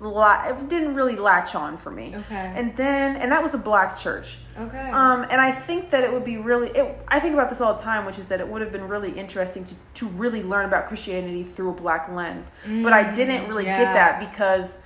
[0.00, 2.14] It didn't really latch on for me.
[2.14, 2.52] Okay.
[2.56, 4.38] And then, and that was a black church.
[4.58, 4.90] okay.
[4.90, 7.74] Um, and I think that it would be really, it, I think about this all
[7.74, 10.64] the time, which is that it would have been really interesting to, to really learn
[10.64, 12.50] about Christianity through a black lens.
[12.82, 13.78] but I didn't really yeah.
[13.78, 14.78] get that because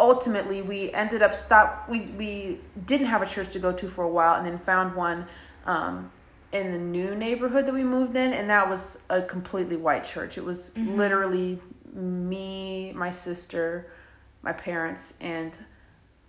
[0.00, 4.02] ultimately we ended up stop, we, we didn't have a church to go to for
[4.02, 5.26] a while and then found one,
[5.64, 6.10] um,
[6.52, 8.32] in the new neighborhood that we moved in.
[8.32, 10.36] And that was a completely white church.
[10.36, 11.60] It was literally
[11.92, 13.86] me, my sister,
[14.42, 15.52] my parents, and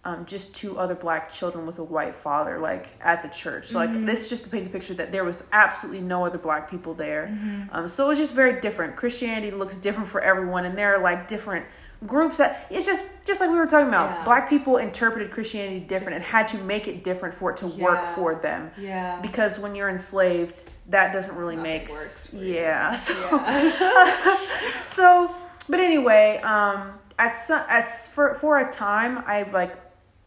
[0.03, 3.67] um, just two other black children with a white father, like at the church.
[3.67, 6.69] So, like this, just to paint the picture that there was absolutely no other black
[6.71, 7.27] people there.
[7.71, 8.95] Um, so it was just very different.
[8.95, 11.65] Christianity looks different for everyone, and there are like different
[12.07, 14.09] groups that it's just just like we were talking about.
[14.09, 14.23] Yeah.
[14.23, 18.03] Black people interpreted Christianity different and had to make it different for it to work
[18.15, 18.71] for them.
[18.79, 19.21] yeah.
[19.21, 22.55] Because when you're enslaved, that doesn't really Nothing make works for you.
[22.55, 22.95] yeah.
[22.95, 24.37] So Yeah.
[24.85, 25.35] so
[25.69, 26.93] but anyway um
[27.25, 29.73] at some at for for a time i like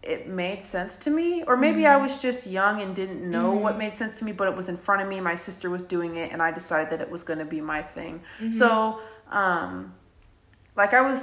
[0.02, 1.94] it made sense to me or maybe Mm-hmm.
[2.02, 4.68] i was just young and didn't know what made sense to me but it was
[4.74, 7.22] in front of me my sister was doing it and i decided that it was
[7.28, 8.58] going to be my thing Mm-hmm.
[8.60, 8.68] so
[9.42, 9.72] um
[10.80, 11.20] like i was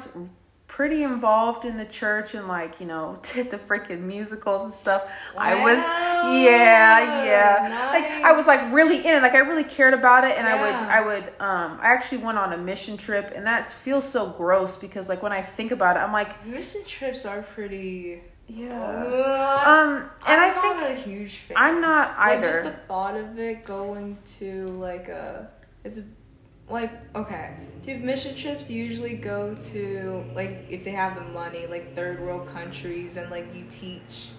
[0.77, 5.03] pretty involved in the church and like you know did the freaking musicals and stuff.
[5.37, 6.31] I was Wow.
[6.33, 7.89] yeah yeah.
[7.93, 9.21] Like i was like really in it.
[9.21, 12.37] Like i really cared about it and i would i would um i actually went
[12.37, 15.97] on a mission trip and that feels so gross because like when i think about
[15.97, 18.21] it i'm like Mission trips are pretty.
[18.47, 19.63] yeah.
[19.65, 21.57] Um and I'm i think a huge fan.
[21.57, 22.47] i'm not Like either.
[22.51, 25.49] just the thought of it going to like a
[25.83, 26.03] it's a
[26.71, 27.55] like okay.
[27.83, 32.47] Do mission trips usually go to like if they have the money, like third world
[32.47, 34.29] countries and like you teach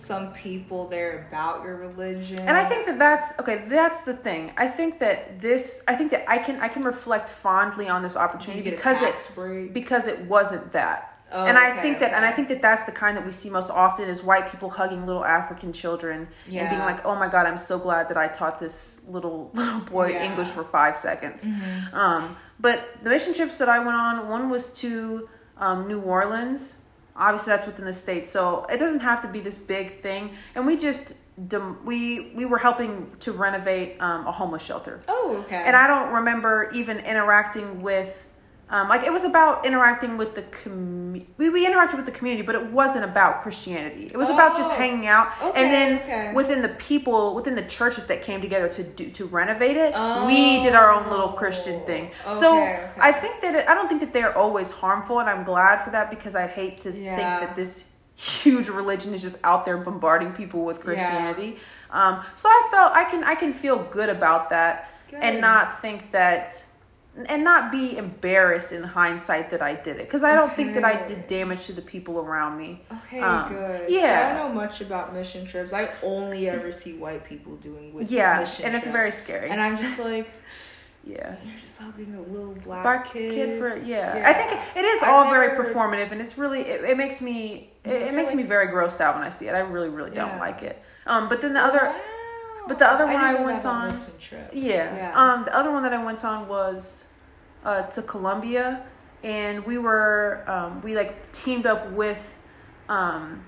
[0.00, 2.38] some people there about your religion.
[2.38, 6.10] and i think that that's okay that's the thing i think that this i think
[6.10, 9.74] that i can i can reflect fondly on this opportunity because it break.
[9.74, 12.84] because it wasn't that Oh, and I okay, think that, and I think that that's
[12.84, 16.68] the kind that we see most often is white people hugging little African children and
[16.68, 20.08] being like, "Oh my God, I'm so glad that I taught this little little boy
[20.10, 20.24] Yeah.
[20.24, 21.94] English for five seconds." Mhm.
[21.94, 25.28] Um, but the mission trips that I went on, one was to
[25.58, 26.76] um, New Orleans.
[27.16, 30.30] Obviously, that's within the state, so it doesn't have to be this big thing.
[30.54, 31.14] And we just
[31.84, 35.62] we we were helping to renovate um, a homeless shelter Oh, okay.
[35.66, 38.26] and I don't remember even interacting with,
[38.70, 41.26] um, like it was about interacting with the community.
[41.38, 44.06] We, we interacted with the community, but it wasn't about Christianity.
[44.06, 44.76] It was about just Oh.
[44.76, 46.32] hanging out, Okay, and then okay.
[46.34, 49.92] within the people, within the churches that came together to do to renovate it,
[50.26, 52.10] we did our own little Christian thing.
[52.24, 53.00] so Oh, Okay, okay.
[53.00, 55.90] I think that it, I don't think that they're always harmful, and I'm glad for
[55.90, 57.16] that because I'd hate to Yeah.
[57.16, 61.58] think that this huge religion is just out there bombarding people with Christianity.
[61.90, 66.12] Um, so I felt I can I can feel good about that and not think
[66.12, 66.62] that
[67.26, 70.84] and not be embarrassed in hindsight that I did it because I don't think that
[70.84, 72.82] I did damage to the people around me.
[72.92, 73.90] Okay, Um, good.
[73.90, 74.32] yeah.
[74.34, 75.72] I don't know much about mission trips.
[75.72, 78.92] I only ever see white people doing with Yeah, mission and it's trips.
[78.96, 79.50] very scary.
[79.50, 80.30] And I'm just like,
[81.04, 81.34] yeah.
[81.44, 83.32] you're just hugging a little black, Black kid.
[83.34, 84.16] kid, for yeah.
[84.16, 84.30] Yeah.
[84.30, 87.72] I think it, it is all very performative and it's really it, it makes me
[87.84, 89.54] it, it makes like- me very grossed out when I see it.
[89.54, 90.38] I really really don't Yeah.
[90.40, 90.80] like it.
[91.06, 92.00] Um, but then the other Wow.
[92.68, 93.94] But the other one didn't I went on-.
[94.52, 94.96] Yeah.
[94.96, 95.12] Yeah.
[95.14, 97.04] Um, the other one that I went on was
[97.64, 98.84] uh, to Colombia,
[99.22, 102.34] and we were um, we like teamed up with
[102.88, 103.44] um,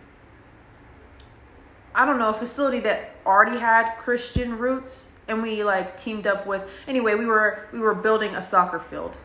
[1.94, 6.46] I don't know a facility that already had Christian roots, and we like teamed up
[6.46, 9.16] with anyway we were we were building a soccer field.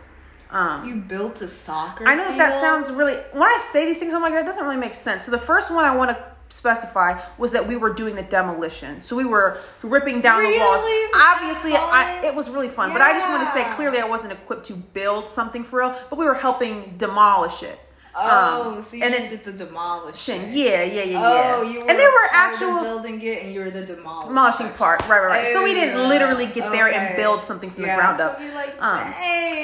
[0.49, 2.07] Um, you built a soccer.
[2.07, 3.15] I know that sounds really.
[3.33, 5.25] When I say these things, I'm like that doesn't really make sense.
[5.25, 9.01] So the first one I want to specify was that we were doing the demolition.
[9.01, 10.81] So we were ripping down the walls.
[11.15, 12.93] Obviously, I, it was really fun.
[12.93, 15.99] But I just want to say clearly I wasn't equipped to build something for real,
[16.09, 17.79] but we were helping demolish it.
[18.19, 20.41] Oh, Um, so you and just then- did the demolishing.
[20.49, 21.21] Yeah, yeah, yeah, yeah.
[21.57, 24.69] Oh, you were and there were actual building it, and you were the demolishing demolishing
[24.71, 25.01] part.
[25.01, 25.53] Right, right, right.
[25.53, 28.25] so we Oh, didn't literally get there and build something from Yeah, the ground so
[28.27, 28.39] up.
[28.55, 29.13] Like, Um,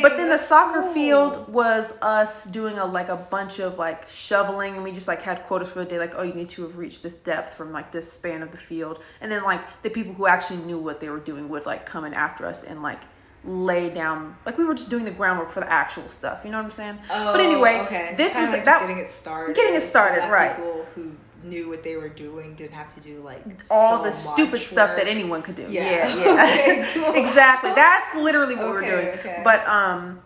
[0.02, 0.94] But then the soccer cool.
[0.94, 5.22] field was us doing a like a bunch of like shoveling, and we just like
[5.24, 7.72] had quotas for the day, like oh you need to have reached this depth from
[7.72, 11.00] like this span of the field, and then like the people who actually knew what
[11.00, 13.00] they were doing would like come in after us and like
[13.46, 16.42] lay down like we were just doing the groundwork for the actual stuff.
[16.46, 16.98] You know what I'm saying?
[17.12, 18.14] Oh, but anyway, okay.
[18.16, 19.56] this Kinda was like that getting it started.
[19.56, 20.56] getting it started, that right.
[20.56, 21.12] People who
[21.44, 24.92] knew what they were doing didn't have to do like all so the stupid stuff
[24.92, 24.98] work.
[25.00, 25.66] that anyone could do.
[25.70, 26.08] Yeah.
[26.08, 26.44] Yeah, yeah.
[26.44, 27.14] Okay, cool.
[27.16, 27.72] exactly.
[27.76, 29.08] That's literally what we were Okay, doing.
[29.20, 29.42] okay.
[29.44, 30.22] But um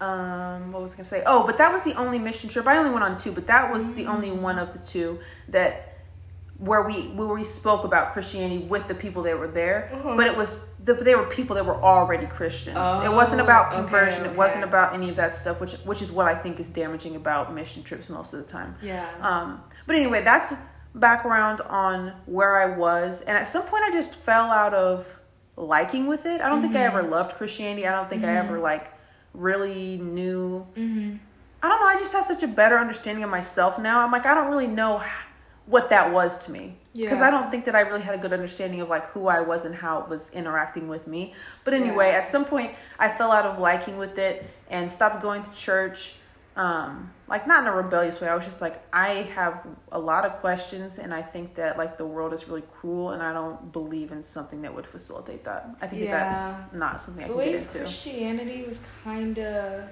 [0.00, 1.22] um what was I gonna say?
[1.26, 2.66] Oh, but that was the only mission trip.
[2.66, 4.40] I only went on two, but that was the only Mm.
[4.42, 5.18] one of the two
[5.48, 5.87] that
[6.58, 9.90] where we where we spoke about Christianity with the people that were there.
[9.92, 10.16] Uh-huh.
[10.16, 12.76] But it was the, they were people that were already Christians.
[12.76, 14.24] it wasn't Oh, about okay, conversion.
[14.24, 17.14] It wasn't about any of that stuff, which which is what I think is damaging
[17.16, 18.74] about mission trips most of the time.
[18.82, 19.08] Yeah.
[19.20, 20.52] Um, but anyway, that's
[20.94, 25.06] background on where I was, and at some point I just fell out of
[25.56, 26.40] liking with it.
[26.40, 27.10] I don't think I ever Mm-hmm.
[27.12, 27.86] loved Christianity.
[27.86, 28.92] I don't think I ever like
[29.34, 30.66] really knew.
[30.76, 31.16] mm-hmm.
[31.62, 31.86] I don't know.
[31.88, 34.00] I just have such a better understanding of myself now.
[34.00, 35.08] I'm like I don't really know h-
[35.68, 37.28] what that was to me because Yeah.
[37.28, 39.66] I don't think that I really had a good understanding of like who I was
[39.66, 41.34] and how it was interacting with me.
[41.64, 42.18] But anyway, Yeah.
[42.18, 46.14] at some point I fell out of liking with it and stopped going to church.
[46.56, 48.26] Um, like not in a rebellious way.
[48.28, 51.98] I was just like I have a lot of questions and I think that like
[51.98, 55.68] the world is really cruel and I don't believe in something that would facilitate that.
[55.82, 57.78] I think that that's not something I the can way get into.
[57.80, 59.84] Christianity was kind of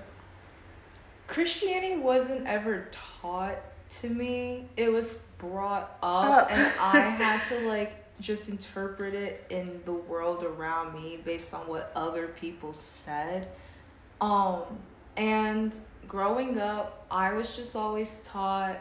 [1.26, 3.58] Christianity wasn't ever taught
[4.00, 4.66] to me.
[4.76, 6.52] It was brought up, Up.
[6.52, 11.68] and I had to like just interpret it in the world around me based on
[11.68, 13.48] what other people said.
[14.20, 14.62] Um,
[15.16, 15.74] and
[16.08, 18.78] growing up, I was just always taught.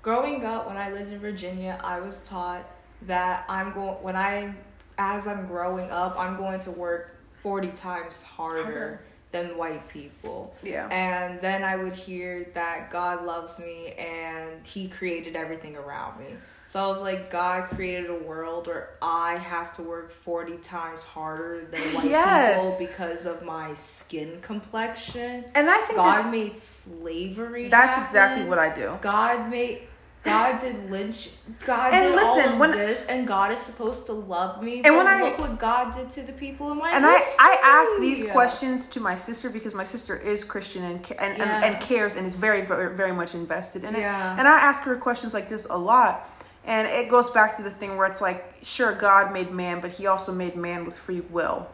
[0.00, 2.64] Growing up, when I lived in Virginia, I was taught
[3.02, 4.54] that I'm going when I,
[4.96, 9.00] as I'm growing up, I'm going to work forty times harder Harder.
[9.30, 10.54] Than white people.
[10.62, 10.88] Yeah.
[10.88, 16.34] And then I would hear that God loves me and He created everything around me.
[16.66, 21.02] So I was like, God created a world where I have to work 40 times
[21.02, 22.60] harder than white Yes.
[22.78, 25.46] people because of my skin complexion.
[25.54, 27.68] And I think God that made slavery.
[27.68, 28.04] that's happen.
[28.04, 28.98] exactly what I do.
[29.00, 29.87] God made.
[30.24, 31.30] God did lynch.
[31.64, 34.82] God And did listen, all of this, and God is supposed to love me.
[34.84, 37.58] And when I- look what God did to the people in my and I, I
[37.62, 41.62] ask these questions to my sister because my sister is Christian and and, Yeah.
[41.64, 44.00] and, and cares and is very, very very much invested in it.
[44.00, 44.36] Yeah.
[44.38, 46.28] And I ask her questions like this a lot.
[46.64, 49.92] And it goes back to the thing where it's like, sure, God made man, but
[49.92, 51.66] he also made man with free will.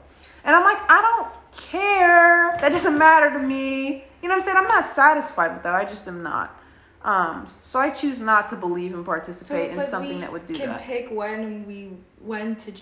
[0.45, 2.57] And I'm like, I don't care.
[2.61, 4.05] That doesn't matter to me.
[4.23, 4.57] You know what I'm saying?
[4.57, 5.75] I'm not satisfied with that.
[5.75, 6.57] I just am not.
[7.05, 10.47] Um, so I choose not to believe and participate it's in like something that would
[10.47, 10.83] do can that.
[10.83, 11.91] Can pick when we
[12.21, 12.73] when to.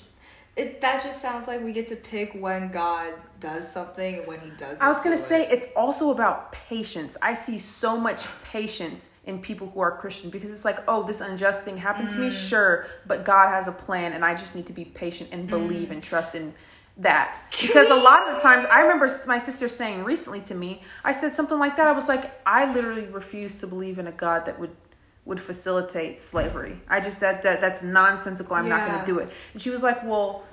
[0.54, 4.38] It, that just sounds like we get to pick when God does something and when
[4.40, 4.82] He doesn't.
[4.82, 5.50] I was gonna do say it.
[5.52, 7.16] it's also about patience.
[7.22, 11.20] I see so much patience in people who are Christian because it's like, oh, this
[11.20, 12.48] unjust thing happened to me, Mm.
[12.48, 15.90] sure, but God has a plan, and I just need to be patient and believe
[15.90, 16.52] and trust in
[16.98, 17.40] that.
[17.60, 21.12] Because a lot of the times, I remember my sister saying recently to me, I
[21.12, 21.86] said something like that.
[21.86, 24.76] I was like, I literally refuse to believe in a God that would
[25.24, 26.80] would facilitate slavery.
[26.88, 28.56] I just that that that's nonsensical.
[28.56, 29.30] I'm not going to do it.
[29.52, 30.44] And she was like, well,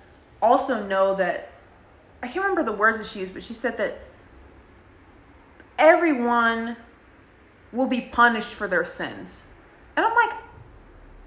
[0.41, 1.51] also know that
[2.21, 4.01] I can't remember the words that she used, but she said that
[5.77, 6.77] everyone
[7.71, 9.43] will be punished for their sins.
[9.95, 10.33] And I'm like,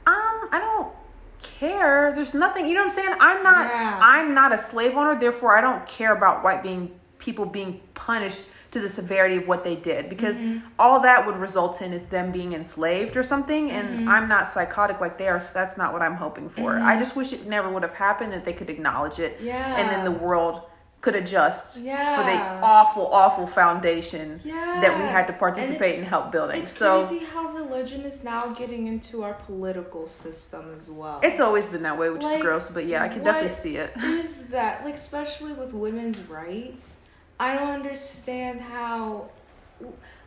[0.06, 0.94] um, I don't
[1.43, 2.12] care.
[2.14, 3.16] There's nothing, you know what I'm saying?
[3.20, 3.99] I'm not Yeah.
[4.01, 8.49] I'm not a slave owner, therefore I don't care about white being people being punished
[8.72, 10.66] to the severity of what they did because mm-hmm.
[10.78, 14.09] all that would result in is them being enslaved or something and mm-hmm.
[14.09, 16.76] I'm not psychotic like they are so that's not what I'm hoping for.
[16.76, 16.99] I mm-hmm.
[16.99, 19.76] just wish it never would have happened that they could acknowledge it Yeah.
[19.76, 20.62] and then the world
[21.03, 24.78] could adjust for the awful awful foundation Yeah.
[24.80, 26.62] that we had to participate it's- and help building.
[26.62, 31.18] It's so crazy how religion is now getting into our political system as well.
[31.22, 33.76] it's always been that way, which Like, is gross, but yeah, I can definitely see
[33.76, 33.92] it.
[33.96, 36.98] is that like especially with women's rights?
[37.40, 39.26] I don't understand how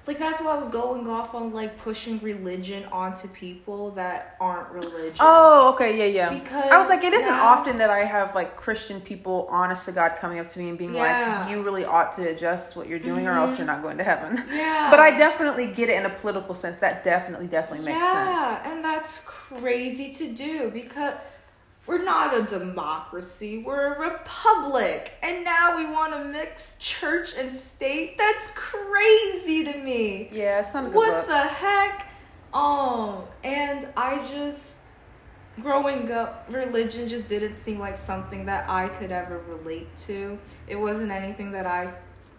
[0.08, 4.70] like that's why I was going off on like pushing religion onto people that aren't
[4.70, 5.18] religious.
[5.20, 6.39] Oh, okay, yeah, yeah.
[6.39, 7.41] Because I was like, it isn't yeah.
[7.41, 10.78] often that I have like Christian people, honest to God, coming up to me and
[10.78, 11.39] being Yeah.
[11.41, 13.78] like, "You really ought to adjust what you're doing, or else you're mm-hmm.
[13.78, 14.89] not going to heaven." Yeah.
[14.91, 16.78] But I definitely get it in a political sense.
[16.80, 18.30] That definitely, definitely makes yeah, sense.
[18.30, 21.16] Yeah, and that's crazy to do because
[21.88, 25.13] we're not a democracy, we're a republic.
[25.21, 28.17] And now we want to mix church and state?
[28.17, 30.29] That's crazy to me.
[30.31, 31.27] Yeah, it's not a good What look.
[31.27, 32.07] the heck?
[32.53, 34.75] Um, and I just
[35.61, 40.38] growing up, religion just didn't seem like something that I could ever relate to.
[40.67, 41.93] It wasn't anything that I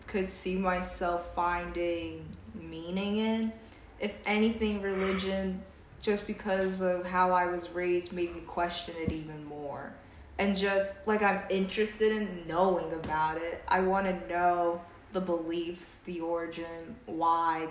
[0.07, 3.53] could see myself finding meaning in.
[4.01, 5.63] If anything, religion,
[6.07, 9.93] just because of how I was raised, made me question it even more.
[10.39, 14.81] And just like I'm interested in knowing about it, I want to know
[15.13, 17.67] the beliefs, the origin, why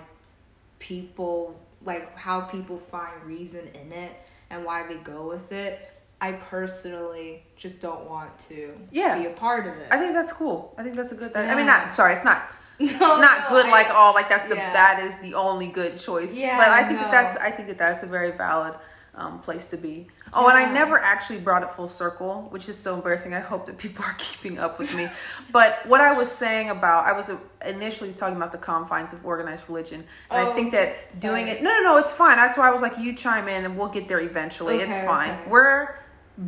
[0.78, 4.12] people like how people find reason in it
[4.50, 5.90] and why they go with it.
[6.20, 9.16] I personally just don't want to Yeah.
[9.18, 9.86] be a part of it.
[9.90, 10.74] I think that's cool.
[10.76, 11.32] I think that's a good.
[11.32, 14.28] That, I mean, not sorry, it's not no, not no, good I- like all like
[14.28, 14.72] that's the yeah.
[14.72, 16.36] that is the only good choice.
[16.36, 18.74] Yeah, but I think that that's I think that that's a very valid
[19.14, 20.08] um, place to be.
[20.34, 23.32] Oh, and I never actually brought it full circle, which is so embarrassing.
[23.32, 25.08] I hope that people are keeping up with me.
[25.52, 27.30] but what I was saying about I was
[27.64, 31.58] initially talking about the confines of organized religion, and I Oh, think that doing sorry.
[31.58, 31.62] it.
[31.62, 32.36] No, no, no, it's fine.
[32.36, 34.76] That's why I was like, you chime in, and we'll get there eventually.
[34.80, 35.30] it's fine.
[35.30, 35.48] okay.
[35.50, 35.94] We're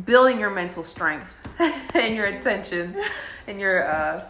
[0.05, 1.33] building your mental strength
[1.95, 2.95] and your attention
[3.47, 4.25] and your uh,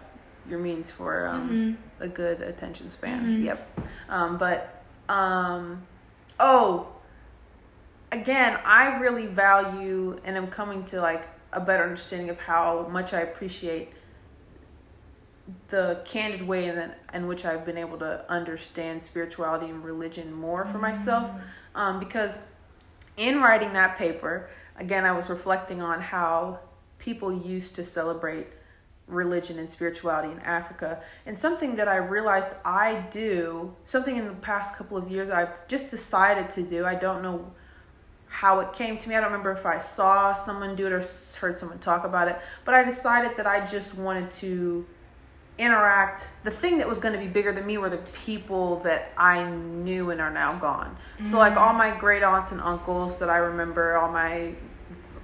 [0.49, 1.88] your means for um, Mhm.
[1.99, 3.25] A good attention span.
[3.25, 3.43] Mhm.
[3.45, 3.79] Yep.
[4.09, 5.83] Um, but um,
[6.39, 6.87] oh,
[8.11, 13.13] again, I really value and I'm coming to like a better understanding of how much
[13.13, 13.93] I appreciate
[15.69, 20.65] the candid way in, in which I've been able to understand spirituality and religion more
[20.65, 21.31] for myself.
[21.73, 22.39] Um, because
[23.17, 26.59] in writing that paper, again, I was reflecting on how
[26.99, 28.47] people used to celebrate
[29.10, 31.01] religion and spirituality in Africa.
[31.26, 35.68] And something that I realized I do, something in the past couple of years I've
[35.68, 36.86] just decided to do.
[36.86, 37.51] I don't know
[38.28, 39.16] how it came to me.
[39.16, 41.03] I don't remember if I saw someone do it or
[41.39, 44.86] heard someone talk about it, but I decided that I just wanted to
[45.57, 46.28] interact.
[46.43, 49.43] The thing that was going to be bigger than me were the people that I
[49.49, 50.95] knew and are now gone.
[51.24, 51.78] So, like all mm.
[51.78, 54.53] my great aunts and uncles that I remember, all my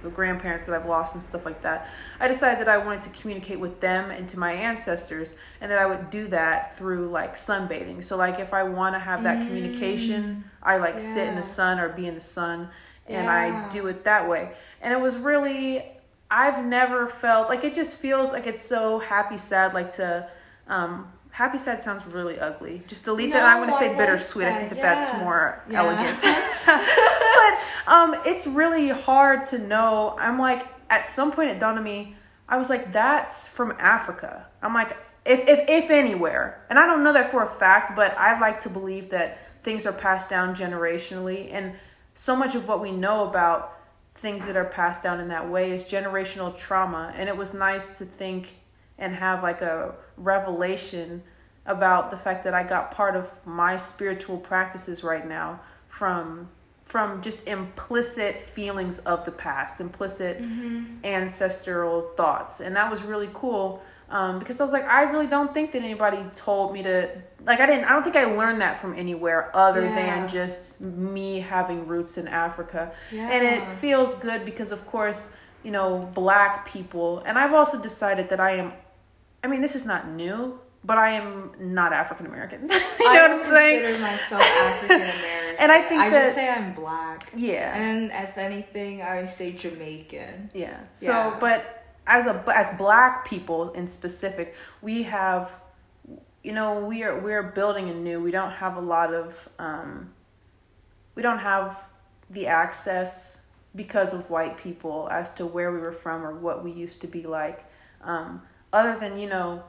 [0.02, 1.88] the grandparents that I've lost and stuff like that.
[2.20, 5.78] I decided that I wanted to communicate with them and to my ancestors, and that
[5.78, 8.02] I would do that through like sunbathing.
[8.04, 11.78] So, like if I want to have that communication, I like sit in the sun
[11.78, 12.68] or be in the sun,
[13.06, 13.68] and Yeah.
[13.68, 14.52] I do it that way.
[14.80, 15.84] And it was really,
[16.30, 20.28] I've never felt like it just feels like it's so happy sad, like to.
[20.68, 22.80] Um, Happy sad sounds really ugly.
[22.86, 23.42] Just delete that.
[23.42, 24.46] I'm No, going to say like bittersweet.
[24.46, 25.82] I think that that's more Yeah.
[25.82, 26.18] elegant.
[27.86, 30.16] but um, it's really hard to know.
[30.18, 32.16] I'm like, at some point it dawned on me,
[32.48, 34.46] I was like, that's from Africa.
[34.62, 36.64] I'm like, if, if, if anywhere.
[36.70, 39.84] And I don't know that for a fact, but I like to believe that things
[39.84, 41.52] are passed down generationally.
[41.52, 41.74] And
[42.14, 43.76] so much of what we know about
[44.14, 47.12] things that are passed down in that way is generational trauma.
[47.14, 48.54] And it was nice to think
[48.98, 51.22] and have like a revelation
[51.66, 56.48] about the fact that I got part of my spiritual practices right now from
[56.84, 60.40] from just implicit feelings of the past, implicit
[61.04, 65.52] ancestral thoughts, and that was really cool um, because I was like, I really don't
[65.52, 67.08] think that anybody told me to
[67.44, 69.94] like I didn't I don't think I learned that from anywhere other Yeah.
[69.94, 72.92] than just me having roots in Africa,
[73.32, 75.28] and it feels good because of course
[75.64, 78.72] you know black people, and I've also decided that I am.
[79.46, 82.62] I mean, this is not new, but I am not African American.
[82.62, 83.84] you know I what I'm saying?
[83.84, 85.56] I consider myself African American.
[85.60, 87.30] And I think I that- just say I'm black.
[87.36, 87.76] Yeah.
[87.80, 90.50] And if anything, I say Jamaican.
[90.52, 90.80] Yeah.
[90.94, 91.36] So, Yeah.
[91.38, 95.52] but as a as black people in specific, we have,
[96.42, 98.20] you know, we are we're building anew.
[98.20, 100.12] We don't have a lot of, um,
[101.14, 101.78] we don't have
[102.30, 106.72] the access because of white people as to where we were from or what we
[106.72, 107.64] used to be like,
[108.02, 108.42] um,
[108.76, 109.62] other than you know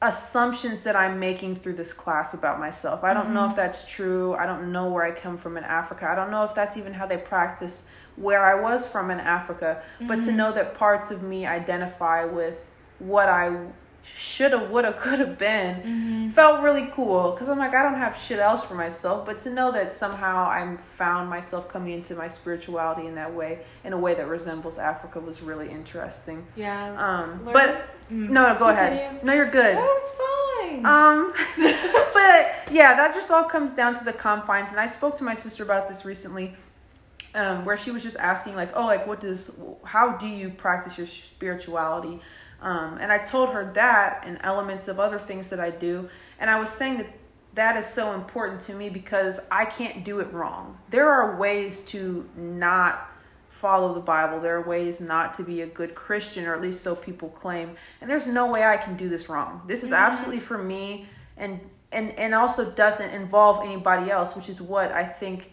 [0.00, 3.02] assumptions that I'm making through this class about myself.
[3.02, 3.50] I don't know mm-hmm.
[3.50, 4.34] if that's true.
[4.34, 6.08] I don't know where I come from in Africa.
[6.08, 7.84] I don't know if that's even how they practice
[8.14, 9.82] where I was from in Africa.
[10.00, 10.36] But to mm-hmm.
[10.36, 12.64] know that parts of me identify with
[13.00, 13.66] what I
[14.16, 18.64] shoulda, woulda, coulda been felt really cool because I'm like, I don't have shit else
[18.64, 19.26] for myself.
[19.26, 23.60] But to know that somehow I found myself coming into my spirituality in that way,
[23.84, 26.46] in a way that resembles Africa, was really interesting.
[26.56, 26.94] Yeah.
[26.96, 28.30] Um, Learn- but Mm.
[28.30, 28.92] no, go ahead.
[28.98, 29.24] Continue.
[29.26, 29.74] No, you're good.
[29.76, 30.86] No, it's fine.
[30.86, 31.32] Um,
[32.14, 34.70] but yeah, that just all comes down to the confines.
[34.70, 36.56] And I spoke to my sister about this recently,
[37.34, 39.50] um, where she was just asking, like, oh, like, what does,
[39.84, 42.20] how do you practice your spirituality?
[42.60, 46.08] Um, and I told her that and elements of other things that I do.
[46.38, 47.08] And I was saying that
[47.54, 50.78] that is so important to me because I can't do it wrong.
[50.90, 53.08] There are ways to not
[53.50, 54.40] follow the Bible.
[54.40, 57.76] There are ways not to be a good Christian, or at least so people claim.
[58.00, 59.62] And there's no way I can do this wrong.
[59.66, 64.60] This is absolutely for me and and and also doesn't involve anybody else, which is
[64.60, 65.52] what I think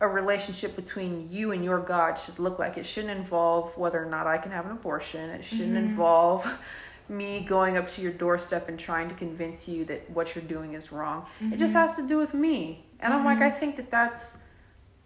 [0.00, 2.78] a relationship between you and your God should look like.
[2.78, 5.28] It shouldn't involve whether or not I can have an abortion.
[5.30, 5.90] It shouldn't mm-hmm.
[5.90, 6.50] involve
[7.08, 10.72] me going up to your doorstep and trying to convince you that what you're doing
[10.72, 11.26] is wrong.
[11.42, 11.52] Mm-hmm.
[11.52, 11.82] It just mm-hmm.
[11.82, 12.86] has to do with me.
[13.00, 13.26] And mm-hmm.
[13.26, 14.38] I'm like, I think that that's,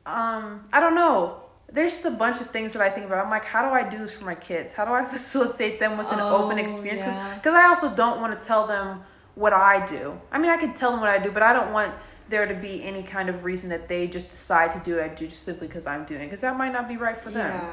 [0.07, 1.41] um, I don't know.
[1.73, 3.25] There's just a bunch of things that I think about.
[3.25, 4.75] I'm like, how do I do this for my kids?
[4.75, 7.03] How do I facilitate them with an oh, open experience?
[7.03, 7.65] Because yeah.
[7.65, 9.03] I also don't want to tell them
[9.35, 10.21] what I do.
[10.31, 11.93] I mean, I could tell them what I do, but I don't want
[12.29, 15.43] there to be any kind of reason that they just decide to do it just
[15.43, 16.27] simply because I'm doing it.
[16.27, 17.51] Because that might not be right for them.
[17.51, 17.73] Yeah.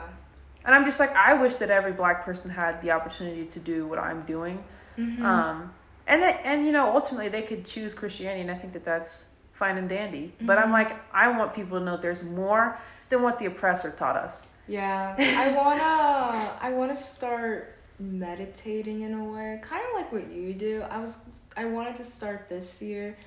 [0.65, 3.87] And I'm just like, I wish that every black person had the opportunity to do
[3.87, 4.63] what I'm doing.
[4.97, 5.25] Mm-hmm.
[5.25, 5.73] Um,
[6.05, 9.23] and that, and you know, ultimately they could choose Christianity, and I think that that's
[9.53, 10.33] fine and dandy.
[10.35, 10.45] Mm-hmm.
[10.45, 10.73] But I'm mm-hmm.
[10.73, 12.77] like, I want people to know there's more
[13.09, 14.47] than what the oppressor taught us.
[14.67, 20.53] Yeah, I wanna, I wanna start meditating in a way, kind of like what you
[20.53, 20.83] do.
[20.89, 21.17] I was,
[21.57, 23.17] I wanted to start this year,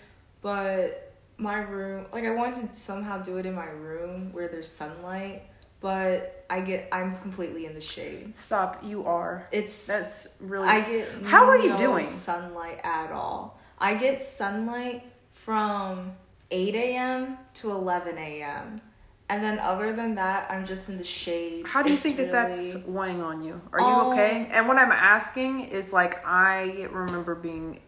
[0.40, 4.70] but my room, like I wanted to somehow do it in my room where there's
[4.70, 5.42] sunlight
[5.84, 8.34] but I get I'm completely in the shade.
[8.34, 9.46] Stop, you are.
[9.52, 12.06] It's that's really I get How are you doing?
[12.06, 13.60] Sunlight at all.
[13.78, 16.12] I get sunlight from
[16.50, 18.80] eight AM to eleven AM.
[19.28, 21.66] And then other than that, I'm just in the shade.
[21.66, 22.72] How do you it's think that really...
[22.72, 23.60] that's weighing on you?
[23.70, 24.48] Are you um, okay?
[24.50, 27.80] And what I'm asking is like I remember being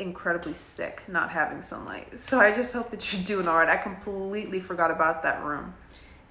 [0.00, 2.18] incredibly sick not having sunlight.
[2.20, 3.68] So I just hope that you're doing all right.
[3.68, 5.74] I completely forgot about that room.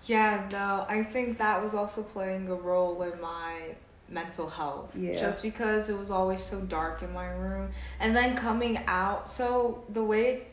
[0.06, 3.76] Yeah, no, I think that was also playing a role in my
[4.08, 4.96] mental health.
[4.96, 5.18] Yeah.
[5.18, 7.72] Just because it was always so dark in my room.
[8.00, 10.50] And then coming out, so the way it's.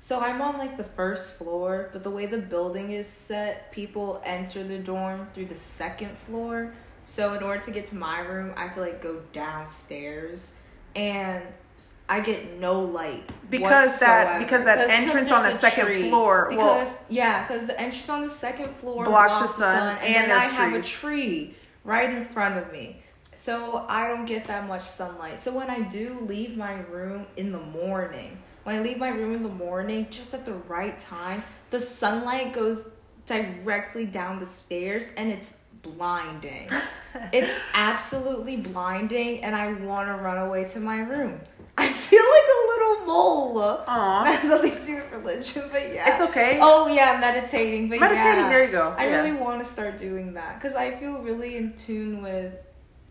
[0.00, 4.22] So I'm on like the first floor, but the way the building is set, people
[4.24, 6.72] enter the dorm through the second floor.
[7.02, 10.60] So in order to get to my room, I have to like go downstairs.
[10.94, 11.44] And
[12.08, 14.24] I get no light because whatsoever.
[14.24, 16.08] that because that entrance on the second tree.
[16.08, 16.46] floor.
[16.48, 19.80] Because well, yeah, because the entrance on the second floor blocks, blocks the, sun, the
[19.80, 21.54] sun, and, and then I have a tree
[21.84, 23.02] right in front of me,
[23.34, 25.38] so I don't get that much sunlight.
[25.38, 29.34] So when I do leave my room in the morning, when I leave my room
[29.34, 32.88] in the morning, just at the right time, the sunlight goes
[33.26, 36.70] directly down the stairs, and it's blinding.
[37.32, 41.40] it's absolutely blinding, and I want to run away to my room.
[41.78, 43.84] I feel like a little mole.
[43.86, 44.24] Aww.
[44.24, 46.12] That's nothing to do with religion, but yeah.
[46.12, 46.58] It's okay.
[46.60, 47.88] Oh yeah, meditating.
[47.88, 48.94] But meditating, yeah, there you go.
[48.98, 49.16] I yeah.
[49.16, 52.54] really want to start doing that because I feel really in tune with.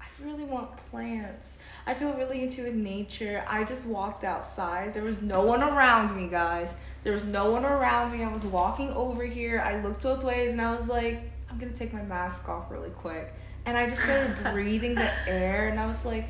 [0.01, 1.59] I really want plants.
[1.85, 3.45] I feel really in tune with nature.
[3.47, 4.93] I just walked outside.
[4.93, 6.77] There was no one around me, guys.
[7.03, 8.23] There was no one around me.
[8.23, 9.61] I was walking over here.
[9.61, 12.89] I looked both ways and I was like, I'm gonna take my mask off really
[12.89, 13.33] quick.
[13.65, 16.27] And I just started breathing the air and I was like,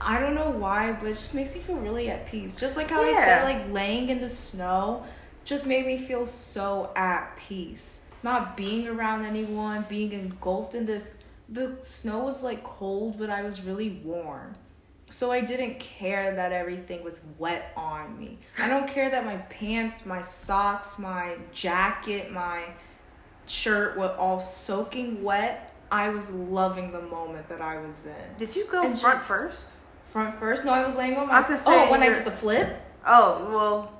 [0.00, 2.56] I don't know why, but it just makes me feel really at peace.
[2.56, 3.10] Just like how yeah.
[3.10, 5.04] I said, like laying in the snow
[5.44, 8.00] just made me feel so at peace.
[8.22, 11.14] Not being around anyone, being engulfed in this.
[11.48, 14.54] The snow was like cold, but I was really warm.
[15.08, 18.38] So I didn't care that everything was wet on me.
[18.58, 22.62] I don't care that my pants, my socks, my jacket, my
[23.46, 25.74] shirt were all soaking wet.
[25.90, 28.14] I was loving the moment that I was in.
[28.38, 29.68] Did you go and front just, first?
[30.10, 30.64] Front first?
[30.64, 31.34] No, I was laying on my.
[31.34, 31.64] I was gonna say.
[31.86, 32.80] Oh, when I did the flip.
[33.06, 33.92] Oh well.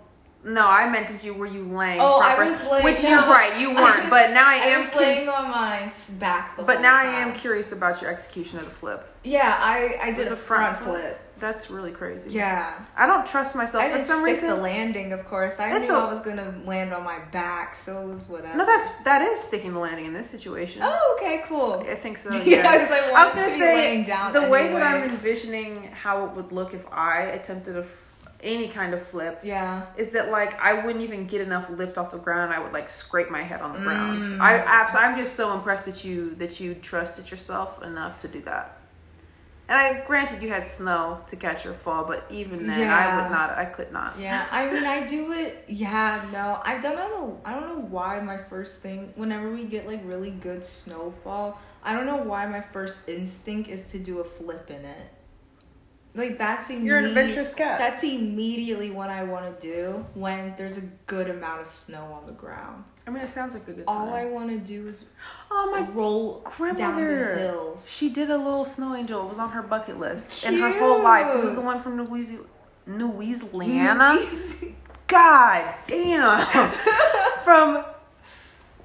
[0.43, 2.01] No, I meant did you were you laying?
[2.01, 2.83] Oh, I was laying.
[2.85, 4.09] Which you're right, you weren't.
[4.09, 4.81] But now I, I am.
[4.81, 6.57] was laying on my back.
[6.57, 7.15] but now time.
[7.15, 9.07] I am curious about your execution of the flip.
[9.23, 11.03] Yeah, I I did a, a front, front flip.
[11.03, 11.21] flip.
[11.41, 12.31] That's really crazy.
[12.31, 12.75] Yeah.
[12.97, 14.49] I don't trust myself I for some reason.
[14.49, 15.59] the landing, of course.
[15.59, 18.59] I that's knew a, I was gonna land on my back, so it was whatever.
[18.59, 20.83] No, that's that is sticking the landing in this situation.
[20.85, 21.85] Oh, okay, cool.
[21.89, 22.31] I think so.
[22.51, 22.77] Yeah, I,
[23.15, 24.49] I, was gonna say the anyway.
[24.49, 27.87] way that I'm envisioning how it would look if I attempted a
[28.43, 32.11] any kind of flip yeah is that like i wouldn't even get enough lift off
[32.11, 33.85] the ground i would like scrape my head on the mm.
[33.85, 38.29] ground i abs i'm just so impressed that you that you trusted yourself enough to
[38.29, 38.80] do that
[39.71, 42.97] and I granted you had snow to catch your fall, but even then, yeah.
[42.97, 43.57] I would not.
[43.57, 44.19] I could not.
[44.19, 45.65] Yeah, I mean, I do it.
[45.69, 46.99] Yeah, no, I've done.
[46.99, 47.41] I don't.
[47.45, 51.95] I don't know why my first thing, whenever we get like really good snowfall, I
[51.95, 55.13] don't know why my first instinct is to do a flip in it.
[56.15, 57.79] Like that's immediate, You're an adventurous cat.
[57.79, 62.27] That's immediately what I want to do when there's a good amount of snow on
[62.27, 62.85] the ground.
[63.07, 63.97] I mean, it sounds like a good time.
[63.97, 65.07] All I want to do is
[65.51, 66.45] oh my roll
[66.77, 67.89] down the hills.
[67.91, 69.25] She did a little snow angel.
[69.27, 71.33] It was on her bucket list in her whole life.
[71.35, 72.45] This is the one from Louisiana.
[72.87, 74.19] Louisiana.
[75.07, 76.47] God damn.
[77.45, 77.85] From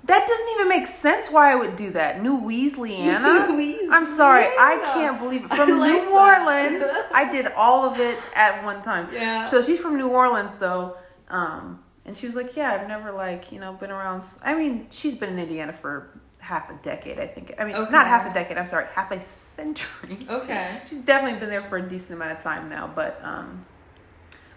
[0.06, 1.32] that doesn't even make sense.
[1.32, 2.22] Why I would do that?
[2.22, 3.48] New Louisiana.
[3.92, 5.54] I'm sorry, I can't believe it.
[5.54, 6.12] From like New.
[6.12, 6.84] Orleans,
[7.14, 9.10] I did all of it at one time.
[9.12, 9.48] Yeah.
[9.48, 10.98] So she's from New Orleans though,
[11.30, 14.88] um, and she was like, "Yeah, I've never like you know been around." I mean,
[14.92, 17.56] she's been in Indiana for half a decade, I think.
[17.58, 17.92] I mean, Okay.
[17.92, 18.58] not half a decade.
[18.58, 20.20] I'm sorry, half a century.
[20.30, 20.82] Okay.
[20.88, 23.66] She's definitely been there for a decent amount of time now, but um,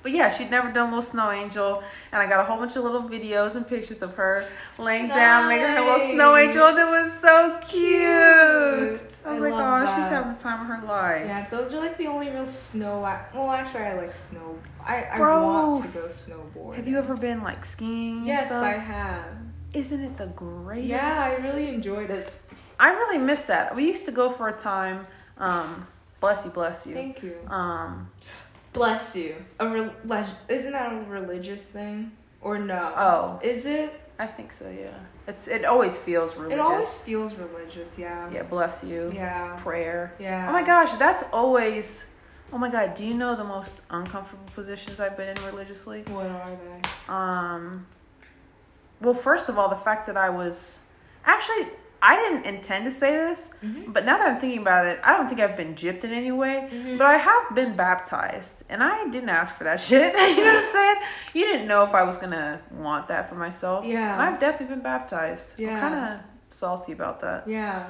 [0.08, 1.82] but yeah, she'd never done a little snow angel,
[2.12, 4.48] and I got a whole bunch of little videos and pictures of her
[4.78, 8.98] laying down, making her little snow angel, and it was so cute.
[8.98, 9.12] Cute.
[9.26, 11.26] I was I like, oh, she's having the time of her life.
[11.26, 13.04] Yeah, those are like the only real snow.
[13.04, 14.58] I, well, actually, I like snow.
[14.82, 16.76] I, I want to go snowboard.
[16.76, 18.18] Have you ever been like skiing?
[18.18, 18.50] and Yes?
[18.50, 19.26] I have.
[19.74, 20.88] Isn't it the greatest?
[20.88, 22.32] Yeah, I really enjoyed it.
[22.80, 23.76] I really miss that.
[23.76, 25.06] We used to go for a time.
[25.36, 25.86] Um,
[26.20, 26.94] bless you, bless you.
[26.94, 27.36] Thank you.
[27.48, 28.10] Um,
[28.78, 29.34] Bless you.
[29.58, 32.92] A re- isn't that a religious thing or no?
[32.96, 33.40] Oh.
[33.42, 34.00] is it?
[34.20, 34.68] I think so.
[34.70, 34.90] Yeah,
[35.26, 36.54] it's it always feels religious.
[36.54, 37.98] It always feels religious.
[37.98, 38.30] Yeah.
[38.30, 39.12] yeah, bless you.
[39.14, 39.56] Yeah.
[39.56, 40.14] Prayer.
[40.18, 40.48] Yeah.
[40.48, 42.04] Oh my gosh, that's always.
[42.52, 46.02] Oh my god, do you know the most uncomfortable positions I've been in religiously?
[46.02, 47.12] What are they?
[47.12, 47.86] Um.
[49.00, 50.80] Well, first of all, the fact that I was
[51.24, 51.66] actually
[52.00, 53.92] I didn't intend to say this, Mhm.
[53.92, 56.30] but now that I'm thinking about it, I don't think I've been gypped in any
[56.30, 56.68] way.
[56.72, 56.96] Mhm.
[56.96, 60.14] But I have been baptized, and I didn't ask for that shit.
[60.14, 60.96] you know what I'm saying?
[61.34, 63.84] You didn't know if I was gonna want that for myself.
[63.84, 64.12] Yeah.
[64.14, 65.54] And I've definitely been baptized.
[65.58, 65.74] Yeah.
[65.74, 66.20] I'm kind of
[66.50, 67.48] salty about that.
[67.48, 67.84] Yeah.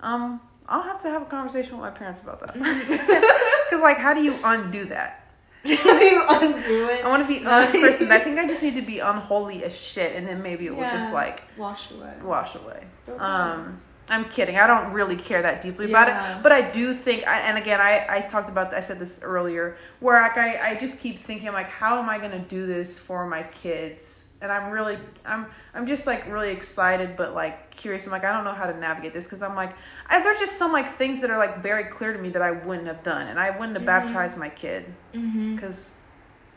[0.00, 2.54] Um, I'll have to have a conversation with my parents about that.
[2.56, 3.70] Mm-hmm.
[3.70, 5.25] Because, like, how do you undo that?
[6.06, 7.04] You undo it?
[7.04, 8.12] I want to be unchristened.
[8.12, 10.82] I think I just need to be unholy as shit, and then maybe it will
[10.82, 12.12] just like Wash away.
[12.22, 12.84] wash away.
[13.08, 13.18] Okay.
[13.18, 14.56] Um, I'm kidding.
[14.56, 17.26] I don't really care that deeply about it, but I do think.
[17.26, 18.72] I, and again, I I talked about.
[18.72, 22.18] I said this earlier, where like I I just keep thinking like, how am I
[22.18, 24.22] gonna do this for my kids?
[24.40, 28.04] And I'm really I'm I'm just like really excited, but like curious.
[28.06, 29.74] I'm like I don't know how to navigate this because I'm like
[30.08, 32.52] I, there's just some like things that are like very clear to me that I
[32.52, 33.86] wouldn't have done, and I wouldn't have Mhm.
[33.86, 34.84] baptized my kid
[35.14, 35.54] Mm-hmm.
[35.56, 35.94] because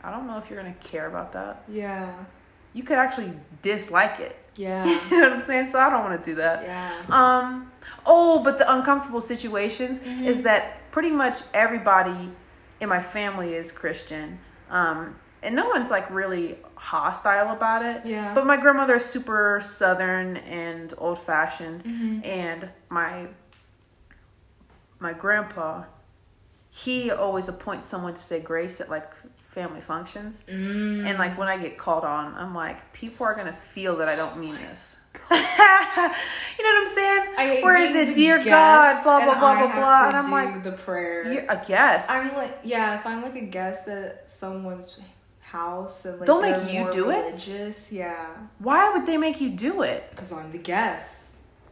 [0.04, 1.64] I don't know if you're gonna care about that.
[1.68, 2.12] Yeah.
[2.72, 3.32] You could actually
[3.62, 4.36] dislike it.
[4.56, 4.84] Yeah.
[5.10, 5.70] you know what I'm saying?
[5.70, 6.62] So I don't want to do that.
[6.62, 6.92] Yeah.
[7.10, 7.72] Um.
[8.06, 10.24] Oh, but the uncomfortable situations Mhm.
[10.26, 12.30] is that pretty much everybody
[12.80, 14.38] in my family is Christian.
[14.70, 18.06] Um, and no one's like really hostile about it.
[18.06, 18.32] Yeah.
[18.34, 22.24] But my grandmother is super southern and old fashioned, Mhm.
[22.26, 23.26] and my
[25.00, 25.84] my grandpa,
[26.70, 29.10] he always appoints someone to say grace at like
[29.48, 30.42] family functions.
[30.48, 31.04] Mm.
[31.06, 34.14] And like when I get called on, I'm like, people are gonna feel that I
[34.16, 34.98] don't mean this.
[35.30, 36.14] you know what
[36.58, 37.34] I'm saying?
[37.36, 41.32] I Where the dear God, blah blah blah blah blah, and I'm like, the prayer.
[41.32, 42.08] you, a guest.
[42.10, 45.00] I'm like, yeah, if I'm like a guest at someone's
[45.40, 47.24] house and like They'll they're make you do it?
[47.24, 48.28] religious, yeah,
[48.60, 50.06] Why would they make you do it?
[50.10, 51.29] because I'm the guest.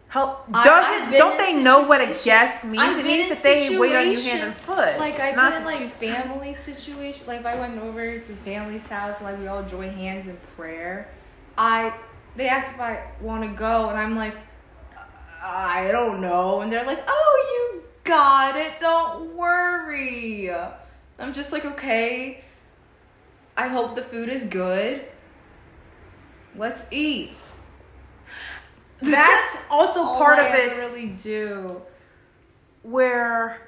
[0.09, 2.83] How doesn't don't they know what a guest means?
[2.83, 4.99] I've it means that they wait on you hand and foot.
[4.99, 7.27] Like I've Not been in like family situation.
[7.27, 11.11] Like if I went over to family's house, like we all join hands in prayer.
[11.59, 11.93] I
[12.37, 14.35] they asked if I want to go, and I'm like,
[15.43, 18.79] I don't know, and they're like, Oh, you got it.
[18.81, 20.51] Don't worry.
[21.19, 22.43] I'm just like, okay.
[23.57, 25.05] I hope the food is good.
[26.57, 27.33] Let's eat.
[29.01, 31.83] That's also part I of ever it Really do.
[32.83, 33.61] where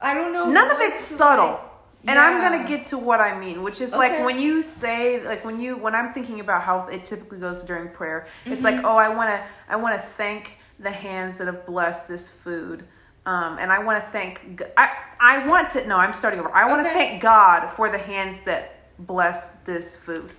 [0.00, 0.48] I don't know.
[0.50, 1.52] none of it's subtle.
[1.52, 1.60] like-
[2.06, 5.44] And I'm gonna get to what I mean, which is like when you say, like
[5.44, 8.76] when you, when I'm thinking about how it typically goes during prayer, it's Mm-hmm.
[8.76, 12.84] like, oh, I wanna, I wanna thank the hands that have blessed this food,
[13.26, 14.90] um, and I wanna thank, I
[15.20, 16.54] I want to, no, I'm starting over.
[16.54, 16.94] I wanna Okay.
[16.94, 20.30] thank God for the hands that blessed this food.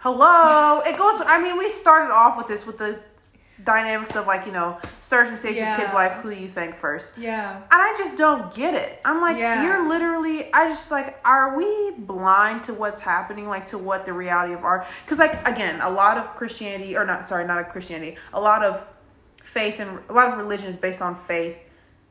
[0.00, 1.22] Hello, it goes.
[1.26, 3.00] I mean, we started off with this with the
[3.64, 6.12] dynamics of like you know, certain stage of kid's life.
[6.22, 7.10] Who do you think first?
[7.16, 7.56] Yeah.
[7.56, 9.00] And I just don't get it.
[9.04, 9.64] I'm like, Yeah.
[9.64, 13.48] you're literally, I just like, are we blind to what's happening?
[13.48, 17.04] Like, to what the reality of our, because, like, again, a lot of Christianity, or
[17.04, 18.84] not, sorry, not a Christianity, a lot of
[19.42, 21.56] faith and a lot of religion is based on faith.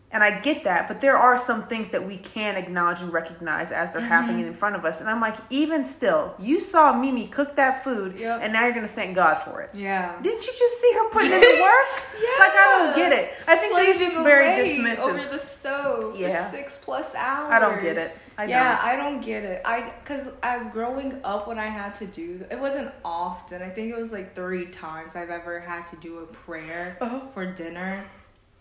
[0.10, 3.72] And I get that, but there are some things that we can acknowledge and recognize
[3.72, 4.10] as they're Mm-hmm.
[4.10, 5.02] happening in front of us.
[5.02, 8.40] And I'm like, even still, you saw Mimi cook that food, Yep.
[8.42, 9.70] and now you're gonna thank God for it.
[9.74, 10.16] Yeah.
[10.22, 12.04] Didn't you just see her putting in the work?
[12.22, 12.40] Yeah.
[12.40, 13.32] Like I don't get it.
[13.50, 15.00] I think they're just very dismissive.
[15.00, 16.30] over the stove Yeah.
[16.30, 17.52] for six plus hours.
[17.52, 18.18] I don't get it.
[18.40, 18.86] I yeah, don't.
[18.86, 19.62] I don't get it.
[19.66, 23.62] I because as growing up, when I had to do it wasn't often.
[23.62, 27.22] I think it was like three times I've ever had to do a prayer Uh-huh.
[27.34, 28.06] for dinner,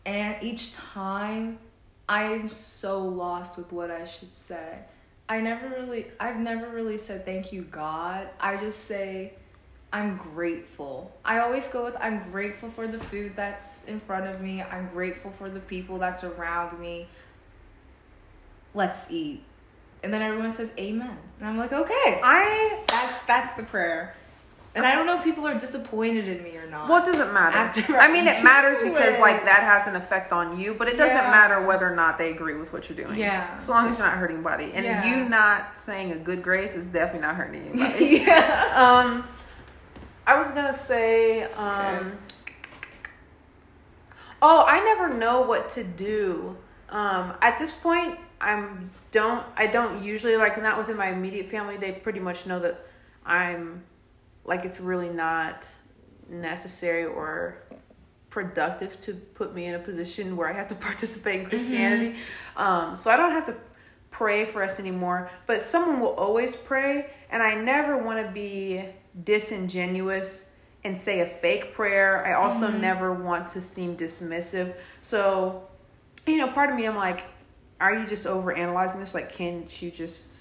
[0.07, 1.59] and each time
[2.09, 4.78] I'm so lost with what I should say.
[5.28, 8.28] I never really, I've never really said thank you, God.
[8.41, 9.35] I just say.
[9.93, 11.12] I'm grateful.
[11.24, 14.61] I always go with I'm grateful for the food that's in front of me.
[14.61, 17.09] I'm grateful for the people that's around me.
[18.74, 19.43] Let's eat.
[20.03, 21.16] And then everyone says amen.
[21.39, 22.20] And I'm like, okay.
[22.23, 24.15] I That's that's the prayer.
[24.77, 26.89] And I don't know if people are disappointed in me or not.
[26.89, 27.57] Well, it doesn't matter.
[27.57, 29.20] After I mean, it matters do because it.
[29.20, 31.31] like that has an effect on you, but it doesn't Yeah.
[31.31, 33.19] matter whether or not they agree with what you're doing.
[33.19, 33.55] Yeah.
[33.57, 35.05] As long as you're not hurting anybody, and Yeah.
[35.23, 38.07] you not saying a good grace is definitely not hurting anybody.
[38.27, 38.73] yeah.
[38.77, 39.27] um,
[40.27, 42.12] I was gonna say, um,
[44.43, 46.57] oh, I never know what to do.
[46.90, 51.77] Um, at this point, I'm don't I don't usually like not within my immediate family.
[51.78, 52.86] They pretty much know that
[53.24, 53.82] I'm
[54.47, 55.66] like it's really not
[56.28, 57.62] necessary or
[58.31, 62.16] productive to put me in a position where I have to participate in Christianity.
[62.56, 63.56] Um, so I don't have to
[64.10, 65.31] pray for us anymore.
[65.47, 68.85] But someone will always pray, and I never want to be
[69.24, 70.48] disingenuous
[70.85, 72.24] and say a fake prayer.
[72.27, 74.74] I also never want to seem dismissive.
[75.02, 75.66] So,
[76.27, 77.24] you know, part of me, I'm like,
[77.81, 79.14] are you just over analyzing this?
[79.14, 80.36] Like, can't you just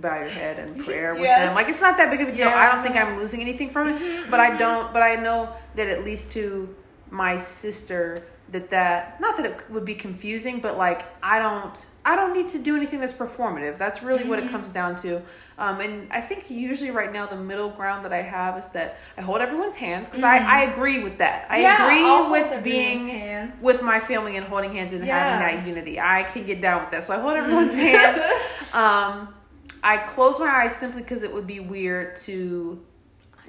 [0.00, 1.46] bow your head and prayer with Yes.
[1.48, 1.54] them?
[1.54, 2.46] Like, it's not that big of a deal.
[2.46, 2.54] Yeah.
[2.56, 4.92] I don't think I'm losing anything from it, but I don't.
[4.92, 6.74] But I know that at least to
[7.10, 11.74] my sister, that that not that it would be confusing, but like I don't.
[12.04, 13.76] I don't need to do anything that's performative.
[13.76, 15.20] That's really what it comes down to.
[15.58, 18.96] Um, and I think usually right now the middle ground that I have is that
[19.18, 21.46] I hold everyone's hands because I, I agree with that.
[21.50, 23.60] I Yeah, agree with being hands.
[23.60, 25.18] with my family and holding hands and Yeah.
[25.18, 26.00] having that unity.
[26.00, 27.04] I can get down with that.
[27.04, 28.20] So I hold everyone's hands.
[28.74, 29.34] Um,
[29.82, 32.84] I close my eyes simply because it would be weird to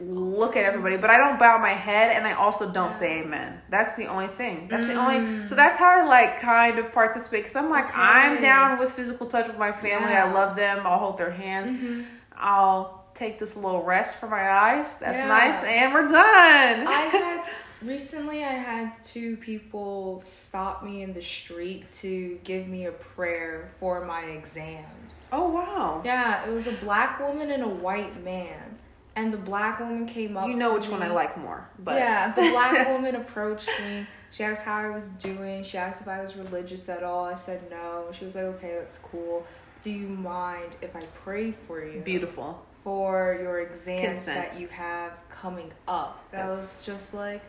[0.02, 3.62] look at everybody, but I don't bow my head and I also don't say amen.
[3.70, 4.68] That's the only thing.
[4.70, 5.16] That's the only.
[5.16, 5.50] Mm.
[5.50, 7.96] So that's how I like kind of participate because I'm like Okay.
[8.00, 10.14] I'm down with physical touch with my family.
[10.14, 10.86] I love them.
[10.88, 11.72] I'll hold their hands.
[11.72, 12.04] Mm-hmm.
[12.38, 14.98] I'll take this little rest for my eyes.
[15.00, 15.28] That's Yeah.
[15.28, 16.88] nice, and we're done.
[16.88, 17.44] I had
[17.82, 23.70] recently I had two people stop me in the street to give me a prayer
[23.80, 25.30] for my exams.
[25.32, 26.02] oh wow.
[26.04, 28.78] Yeah, it was a black woman and a white man.
[29.16, 31.02] And the black woman came up You know which one.
[31.04, 34.06] I like more, but Yeah, the black woman approached me.
[34.32, 35.64] She asked how I was doing.
[35.64, 37.26] She asked if I was religious at all.
[37.26, 38.06] I said no.
[38.12, 39.46] She was like, okay, that's cool.
[39.82, 42.02] Do you mind if I pray for you?
[42.02, 42.64] beautiful.
[42.84, 44.52] For your exams Consent.
[44.52, 46.24] that you have coming up.
[46.32, 47.42] That That's- was just like,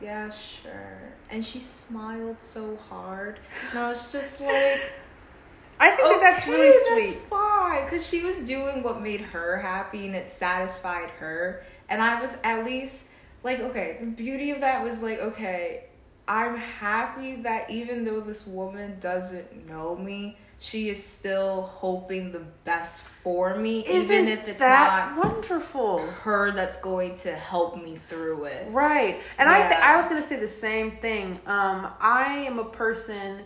[0.00, 1.12] yeah, sure.
[1.30, 3.38] And she smiled so hard.
[3.70, 4.92] And I was just like,
[5.80, 7.22] I think that that's really that's sweet.
[7.28, 12.18] fine because she was doing what made her happy and it satisfied her and i
[12.18, 13.04] was at least
[13.44, 15.84] like okay the beauty of that was like okay
[16.26, 22.42] i'm happy that even though this woman doesn't know me she is still hoping the
[22.64, 25.98] best for me even Isn't if it's not wonderful.
[26.06, 29.20] her that's going to help me through it Right.
[29.38, 31.38] And I th- I was going to say the same thing.
[31.46, 33.40] Um I am a person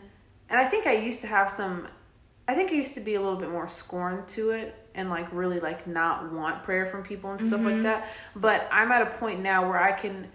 [0.48, 1.88] and I think I used to have some
[2.46, 5.26] I think I used to be a little bit more scorn to it and like
[5.32, 7.70] really like not want prayer from people and stuff Mm-hmm.
[7.74, 8.08] like that.
[8.36, 10.28] But I'm at a point now where I can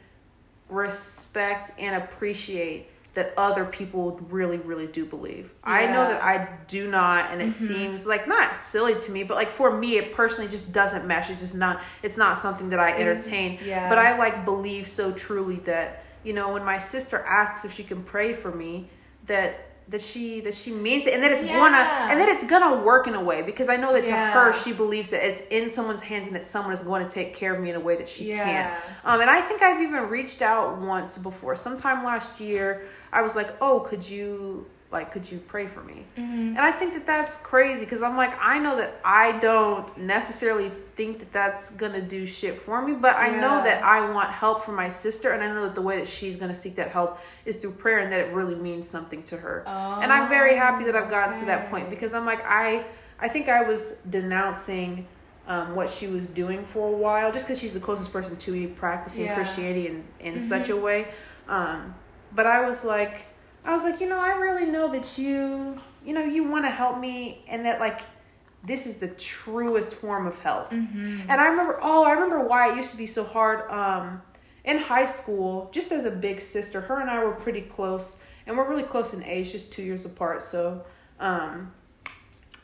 [0.69, 5.49] respect and appreciate that other people really really do believe.
[5.63, 7.65] I know that I do not and it mm-hmm.
[7.65, 11.29] seems like not silly to me, but like for me it personally just doesn't mesh.
[11.29, 13.59] It's just not it's not something that I entertain.
[13.63, 13.89] yeah.
[13.89, 17.83] But I like believe so truly that you know when my sister asks if she
[17.83, 18.89] can pray for me
[19.27, 22.81] that that she that she means it and that it's gonna and that it's gonna
[22.81, 24.33] work in a way because I know that Yeah.
[24.33, 27.11] to her she believes that it's in someone's hands and that someone is going to
[27.11, 28.43] take care of me in a way that she Yeah.
[28.43, 28.73] can't.
[29.03, 31.55] Um, and I think I've even reached out once before.
[31.55, 36.05] Sometime last year, I was like, "Oh, could you like could you pray for me?"
[36.17, 36.49] Mm-hmm.
[36.55, 40.71] And I think that that's crazy because I'm like, I know that I don't necessarily
[40.95, 44.63] think that that's gonna do shit for me, but I know that I want help
[44.63, 47.19] from my sister, and I know that the way that she's gonna seek that help
[47.45, 49.63] is through prayer, and that it really means something to her.
[50.01, 52.85] and I'm very happy that I've gotten to that point because I'm like, I,
[53.19, 55.07] I think I was denouncing.
[55.47, 58.51] Um, what she was doing for a while, just because she's the closest person to
[58.51, 59.35] me practicing Yeah.
[59.35, 60.49] Christianity in, in Mhm.
[60.49, 61.09] such a way.
[61.47, 61.93] Um,
[62.33, 63.27] but I was like,
[63.65, 65.75] I was like, you know, I really know that you,
[66.05, 68.01] you know, you want to help me, and that like
[68.63, 70.71] this is the truest form of help.
[70.71, 71.21] Mm-hmm.
[71.29, 73.69] And I remember, oh, I remember why it used to be so hard.
[73.69, 74.21] Um,
[74.63, 78.17] in high school, just as a big sister, her and I were pretty close,
[78.47, 80.41] and we're really close in age, just two years apart.
[80.43, 80.83] So,
[81.19, 81.71] um,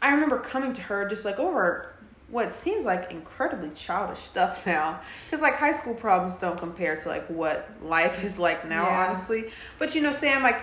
[0.01, 1.93] I remember coming to her just like over
[2.29, 7.07] what seems like incredibly childish stuff now, because like high school problems don't compare to
[7.09, 9.05] like what life is like now, Yeah.
[9.07, 9.51] honestly.
[9.77, 10.61] But you know, saying like,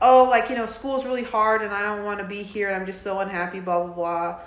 [0.00, 2.76] oh, like you know, school's really hard, and I don't want to be here, and
[2.76, 4.38] I'm just so unhappy, blah blah blah,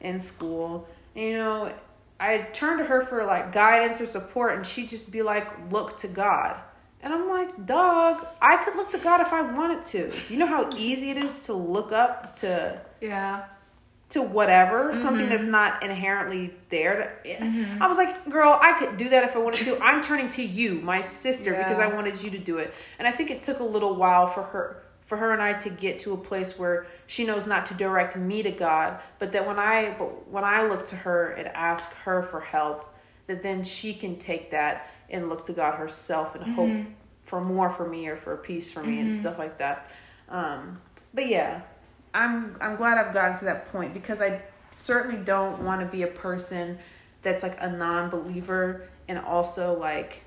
[0.00, 0.88] in school.
[1.16, 1.72] And, you know,
[2.18, 5.98] I'd turn to her for like guidance or support, and she'd just be like, "Look
[6.00, 6.56] to God."
[7.02, 10.12] And I'm like, dog, I could look to God if I wanted to.
[10.28, 13.44] You know how easy it is to look up to Yeah.
[14.10, 15.30] to whatever, something Mhm.
[15.30, 17.18] that's not inherently there.
[17.24, 17.80] To, Mhm.
[17.80, 19.78] I was like, girl, I could do that if I wanted to.
[19.82, 22.74] I'm turning to you, my sister, because I wanted you to do it.
[22.98, 25.70] And I think it took a little while for her for her and I to
[25.70, 29.44] get to a place where she knows not to direct me to God, but that
[29.44, 32.94] when I but when I look to her and ask her for help,
[33.26, 36.86] that then she can take that and look to God herself and hope Mhm.
[37.24, 39.14] for more for me or for peace for me and Mhm.
[39.14, 39.88] stuff like that.
[40.28, 40.80] Um,
[41.12, 41.62] but yeah,
[42.14, 46.04] I'm I'm glad I've gotten to that point because I certainly don't want to be
[46.04, 46.78] a person
[47.22, 50.22] that's like a non-believer and also like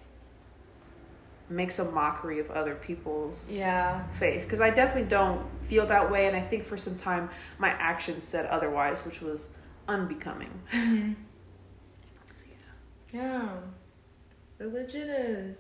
[1.54, 4.04] makes a mockery of other people's Yeah.
[4.20, 7.70] faith because I definitely don't feel that way and I think for some time my
[7.70, 9.50] actions said otherwise which was
[9.88, 10.52] unbecoming.
[10.74, 11.16] Mhm.
[12.34, 12.46] So,
[13.14, 13.22] yeah.
[13.22, 13.50] Yeah.
[14.60, 15.58] Religion is.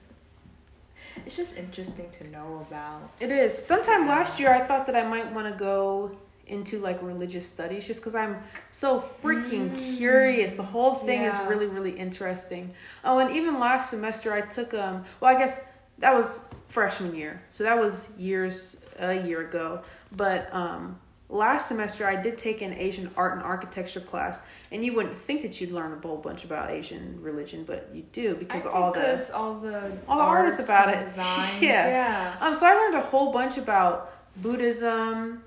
[1.26, 3.12] It's just interesting to know about.
[3.20, 3.54] It is.
[3.58, 6.18] Sometime last year, I thought that I might want to go
[6.48, 8.38] into like religious studies just because I'm
[8.72, 9.98] so freaking Mm.
[9.98, 10.54] curious.
[10.54, 11.42] The whole thing Yeah.
[11.42, 12.74] is really, really interesting.
[13.04, 15.04] Oh, and even last semester, I took um.
[15.20, 15.64] Well, I guess
[16.00, 16.40] that was
[16.70, 19.82] freshman year, so that was years a year ago.
[20.16, 21.00] But um,
[21.30, 24.40] last semester, I did take an Asian art and architecture class,
[24.72, 28.04] and you wouldn't think that you'd learn a whole bunch about Asian religion, but you
[28.14, 31.00] do because all the all the all the art is arts about it.
[31.06, 31.62] Designs.
[31.62, 31.88] Yeah.
[31.88, 32.38] yeah.
[32.40, 35.44] Um, so I learned a whole bunch about Buddhism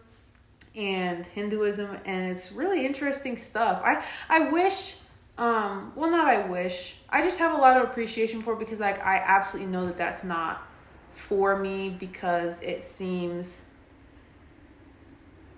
[0.74, 3.80] and Hinduism, and it's really interesting stuff.
[3.84, 4.96] I I wish,
[5.38, 6.96] um, well, not I wish.
[7.10, 9.98] I just have a lot of appreciation for it because like I absolutely know that
[9.98, 10.62] that's not
[11.14, 13.62] for me because it seems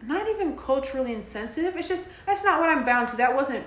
[0.02, 1.76] not even culturally insensitive.
[1.76, 3.16] It's just that's not what I'm bound to.
[3.16, 3.64] That wasn't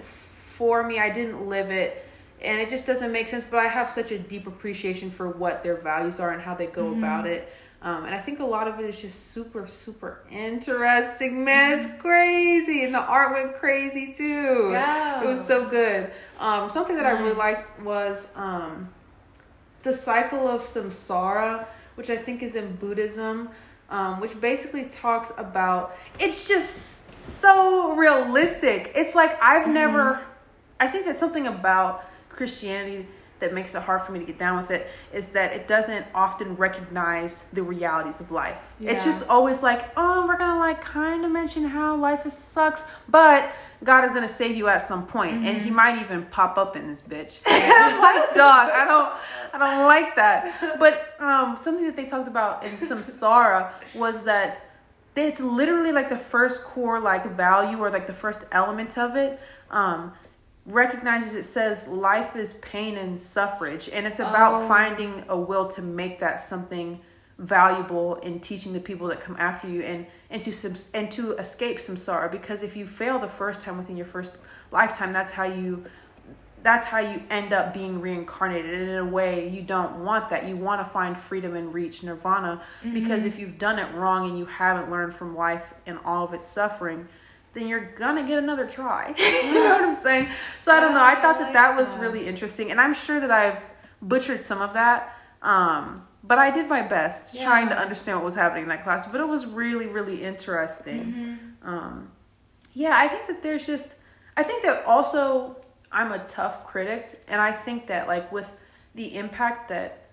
[0.57, 0.99] for me.
[0.99, 2.05] I didn't live it.
[2.41, 5.61] And it just doesn't make sense, but I have such a deep appreciation for what
[5.63, 6.97] their values are and how they go Mhm.
[6.97, 7.53] about it.
[7.83, 11.79] Um, and I think a lot of it is just super, super interesting, man.
[11.79, 12.83] It's crazy.
[12.83, 14.69] And the art went crazy too.
[14.71, 15.23] Yeah.
[15.23, 16.11] It was so good.
[16.39, 18.89] Um, something that I really liked was um,
[19.83, 23.49] the cycle of samsara, which I think is in Buddhism,
[23.89, 28.91] um, which basically talks about it's just so realistic.
[28.95, 29.73] It's like I've Mm-hmm.
[29.73, 30.21] never,
[30.79, 33.07] I think that something about Christianity
[33.41, 36.05] that makes it hard for me to get down with it is that it doesn't
[36.15, 38.73] often recognize the realities of life.
[38.79, 42.83] It's just always like, oh, we're gonna like kind of mention how life is sucks,
[43.09, 43.51] but
[43.83, 46.87] God is gonna save you at some point, and He might even pop up in
[46.87, 47.39] this bitch.
[47.45, 49.13] I'm like, dog, I don't,
[49.53, 50.77] I don't like that.
[50.79, 54.65] But um, something that they talked about in Samsara was that
[55.15, 59.39] it's literally like the first core like value or like the first element of it.
[59.69, 60.13] Um,
[60.65, 64.67] recognizes it says life is pain and suffrage and it's about Oh.
[64.67, 67.01] finding a will to make that something
[67.39, 71.33] valuable in teaching the people that come after you and and to subs- and to
[71.37, 74.37] escape samsara because if you fail the first time within your first
[74.71, 75.83] lifetime that's how you
[76.63, 78.73] that's how you end up being reincarnated.
[78.77, 80.47] And in a way you don't want that.
[80.47, 82.61] You want to find freedom and reach nirvana
[82.93, 83.27] because mm-hmm.
[83.27, 86.47] if you've done it wrong and you haven't learned from life and all of its
[86.47, 87.07] suffering
[87.53, 89.13] then you're gonna get another try.
[89.17, 90.27] You know what i'm saying?
[90.59, 91.03] So i don't know.
[91.03, 93.59] I thought that that was really interesting and i'm sure that i've
[94.01, 98.35] butchered some of that um, but i did my best trying to understand what was
[98.35, 101.13] happening in that class but it was really really interesting.
[101.63, 102.11] Um,
[102.73, 103.95] yeah, I think that there's just,
[104.37, 105.57] I think that also
[105.91, 108.49] I'm a tough critic, and I think that like with
[108.95, 110.09] the impact that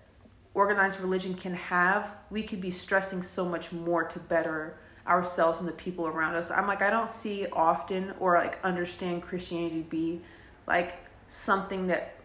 [0.53, 4.77] organized religion can have, we could be stressing so much more to better
[5.09, 6.51] ourselves and the people around us.
[6.51, 10.21] I'm like, I don't see often or like understand Christianity be
[10.67, 10.97] like
[11.29, 12.15] something that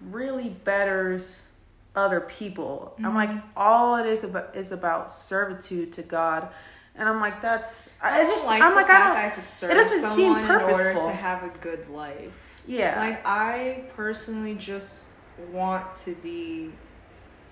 [0.00, 1.48] really betters
[1.96, 2.94] other people.
[3.02, 3.48] I'm like, mm-hmm.
[3.56, 6.48] all it is about is about servitude to God.
[6.96, 9.34] And I'm like, that's I, I just like I'm like I that I don't have
[9.34, 12.32] to serve doesn't someone seem in order to have a good life.
[12.66, 13.00] yeah.
[13.00, 15.12] Like I personally just
[15.52, 16.70] want to be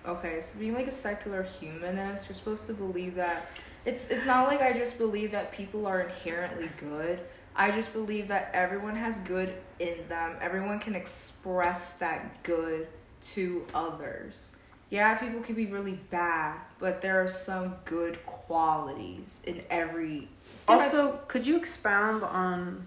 [0.07, 3.47] okay, so being like a secular humanist, you're supposed to believe that
[3.85, 7.21] it's it's not like I just believe that people are inherently good.
[7.55, 10.37] I just believe that everyone has good in them.
[10.41, 12.89] Everyone can express that good
[13.23, 14.55] to others.
[14.89, 20.29] Yeah, people can be really bad, but there are some good qualities in every.
[20.69, 22.87] Also, could you expound on?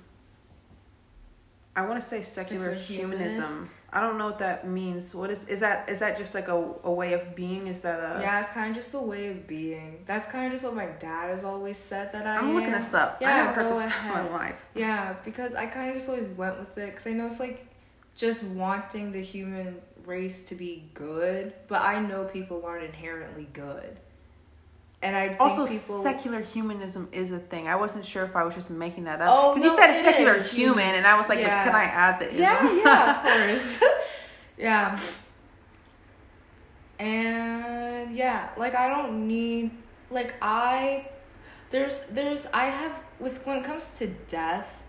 [1.75, 3.43] I want to say secular, humanism.
[3.43, 3.69] humanist?
[3.91, 5.15] I don't know what that means.
[5.15, 5.87] What is is that?
[5.87, 7.67] Is that just like a, a way of being?
[7.67, 8.21] Is that a?
[8.21, 10.03] yeah, it's kind of just a way of being.
[10.05, 12.55] That's kind of just what my dad has always said that I I'm am.
[12.55, 13.19] looking this up.
[13.21, 14.13] Yeah, go ahead.
[14.13, 14.65] my life.
[14.73, 17.67] Yeah, because I kind of just always went with it because I know it's like
[18.15, 23.97] just wanting the human race to be good, but I know people aren't inherently good.
[25.05, 27.67] And I think Also, people secular humanism is a thing.
[27.67, 29.29] I wasn't sure if I was just making that up.
[29.31, 30.95] Oh, Because no, you said secular is human, human.
[30.95, 31.63] and I was like, Yeah.
[31.63, 32.39] can I add the ism?
[32.41, 33.83] Yeah, yeah, of course.
[34.57, 34.99] yeah.
[36.99, 39.71] And yeah, like I don't need
[40.09, 41.09] like I
[41.71, 44.81] there's there's I have with when it comes to death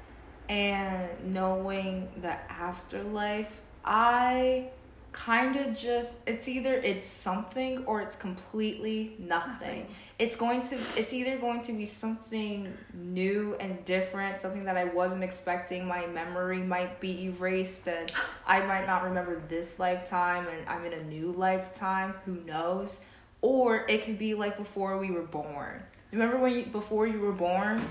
[0.48, 4.68] and knowing the afterlife, I
[5.16, 9.78] kind of just it's either it's something or it's completely nothing.
[9.78, 9.86] Nothing.
[10.18, 14.84] It's going to it's either going to be something new and different, something that I
[14.84, 15.86] wasn't expecting.
[15.86, 18.12] My memory might be erased and
[18.47, 23.01] I might not remember this lifetime and I'm in a new lifetime, who knows?
[23.40, 25.82] Or it could be like before we were born.
[26.12, 27.88] Remember when you before you were born?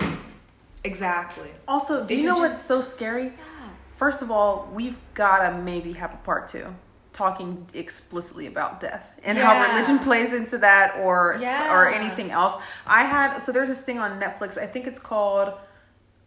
[0.83, 1.49] Exactly.
[1.67, 3.25] Also, do It you know what's so scary?
[3.25, 3.69] Yeah.
[3.97, 6.75] First of all, we've gotta maybe have a part two
[7.15, 11.73] talking explicitly about death and how religion plays into that or Yeah.
[11.73, 12.53] or anything else.
[12.85, 14.57] I had so there's this thing on Netflix.
[14.57, 15.53] I think it's called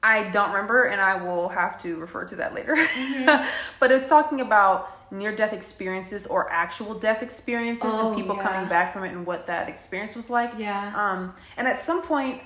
[0.03, 2.75] I don't remember and I will have to refer to that later.
[2.75, 3.47] Mm-hmm.
[3.81, 8.49] but it's talking about near death experiences or actual death experiences Oh, and people yeah.
[8.49, 10.53] coming back from it and what that experience was like.
[10.57, 10.93] Yeah.
[10.97, 12.41] Um, and at some point,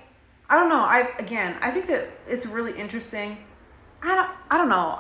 [0.51, 0.83] I don't know.
[0.83, 3.39] I again, I think that it's really interesting.
[4.03, 4.99] I don't, I don't know.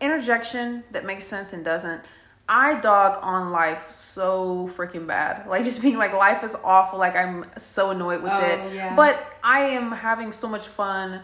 [0.00, 2.02] Interjection that makes sense and doesn't.
[2.48, 5.46] I dog on life so freaking bad.
[5.48, 6.98] Like just being like life is awful.
[6.98, 8.74] Like I'm so annoyed with Oh, it.
[8.74, 8.94] yeah.
[8.96, 11.22] But I am having so much fun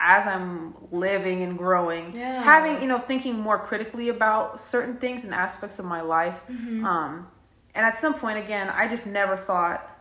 [0.00, 2.14] as I'm living and growing.
[2.14, 2.42] Yeah.
[2.42, 6.38] Having you know thinking more critically about certain things and aspects of my life.
[6.50, 6.84] Mm-hmm.
[6.84, 7.28] Um,
[7.74, 9.92] and at some point again, I just never thought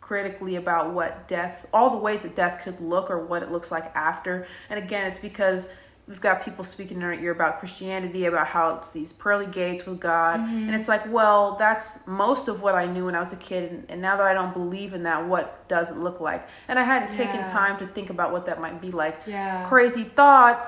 [0.00, 3.70] critically about what death, all the ways that death could look or what it looks
[3.72, 4.46] like after.
[4.70, 5.66] And again, it's because
[6.08, 9.84] we've got people speaking in our ear about Christianity, about how it's these pearly gates
[9.86, 10.38] with God.
[10.38, 10.66] Mm-hmm.
[10.68, 13.72] And it's like, well, that's most of what I knew when I was a kid.
[13.72, 16.46] And, and now that I don't believe in that, what does it look like?
[16.68, 17.46] And I hadn't taken Yeah.
[17.48, 19.20] time to think about what that might be like.
[19.26, 19.64] Yeah.
[19.68, 20.66] Crazy thoughts.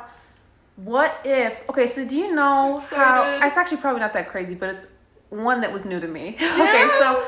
[0.76, 3.46] What if, okay, so do you know So how, good.
[3.46, 4.88] it's actually probably not that crazy, but it's
[5.30, 6.30] one that was new to me.
[6.40, 7.24] okay, so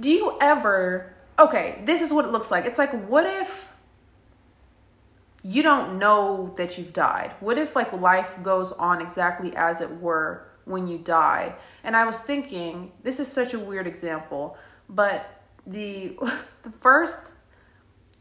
[0.00, 3.66] do you ever okay this is what it looks like it's like what if
[5.44, 7.32] you don't know that you've died.
[7.40, 11.54] What if like life goes on exactly as it were when you die?
[11.84, 14.56] And i was thinking this is such a weird example
[14.88, 16.16] but the
[16.62, 17.20] the first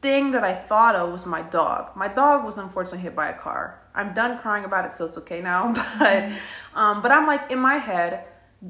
[0.02, 1.96] thing that i thought of was my dog.
[1.96, 3.80] My dog was unfortunately hit by a car.
[3.96, 6.32] I'm done crying about it so it's okay now but
[6.76, 8.26] um but i'm like in my head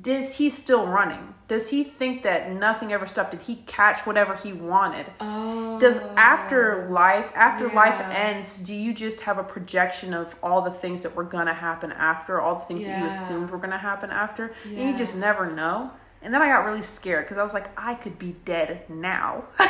[0.05, 1.35] is he still running?
[1.47, 3.31] Does he think that nothing ever stopped?
[3.31, 5.05] Did he catch whatever he wanted?
[5.19, 5.79] Oh.
[5.79, 6.91] Does after oh.
[6.91, 11.15] life, after life ends, do you just have a projection of all the things that
[11.15, 14.55] were gonna happen after, all the things that you assumed were gonna happen after?
[14.65, 15.91] And you just never know.
[16.21, 19.45] And then I got really scared because I was like, I could be dead now.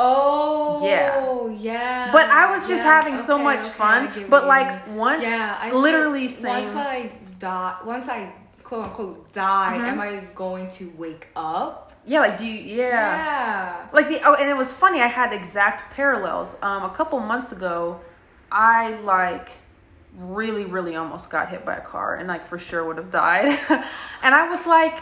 [0.00, 0.86] Oh.
[0.86, 1.48] Yeah.
[1.48, 2.12] Yeah.
[2.12, 4.26] But I was just yeah, having so much okay, fun.
[4.28, 7.10] But like once, yeah, I literally saying, once I
[7.40, 8.32] die, once I
[8.68, 11.92] quote unquote die, am I going to wake up?
[12.06, 13.86] yeah, like do you, Yeah.
[13.92, 16.56] like the oh and it was funny i had exact parallels.
[16.62, 18.00] Um a couple months ago
[18.52, 19.48] i like
[20.16, 23.48] really really almost got hit by a car and like for sure would have died.
[24.24, 24.96] And i was like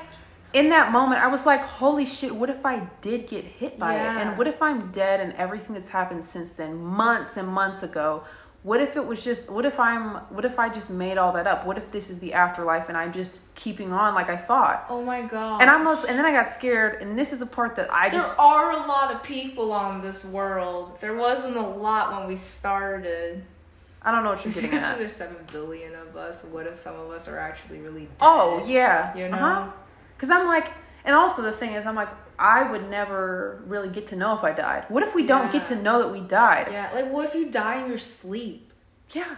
[0.52, 3.94] in that moment i was like holy shit what if i did get hit by
[3.94, 4.00] it?
[4.20, 6.72] And what if i'm dead and everything that's happened since then
[7.02, 8.24] months and months ago
[8.66, 11.46] what if it was just what if i'm what if i just made all that
[11.46, 14.84] up what if this is the afterlife and i'm just keeping on like i thought
[14.90, 15.62] Oh my god.
[15.62, 18.08] and i almost and then i got scared and this is the part that i
[18.08, 20.98] there just there are a lot of people on this world.
[21.00, 23.44] There wasn't a lot when we started.
[24.02, 24.98] I don't know what you're getting at.
[24.98, 26.44] there's seven billion of us.
[26.44, 28.64] What if some of us are actually really oh, dead?
[28.64, 29.38] Oh yeah, You uh-huh.
[29.38, 29.72] know?
[30.16, 30.72] Because I'm like,
[31.06, 32.08] and also the thing is, I'm like,
[32.38, 34.84] I would never really get to know if I died.
[34.88, 36.68] What if we don't get to know that we died?
[36.70, 36.90] Yeah.
[36.92, 38.72] Like, what if you die in your sleep?
[39.14, 39.36] Yeah.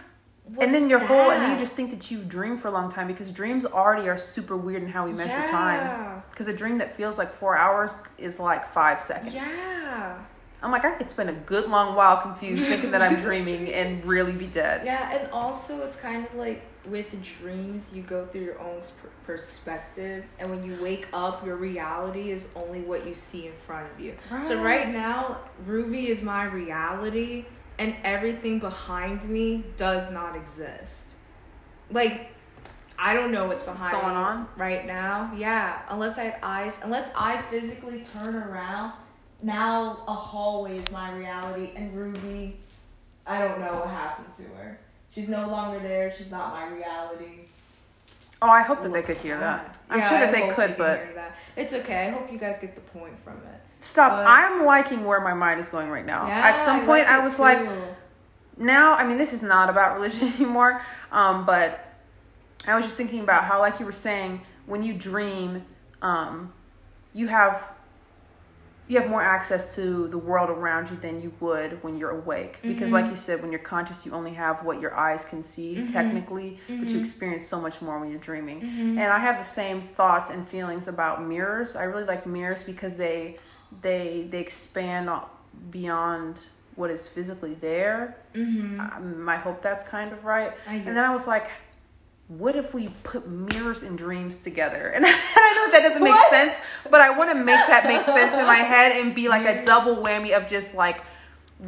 [0.59, 2.71] and then What's your whole and then you just think that you've dreamed for a
[2.71, 5.79] long time because dreams already are super weird in how we measure time.
[5.79, 6.21] Yeah.
[6.31, 9.35] Because a dream that feels like four hours is like five seconds.
[9.35, 10.17] Yeah.
[10.61, 14.03] I'm like, I could spend a good long while confused thinking that I'm dreaming and
[14.05, 14.85] really be dead.
[14.85, 17.07] Yeah, and also it's kind of like with
[17.41, 22.31] dreams, you go through your own sp- perspective, and when you wake up, your reality
[22.31, 24.15] is only what you see in front of you.
[24.41, 24.85] So Right.
[24.85, 27.45] right now, Ruby is my reality,
[27.77, 31.15] and everything behind me does not exist.
[31.91, 32.31] Like,
[32.97, 34.47] I don't know what's behind going me on?
[34.57, 35.31] right now.
[35.35, 38.93] Yeah, unless I have eyes, unless I physically turn around.
[39.41, 42.57] Now a hallway is my reality, and Ruby,
[43.25, 44.79] I don't know what happened to her.
[45.09, 46.11] She's no longer there.
[46.11, 47.45] She's not my reality.
[48.41, 49.77] Oh, I hope that they could hear that.
[49.89, 52.07] I'm Yeah, sure that I they could, can but it's okay.
[52.07, 53.61] I hope you guys get the point from it.
[53.81, 54.11] stop.
[54.11, 56.27] but- I'm liking where my mind is going right now.
[56.27, 57.65] Yeah, At some point, like I was like,
[58.61, 60.81] now i mean this is not about religion anymore
[61.13, 61.93] um, but
[62.67, 65.63] i was just thinking about how like you were saying when you dream
[66.01, 66.51] um,
[67.13, 67.63] you have
[68.89, 72.57] you have more access to the world around you than you would when you're awake.
[72.63, 73.13] Because like mm-hmm.
[73.13, 75.93] you said when you're conscious you only have what your eyes can see mm-hmm.
[75.93, 76.99] technically but you mm-hmm.
[76.99, 78.61] experience so much more when you're dreaming.
[78.61, 81.75] And i have the same thoughts and feelings about mirrors.
[81.75, 83.37] I really like mirrors because they
[83.81, 85.09] they they expand
[85.69, 86.45] beyond
[86.75, 88.17] what is physically there.
[88.33, 90.53] Um, I hope that's kind of right.
[90.87, 91.51] And then I was like,
[92.29, 94.87] what if we put mirrors and dreams together?
[94.95, 96.29] And, I know that doesn't make What?
[96.31, 96.55] sense,
[96.89, 99.63] but I want to make that make sense in my head and be like a
[99.65, 100.99] double whammy of just like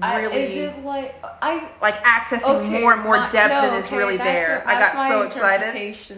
[0.01, 1.67] uh, I- really is it like I?
[1.81, 4.61] like accessing Okay, more and more depth no, than is okay, really there.
[4.63, 5.67] what- I got so excited.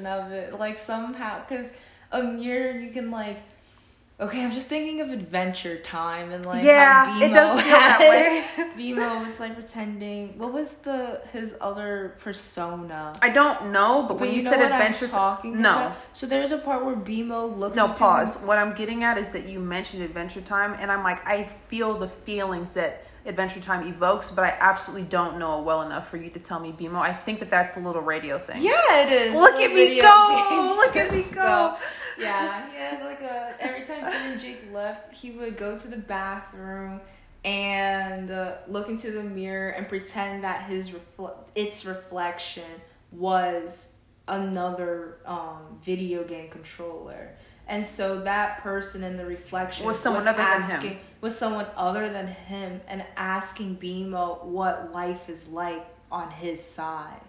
[0.05, 1.67] of it, like somehow, because
[2.11, 3.39] a mirror you can like.
[4.19, 7.71] Okay, I'm just thinking of Adventure Time and like Yeah, how it BMO does feel
[7.71, 7.99] that
[8.77, 8.93] way.
[8.93, 10.37] BMO was like pretending.
[10.37, 13.17] What was the his other persona?
[13.23, 15.97] I don't know, but when But you, know said adventure, I'm talking no, about?
[16.13, 17.75] So there's a part where BMO looks.
[17.75, 18.35] No, pause.
[18.37, 21.95] What I'm getting at is that you mentioned Adventure Time, and I'm like, I feel
[21.97, 26.17] the feelings that Adventure Time evokes, but I absolutely don't know it well enough for
[26.17, 26.95] you to tell me BMO.
[26.95, 28.61] I think that that's the little radio thing.
[28.61, 29.33] Yeah, it is.
[29.33, 30.75] Look at me go!
[30.85, 31.83] Look at me stuff.
[32.19, 33.55] Yeah, he had like a.
[33.59, 37.01] Every time Finn and Jake left, he would go to the bathroom
[37.45, 42.63] and uh, look into the mirror and pretend that his refle- its reflection
[43.11, 43.89] was
[44.27, 47.35] another um, video game controller.
[47.67, 50.37] And so that person in the reflection Was someone other
[50.67, 50.97] than him.
[51.23, 57.21] Was someone other than him and asking BMO what life is like on his side.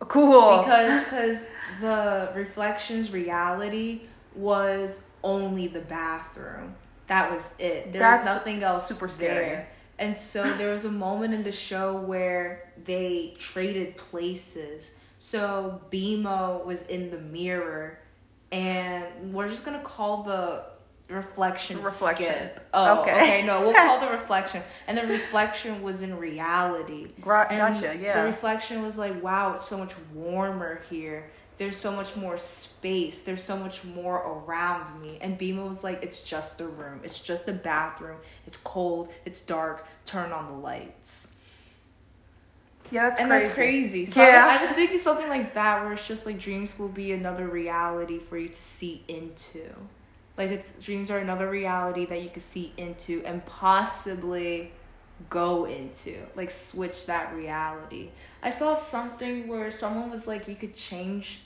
[0.00, 0.58] Cool.
[0.58, 1.46] because because
[1.80, 4.02] the reflections reality
[4.34, 6.74] was only the bathroom.
[7.06, 7.92] That was it.
[7.92, 9.46] There was nothing else super scary.
[9.46, 9.68] there
[9.98, 14.90] and so there was a moment in the show where they traded places.
[15.18, 17.98] So BMO was in the mirror
[18.52, 20.64] and we're just gonna call the
[21.08, 22.26] reflection Reflection.
[22.26, 23.12] skip oh Okay.
[23.12, 23.46] okay.
[23.46, 28.20] no we'll call the reflection and the reflection was in reality Gra- gotcha, yeah.
[28.20, 31.30] The reflection was like, wow, it's so much warmer here.
[31.58, 33.22] There's so much more space.
[33.22, 35.16] There's so much more around me.
[35.22, 37.00] And BMO was like, it's just the room.
[37.02, 38.18] It's just the bathroom.
[38.46, 39.10] It's cold.
[39.24, 39.86] It's dark.
[40.04, 41.28] Turn on the lights.
[42.90, 43.44] yeah, that's and crazy.
[43.44, 44.06] that's crazy.
[44.06, 44.46] So Yeah.
[44.50, 47.48] I, I was thinking something like that where it's just like dreams will be another
[47.48, 49.72] reality for you to see into.
[50.36, 54.72] Like it's dreams are another reality that you could see into and possibly
[55.30, 56.18] go into.
[56.34, 58.10] Like switch that reality.
[58.42, 61.40] I saw something where someone was like you could change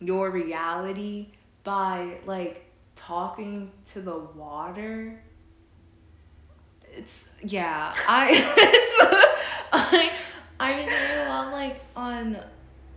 [0.00, 1.28] your reality
[1.64, 2.64] by like
[2.94, 5.20] talking to the water
[6.96, 10.12] it's yeah i it's, i
[10.58, 12.38] i mean on like on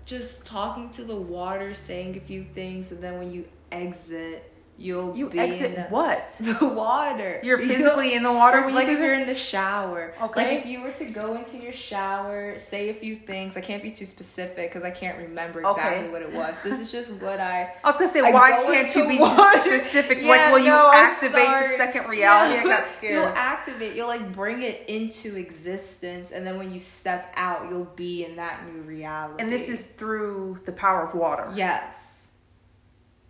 [0.05, 5.13] just talking to the water saying a few things and then when you exit you'll
[5.13, 6.33] You be exit in what?
[6.39, 10.13] the water You're You'll- physically in the water like you if you're in the shower.
[10.21, 10.41] Okay.
[10.47, 13.57] Like if you were to go into your shower, say a few things.
[13.57, 16.09] I can't be too specific because I can't remember exactly Okay.
[16.09, 16.59] what it was.
[16.59, 17.73] This is just what I.
[17.83, 19.79] I was gonna say, I why can't you be water.
[19.79, 20.19] specific?
[20.21, 22.53] Yeah, like, will you no, I'm activate the second reality?
[22.59, 22.63] I Yeah.
[22.63, 23.13] got scared.
[23.15, 23.95] You'll activate.
[23.97, 28.37] You'll like bring it into existence, and then when you step out, you'll be in
[28.37, 29.43] that new reality.
[29.43, 31.49] and this is through the power of water.
[31.53, 32.18] Yes.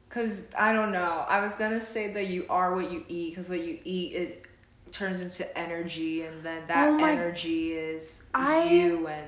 [0.10, 1.23] Cause I don't know.
[1.27, 3.36] I was gonna say that you are what you eat.
[3.36, 4.45] Cause what you eat it
[4.91, 9.07] turns into energy, and then that Oh energy is I- you.
[9.07, 9.27] And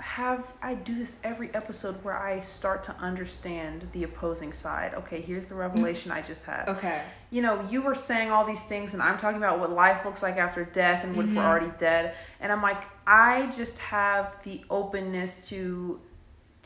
[0.00, 4.94] have I do this every episode where I start to understand the opposing side.
[4.94, 6.68] Okay, here's the revelation I just had.
[6.68, 10.04] okay, You know, you were saying all these things, and I'm talking about what life
[10.04, 11.46] looks like after death and what if we're mm-hmm.
[11.46, 12.14] already dead.
[12.40, 16.00] And I'm like, I just have the openness to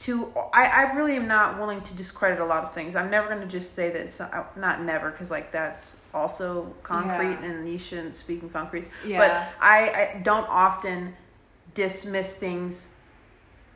[0.03, 2.97] to I, I really am not willing to discredit a lot of things.
[2.97, 5.97] I'm never going to just say that it's not, uh, not never because like that's
[6.13, 7.45] also concrete Yeah.
[7.45, 8.89] and you shouldn't speak in concrete.
[9.05, 9.19] Yeah.
[9.19, 11.15] But I, I don't often
[11.75, 12.89] dismiss things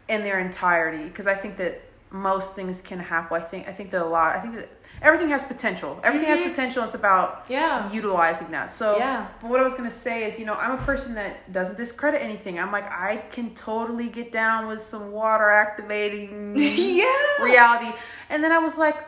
[0.09, 1.81] in their entirety because I think that
[2.11, 3.41] most things can happen.
[3.41, 4.37] I think I think that a lot.
[4.37, 4.69] I think that
[5.03, 6.01] everything has potential.
[6.03, 6.37] Everything Mhm.
[6.39, 6.85] has potential.
[6.85, 7.91] It's about Yeah.
[7.91, 8.73] utilizing that.
[8.73, 9.27] So, Yeah.
[9.41, 12.23] but what I was gonna say is, you know, I'm a person that doesn't discredit
[12.23, 12.59] anything.
[12.59, 17.05] I'm like, I can totally get down with some water activating Yeah.
[17.41, 17.93] reality.
[18.31, 19.05] And then I was like,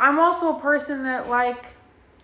[0.00, 1.64] I'm also a person that like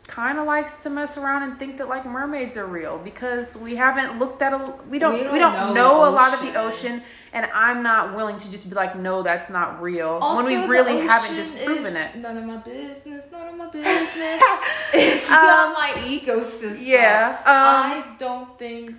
[0.08, 3.76] kind of likes to mess around and think that like mermaids are real because we
[3.76, 4.58] haven't looked at a
[4.88, 7.02] we don't we We don't, don't know, know a lot of the ocean.
[7.32, 11.06] And I'm not willing to just be like no that's not real when we really
[11.06, 12.16] haven't disproven it.
[12.16, 13.26] None of my business.
[13.30, 14.42] None of my business.
[14.94, 16.86] it's Um, not my ecosystem.
[16.86, 18.94] yeah, um, I don't think.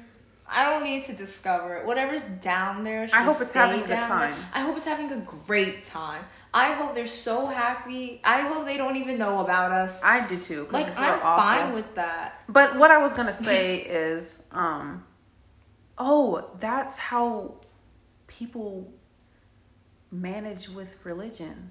[0.54, 1.86] I don't need to discover it.
[1.86, 4.32] Whatever's down there, I hope it's having a good down there.
[4.34, 4.46] time.
[4.54, 5.18] I hope it's having a
[5.48, 6.26] great time.
[6.54, 8.20] I hope they're so happy.
[8.26, 10.04] I hope they don't even know about us.
[10.04, 10.68] I do too.
[10.70, 11.44] Like I'm awful.
[11.44, 12.42] fine with that.
[12.50, 13.78] But what I was gonna say
[14.08, 15.06] is, um,
[15.98, 17.61] oh, that's how
[18.42, 18.92] people
[20.12, 21.70] manage with religion.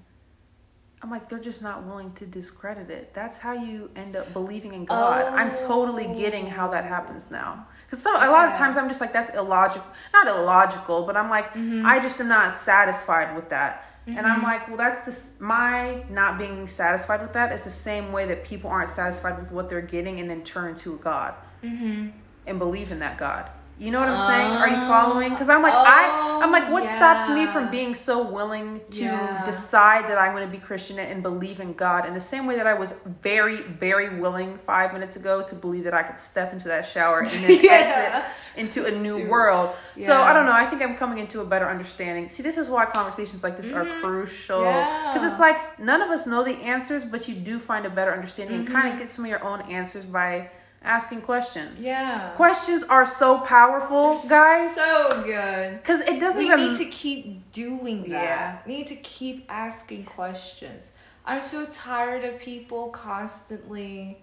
[1.01, 3.13] I'm like, they're just not willing to discredit it.
[3.13, 5.33] That's how you end up believing in God.
[5.33, 7.67] I'm totally getting how that happens now.
[7.85, 9.85] Because so a lot of times I'm just like, that's illogical.
[10.13, 13.83] Not illogical, but I'm like, I just am not satisfied with that.
[14.07, 15.31] And I'm like, well, that's this.
[15.39, 19.51] My not being satisfied with that is the same way that people aren't satisfied with
[19.51, 21.33] what they're getting and then turn to God
[21.63, 22.09] Mm-hmm.
[22.47, 23.49] and believe in that God.
[23.81, 24.51] You know what I'm saying?
[24.61, 25.29] Are you following?
[25.31, 29.05] Because I'm like, Oh, I, I'm like, what stops me from being so willing to
[29.05, 29.43] Yeah.
[29.43, 32.57] decide that I'm going to be Christian and believe in God in the same way
[32.57, 32.93] that I was
[33.23, 37.19] very, very willing five minutes ago to believe that I could step into that shower
[37.21, 37.71] and then Yeah.
[37.71, 38.31] exit
[38.63, 39.29] into a new Dude.
[39.29, 39.75] world.
[39.99, 40.51] So I don't know.
[40.53, 42.29] I think I'm coming into a better understanding.
[42.29, 45.15] See, this is why conversations like this are crucial because Mm-hmm.
[45.25, 45.31] Yeah.
[45.31, 48.57] it's like none of us know the answers, but you do find a better understanding
[48.59, 48.75] and Mm-hmm.
[48.79, 50.51] kind of get some of your own answers by
[50.83, 51.83] asking questions.
[51.83, 52.29] Yeah.
[52.35, 54.75] Questions are so powerful, guys.
[54.75, 55.77] So good.
[55.81, 56.71] Because it doesn't We even.
[56.71, 58.09] need to keep doing that.
[58.09, 58.57] Yeah.
[58.65, 60.91] We need to keep asking questions.
[61.25, 64.17] I'm so tired of people constantly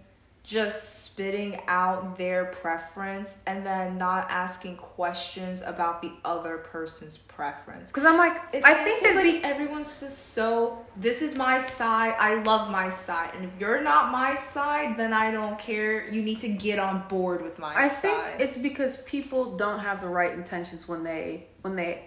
[0.48, 7.90] just spitting out their preference and then not asking questions about the other person's preference.
[7.90, 11.58] Because I'm like, It I think seems like be, everyone's just so this is my
[11.58, 12.14] side.
[12.18, 16.08] I love my side, and if you're not my side, then I don't care.
[16.08, 20.00] You need to get on board with my I think it's because people don't have
[20.00, 22.04] the right intentions when they when they.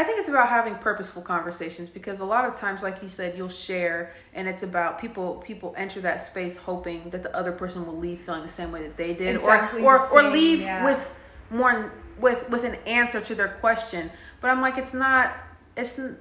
[0.00, 3.36] I think it's about having purposeful conversations because a lot of times, like you said,
[3.36, 5.42] you'll share, and it's about people.
[5.46, 8.80] People enter that space hoping that the other person will leave feeling the same way
[8.82, 10.82] that they did, Exactly or or, the or leave yeah.
[10.86, 11.14] with
[11.50, 14.10] more with with an answer to their question.
[14.40, 15.34] But I'm like, it's not.
[15.76, 16.16] It's it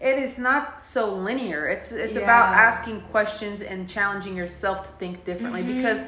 [0.00, 1.66] is not so linear.
[1.66, 5.74] It's it's about asking questions and challenging yourself to think differently Mhm.
[5.74, 6.02] because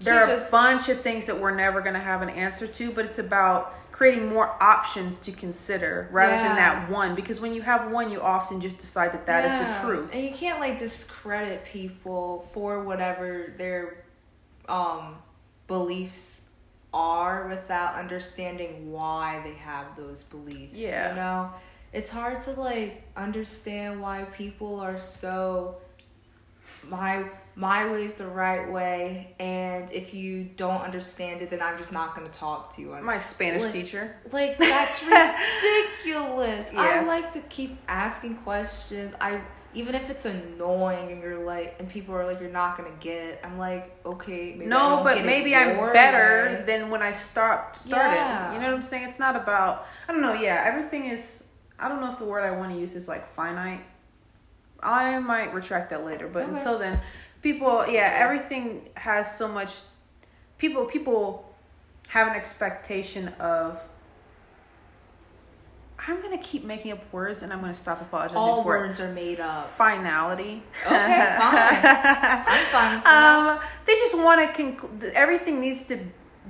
[0.00, 2.28] there You are just- a bunch of things that we're never going to have an
[2.28, 7.14] answer to, but it's about creating more options to consider rather than that one.
[7.14, 9.80] Because when you have one, you often just decide that that is Yeah.
[9.80, 10.10] the truth.
[10.12, 13.98] And you can't like discredit people for whatever their
[14.68, 15.14] um
[15.68, 16.42] beliefs
[16.92, 20.76] are without understanding why they have those beliefs.
[20.76, 21.10] Yeah.
[21.10, 21.50] You know?
[21.92, 25.76] It's hard to like understand why people are so
[26.88, 27.26] my
[27.56, 31.92] my way is the right way and if you don't understand it then I'm just
[31.92, 32.94] not gonna talk to you.
[32.94, 34.16] I'm My Spanish Like- teacher.
[34.32, 36.70] Like that's ridiculous.
[36.76, 39.14] I like to keep asking questions.
[39.20, 39.40] I
[39.72, 43.22] even if it's annoying and you're like and people are like you're not gonna get
[43.24, 43.40] it.
[43.44, 46.64] I'm like okay maybe I no, don't but get it maybe I'm better way.
[46.66, 48.14] than when I start started.
[48.16, 48.54] Yeah.
[48.54, 49.08] You know what I'm saying?
[49.08, 51.44] It's not about I don't know, yeah, everything is
[51.78, 53.80] I don't know if the word I want to use is like finite.
[54.82, 56.56] I might retract that later, but Okay.
[56.58, 57.00] until then,
[57.44, 59.70] people yeah, everything has so much
[60.58, 61.54] people people
[62.08, 63.78] have an expectation of
[66.06, 68.80] I'm gonna keep making up words and I'm gonna stop apologizing all for it.
[68.80, 69.76] words are made up.
[69.76, 70.62] finality.
[70.84, 71.80] Okay, fine.
[72.46, 73.06] I'm fine.
[73.06, 75.12] Um, they just want to conclude.
[75.14, 75.98] Everything needs to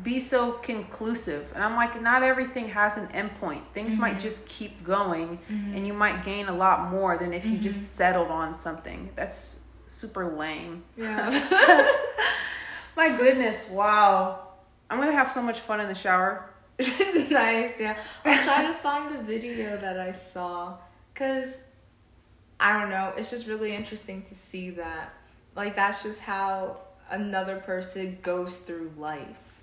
[0.03, 3.62] be so conclusive, and I'm like, not everything has an endpoint.
[3.75, 4.21] Things might mm-hmm.
[4.21, 5.77] just keep going, mm-hmm.
[5.77, 7.97] and you might gain a lot more than if you just mm-hmm.
[7.97, 9.11] settled on something.
[9.15, 9.61] That's
[9.95, 10.83] super lame.
[10.97, 11.31] Yeah.
[12.97, 14.49] My goodness, wow!
[14.91, 16.51] I'm gonna have so much fun in the shower.
[16.79, 17.97] nice, yeah.
[18.25, 20.77] I'll try to find the video that I saw
[21.12, 21.61] because
[22.61, 23.12] I don't know.
[23.16, 25.15] It's just really interesting to see that.
[25.57, 26.79] Like, that's just how
[27.11, 29.61] another person goes through life.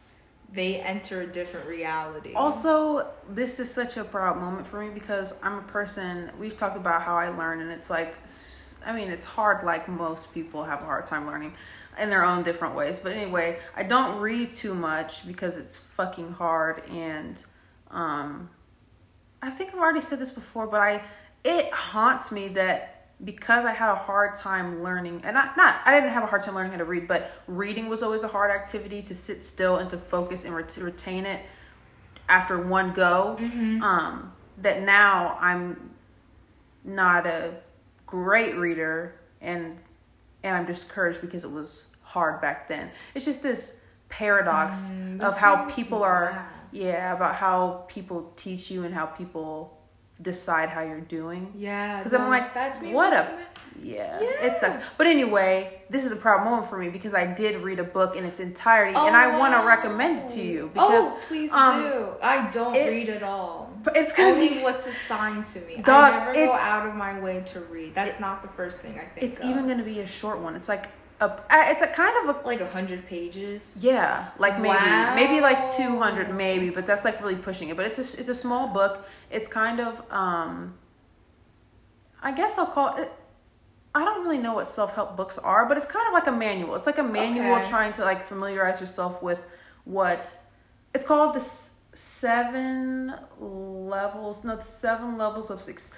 [0.53, 2.33] they enter a different reality.
[2.33, 6.75] Also, this is such a proud moment for me because I'm a person, we've talked
[6.77, 8.13] about how I learn, and it's like,
[8.85, 11.53] I mean, it's hard, like most people have a hard time learning
[11.99, 12.99] in their own different ways.
[12.99, 17.43] But anyway, I don't read too much because it's fucking hard, and
[17.89, 18.49] um,
[19.41, 21.01] I think I've already said this before, but I,
[21.43, 25.93] it haunts me that because I had a hard time learning, and not, not I
[25.93, 28.49] didn't have a hard time learning how to read, but reading was always a hard
[28.51, 31.45] activity to sit still and to focus and ret- retain it
[32.27, 33.35] after one go.
[33.83, 35.91] Um, that now I'm
[36.83, 37.53] not a
[38.11, 39.77] great reader, and
[40.43, 42.91] and I'm discouraged because it was hard back then.
[43.15, 43.77] It's just this
[44.09, 48.83] paradox Mm, of how what makes me people are, yeah, about how people teach you
[48.83, 49.77] and how people
[50.21, 51.51] decide how you're doing.
[51.55, 52.93] yeah, Because I'm like, that's me.
[52.93, 53.47] what a
[53.81, 54.45] yeah, Yeah.
[54.47, 54.83] it sucks.
[54.97, 58.15] But anyway, this is a proud moment for me because I did read a book
[58.15, 61.81] in its entirety, and I want to recommend it to you because oh, please um,
[61.81, 62.09] do.
[62.21, 63.70] I don't read at all.
[63.83, 65.77] But it's gonna Only be, what's assigned to me.
[65.77, 67.93] Dog, I never go out of my way to read.
[67.95, 69.23] That's not the first thing I think.
[69.27, 69.45] it's of.
[69.45, 70.55] even going to be a short one.
[70.55, 70.89] It's like
[71.19, 73.77] a, it's a kind of a like a hundred pages.
[73.79, 75.15] Yeah, like maybe Wow.
[75.15, 77.77] maybe like 200 maybe, but that's like really pushing it.
[77.77, 79.05] But it's a, it's a small book.
[79.29, 80.75] It's kind of um
[82.23, 83.11] I guess I'll call it
[83.93, 86.75] I don't really know what self-help books are, but it's kind of like a manual.
[86.75, 87.69] It's like a manual Okay.
[87.69, 89.41] trying to like familiarize yourself with
[89.83, 90.37] what
[90.95, 91.70] it's called the s-
[92.01, 95.91] seven levels, no, the seven levels of six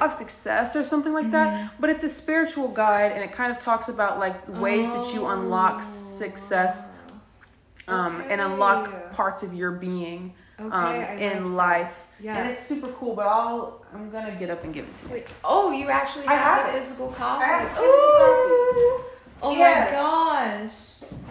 [0.00, 1.32] of success or something like Mm-hmm.
[1.32, 1.80] that.
[1.80, 5.26] But it's a spiritual guide and it kind of talks about like ways that you
[5.26, 6.88] unlock success
[7.88, 11.94] um, and unlock parts of your being um, Okay, I in like life.
[12.18, 15.06] Yeah and it's super cool, but I'll I'm gonna get up and give it to
[15.06, 15.12] you.
[15.14, 16.80] Wait, oh, you actually have, have the it.
[16.82, 17.44] physical copy.
[17.44, 19.04] I have physical Ooh.
[19.42, 19.84] Oh Yeah.
[19.84, 20.72] my gosh.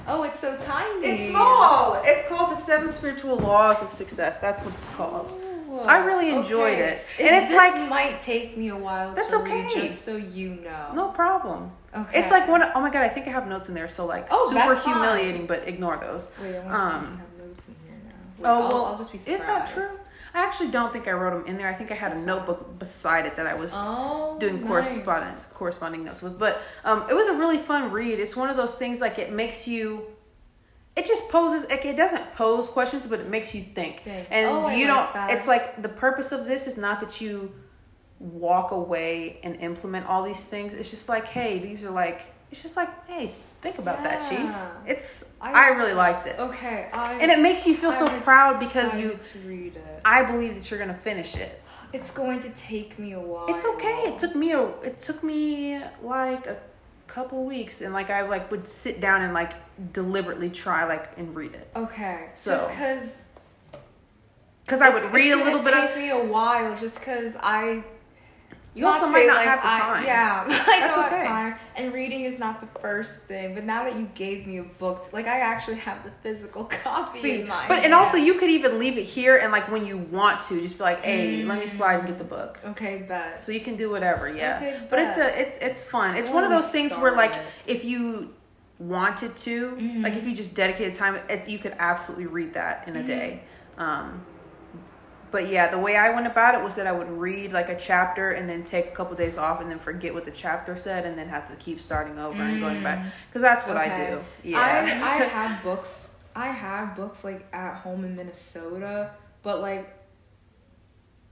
[0.08, 1.06] Oh, it's so tiny.
[1.08, 2.00] It's small.
[2.04, 4.40] It's called the Seven Spiritual Laws of Success.
[4.40, 5.32] That's what it's called.
[5.72, 5.80] Ooh.
[5.80, 7.04] I really enjoyed it.
[7.20, 9.82] And And it's this like- might take me a while That's to read, okay.
[9.82, 10.92] just so you know.
[10.94, 11.72] No problem.
[11.96, 12.20] Okay.
[12.20, 12.64] It's like one.
[12.76, 13.90] Oh my god, I think I have notes in there.
[13.90, 14.94] So like Oh, super that's fine.
[14.94, 16.30] humiliating, but ignore those.
[16.42, 18.12] Wait, I want to see if um, you have notes in here now.
[18.38, 19.42] Wait, Oh I'll, well, I'll just be surprised.
[19.42, 19.90] is that true?
[20.36, 21.68] I actually don't think I wrote them in there.
[21.70, 24.68] I think I had That's a notebook beside it that I was Oh, doing nice.
[24.68, 26.38] correspondence corresponding notes with.
[26.38, 28.20] But um, it was a really fun read.
[28.20, 30.06] It's one of those things like it makes you.
[30.98, 31.70] It just poses.
[31.70, 34.02] Like, it doesn't pose questions, but it makes you think.
[34.04, 34.28] Think.
[34.30, 35.14] And Oh, you like don't.
[35.14, 35.30] that.
[35.32, 37.54] It's like the purpose of this is not that you
[38.20, 40.74] walk away and implement all these things.
[40.74, 42.22] It's just like, hey, these are like.
[42.52, 43.32] It's just like, hey,
[43.66, 44.50] think about that, chief.
[44.86, 45.26] It's.
[45.42, 47.14] I- I, really liked it, Okay, I.
[47.16, 49.12] and it makes you feel so I'm proud because you.
[49.12, 49.82] it.
[50.04, 51.62] I believe that you're gonna finish it.
[51.94, 53.48] It's going to take me a while.
[53.48, 54.04] It's okay.
[54.06, 56.58] It took me a it took me like a
[57.08, 59.54] couple weeks and like I like would sit down and like
[59.94, 61.68] deliberately try like and read it.
[61.76, 63.18] Okay, So, just because
[64.68, 67.84] Cuz I would read a little bit Take of me a while, just because I.
[68.76, 71.24] You also might say, not like, have the I- yeah, I That's don't have okay.
[71.26, 71.56] time.
[71.78, 73.54] And reading is not the first thing.
[73.56, 76.66] But now that you gave me a book, to, like I actually have the physical
[76.84, 79.86] copy in my But and also you could even leave it here and like when
[79.86, 82.98] you want to just be like, "Hey, let me slide and get the book." Okay,
[83.08, 83.40] bet.
[83.40, 84.58] So you can do whatever, yeah.
[84.58, 86.16] Okay, but it's a it's it's fun.
[86.18, 87.34] It's one of those things where like
[87.66, 88.34] if you
[88.78, 90.04] wanted to, Mhm.
[90.04, 93.08] like if you just dedicated time, it, you could absolutely read that in a Mhm.
[93.08, 93.42] day.
[93.78, 94.26] Um,
[95.36, 97.78] but yeah, the way I went about it was that I would read like a
[97.78, 101.06] chapter and then take a couple days off and then forget what the chapter said
[101.06, 103.12] and then have to keep starting over and going back mm.
[103.28, 104.24] because that's what I do.
[104.50, 104.62] Yeah.
[104.62, 104.80] I
[105.16, 106.14] I have books.
[106.38, 109.12] I have books like at home in Minnesota,
[109.44, 109.94] but like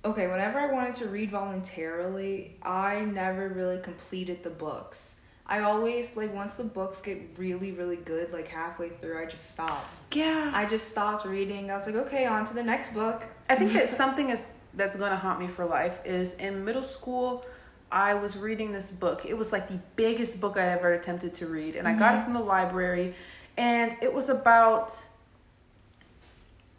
[0.04, 5.16] okay, whenever I wanted to read voluntarily, I never really completed the books.
[5.46, 9.52] I always like once the books get really really good like halfway through, I just
[9.52, 10.00] stopped.
[10.12, 10.52] yeah.
[10.54, 11.70] I just stopped reading.
[11.70, 13.24] I was like, okay, on to the next book.
[13.50, 16.84] I think that something is that's going to haunt me for life is in middle
[16.84, 17.46] school.
[17.92, 19.24] I was reading this book.
[19.26, 22.18] It was like the biggest book I ever attempted to read, and I got it
[22.18, 22.24] mm-hmm.
[22.26, 23.16] from the library,
[23.58, 25.00] and it was about.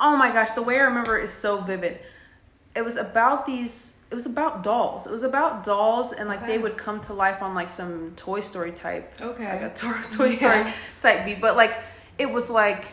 [0.01, 2.01] Oh my gosh, the way I remember it is so vivid.
[2.75, 3.94] It was about these.
[4.11, 5.07] It was about dolls.
[5.07, 8.41] It was about dolls, and like they would come to life on like some Toy
[8.41, 9.61] Story type Okay.
[9.63, 10.75] like a Toy Toy Story Yeah.
[11.01, 11.75] type beat, but like
[12.19, 12.85] it was like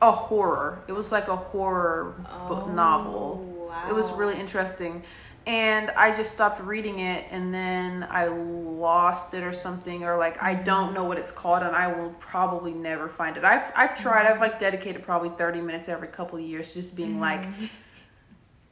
[0.00, 0.82] a horror.
[0.88, 2.14] It was like a horror
[2.48, 3.70] book Oh, novel.
[3.88, 5.02] It was really interesting.
[5.46, 10.42] And I just stopped reading it and then I lost it or something or like
[10.42, 10.64] I Mm-hmm.
[10.64, 13.44] don't know what it's called and I will probably never find it.
[13.44, 14.24] I've I've tried.
[14.26, 17.68] I've like dedicated probably 30 minutes every couple of years just being like Mhm.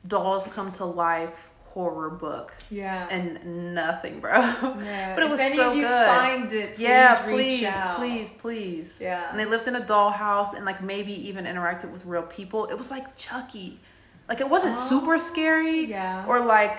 [0.06, 1.34] dolls come to life,
[1.72, 3.06] horror book Yeah.
[3.10, 4.32] and nothing, bro.
[4.40, 5.14] yeah.
[5.14, 6.06] But it if was any so of you good.
[6.06, 7.96] find it, please yeah, reach please, out.
[7.98, 8.98] please, please.
[9.00, 9.30] Yeah.
[9.30, 12.66] And they lived in a dollhouse and like maybe even interacted with real people.
[12.66, 13.80] It was like Chucky.
[14.28, 16.24] Like it wasn't Oh, super scary yeah.
[16.26, 16.78] or like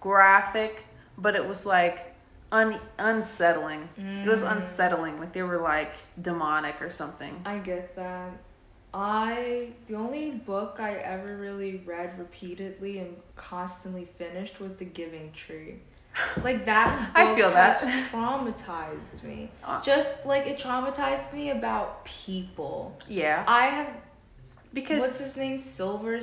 [0.00, 0.84] graphic,
[1.18, 2.14] but it was like
[2.50, 3.88] un- unsettling.
[3.96, 4.56] It was Mm.
[4.56, 5.20] unsettling.
[5.20, 7.42] Like they were like demonic or something.
[7.44, 8.30] I get that.
[8.94, 15.32] I the only book I ever really read repeatedly and constantly finished was The Giving
[15.32, 15.76] Tree.
[16.44, 17.74] Like that book I feel that.
[18.10, 19.50] traumatized me.
[19.64, 19.80] Uh.
[19.80, 22.98] Just like it traumatized me about people.
[23.08, 23.44] Yeah.
[23.48, 23.88] I have
[24.74, 25.56] Because what's his name?
[25.58, 26.18] Silver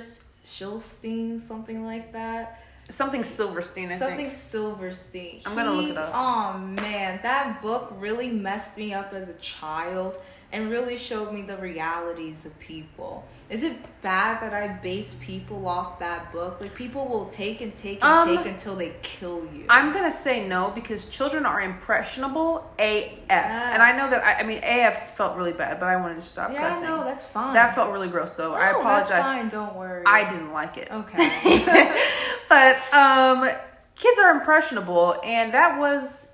[0.45, 2.61] Shilstein, something like that.
[2.91, 4.31] something Silverstein, I Something think.
[4.31, 5.41] Silverstein.
[5.45, 6.11] I'm gonna look it up.
[6.13, 10.19] Oh man, that book really messed me up as a child
[10.51, 13.23] and really showed me the realities of people.
[13.49, 16.59] Is it bad that I base people off that book?
[16.61, 19.65] Like people will take and take and Um, take until they kill you.
[19.69, 23.73] I'm gonna say no because children are impressionable AF, Yeah.
[23.73, 26.21] and I know that I, I mean AF felt really bad, but I wanted to
[26.21, 26.89] stop yeah, cussing.
[26.89, 27.53] no, that's fine.
[27.53, 28.53] that felt really gross though.
[28.53, 29.09] I apologize.
[29.09, 29.49] That's fine.
[29.49, 30.03] Don't worry.
[30.05, 30.89] I didn't like it.
[30.91, 32.01] Okay.
[32.49, 33.49] but um,
[33.95, 36.31] kids are impressionable, and that was,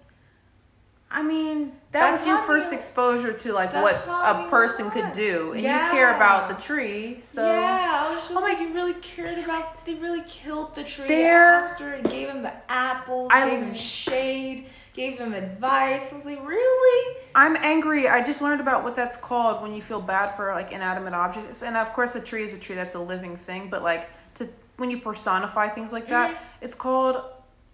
[1.09, 5.53] I mean, that, That was your first exposure to like what a person could do,
[5.53, 7.41] and you care about the tree, so.
[7.49, 9.85] yeah, I was just Oh my- like, you really cared about.
[9.85, 13.73] They really killed the tree There- after and gave him the apples, I- gave him
[13.73, 16.11] shade, gave him advice.
[16.11, 17.17] I was like, really?
[17.33, 18.09] I'm angry.
[18.09, 21.63] I just learned about what that's called when you feel bad for like inanimate objects.
[21.63, 22.75] And of course, a tree is a tree.
[22.75, 23.69] That's a living thing.
[23.69, 26.37] But like to when you personify things like that, Mhm.
[26.59, 27.23] it's called.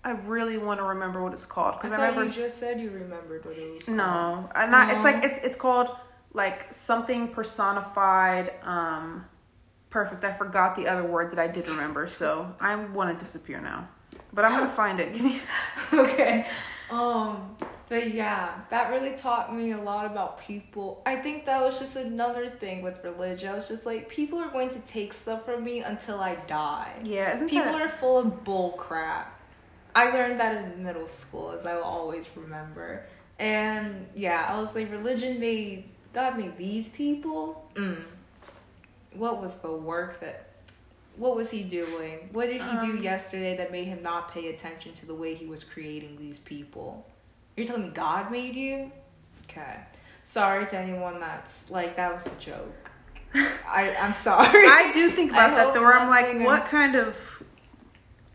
[0.03, 2.25] I really want to remember what it's called because I, thought remember.
[2.25, 3.85] you just said you remembered what it was.
[3.85, 3.97] Called.
[3.97, 4.93] no, I'm not.
[4.95, 5.95] It's like it's it's called
[6.33, 8.53] like something personified.
[8.63, 9.25] Um,
[9.89, 10.23] perfect.
[10.23, 13.89] I forgot the other word that I did remember, so I want to disappear now.
[14.33, 15.13] But I'm gonna find it.
[15.13, 15.39] Give me.
[15.93, 16.47] okay.
[16.89, 17.55] Um,
[17.91, 21.01] but yeah, that really taught me a lot about people.
[21.05, 23.49] I think that was just another thing with religion.
[23.49, 26.93] I was just like, people are going to take stuff from me until I die.
[27.03, 29.40] Yeah, isn't People that, are full of bull crap.
[29.95, 33.05] I learned that in middle school, as I will always remember.
[33.39, 37.69] And yeah, I was like, religion made God made these people.
[37.75, 38.03] Mm.
[39.13, 40.47] What was the work that?
[41.17, 42.29] What was he doing?
[42.31, 45.35] What did he do Um, yesterday that made him not pay attention to the way
[45.35, 47.05] he was creating these people?
[47.55, 48.91] You're telling me God made you?
[49.43, 49.77] Okay.
[50.23, 52.91] Sorry to anyone that's like that was a joke.
[53.33, 54.65] I I'm sorry.
[54.67, 57.17] I do think about I that though, where I'm like, what kind of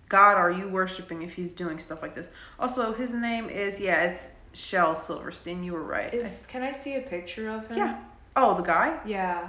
[0.09, 2.27] God are you worshiping if he's doing stuff like this?
[2.59, 5.65] Also, his name is yeah, it's Shel Silverstein.
[5.65, 6.13] You were right.
[6.13, 7.79] Is can I see a picture of him?
[7.79, 8.01] yeah.
[8.37, 8.99] Oh, the guy.
[9.07, 9.49] Yeah.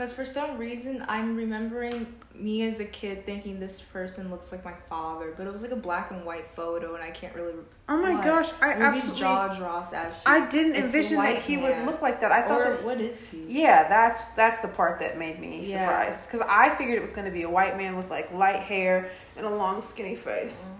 [0.00, 4.64] Cause for some reason I'm remembering me as a kid thinking this person looks like
[4.64, 7.52] my father, but it was like a black and white photo, and I can't really.
[7.86, 8.24] Oh my What?
[8.24, 9.20] gosh, I Ruby's absolutely.
[9.20, 10.22] jaw dropped as she.
[10.24, 11.82] I didn't envision that he hair.
[11.84, 12.32] would look like that.
[12.32, 12.82] I thought or that.
[12.82, 13.44] what is he?
[13.46, 15.86] Yeah, that's that's the part that made me Yeah.
[15.86, 18.60] surprised because I figured it was going to be a white man with like light
[18.62, 20.70] hair and a long skinny face.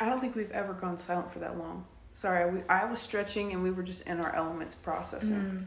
[0.00, 1.84] I don't think we've ever gone silent for that long.
[2.12, 5.30] Sorry, we, I was stretching and we were just in our elements processing.
[5.30, 5.64] Mm.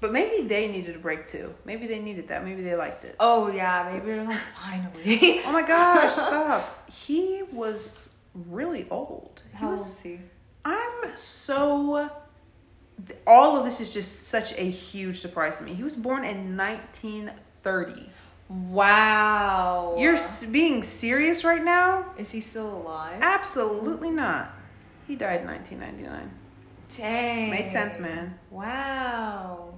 [0.00, 1.54] But maybe they needed a break too.
[1.64, 2.44] Maybe they needed that.
[2.44, 3.16] Maybe they liked it.
[3.20, 5.40] Oh yeah, maybe they're like finally.
[5.44, 6.90] Oh my gosh, stop.
[6.90, 9.42] He was really old.
[9.52, 10.18] He How old was, is he?
[10.64, 12.10] I'm so.
[13.26, 15.74] All of this is just such a huge surprise to me.
[15.74, 18.10] He was born in 1930.
[18.48, 19.96] Wow.
[19.98, 20.18] You're
[20.50, 22.12] being serious right now?
[22.18, 23.18] Is he still alive?
[23.22, 24.54] Absolutely not.
[25.06, 26.30] He died in 1999.
[26.96, 27.50] Dang.
[27.50, 28.38] May 10th, man.
[28.50, 29.74] Wow.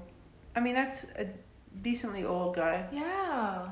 [0.56, 1.28] I mean, that's a
[1.82, 2.86] decently old guy.
[2.92, 3.68] Yeah.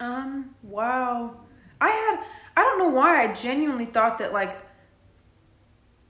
[0.00, 1.36] Um, wow.
[1.80, 2.24] I had.
[2.56, 4.58] I don't know why I genuinely thought that, like,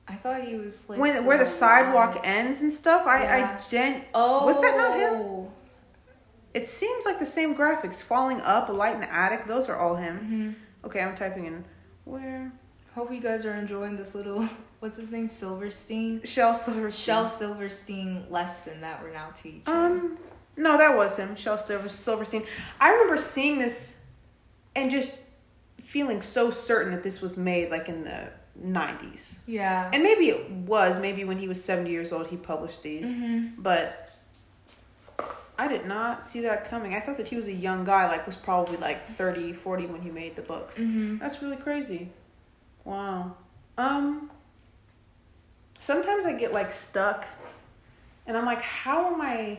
[0.08, 3.58] I thought he was like when where the sidewalk ends and stuff, I, Yeah.
[3.58, 4.04] I gen.
[4.12, 4.46] Oh.
[4.46, 5.46] Was that not him?
[6.54, 7.96] It seems like the same graphics.
[8.02, 9.46] Falling up, a light in the attic.
[9.46, 10.18] Those are all him.
[10.28, 11.64] hmm Okay, I'm typing in
[12.04, 12.52] where
[12.94, 14.46] Hope you guys are enjoying this little
[14.80, 17.04] what's his name Silverstein Shel Silverstein.
[17.04, 19.62] Shel Silverstein lesson that we're now teaching.
[19.66, 20.18] Um,
[20.56, 21.36] no, that was him.
[21.36, 22.44] Shel Silver Silverstein.
[22.80, 24.00] I remember seeing this
[24.74, 25.14] and just
[25.84, 28.28] feeling so certain that this was made like in the
[28.62, 29.38] 90s.
[29.46, 29.88] yeah.
[29.92, 30.98] And maybe it was.
[31.00, 33.06] Maybe when he was 70 years old, he published these.
[33.06, 34.11] hmm But
[35.62, 36.94] I did not see that coming.
[36.94, 40.00] I thought that he was a young guy, like was probably like 30, 40 when
[40.02, 40.76] he made the books.
[40.78, 42.08] hmm That's really crazy.
[42.84, 43.36] Wow.
[43.78, 44.30] Um
[45.80, 47.24] sometimes I get like stuck
[48.26, 49.58] and I'm like, how am I?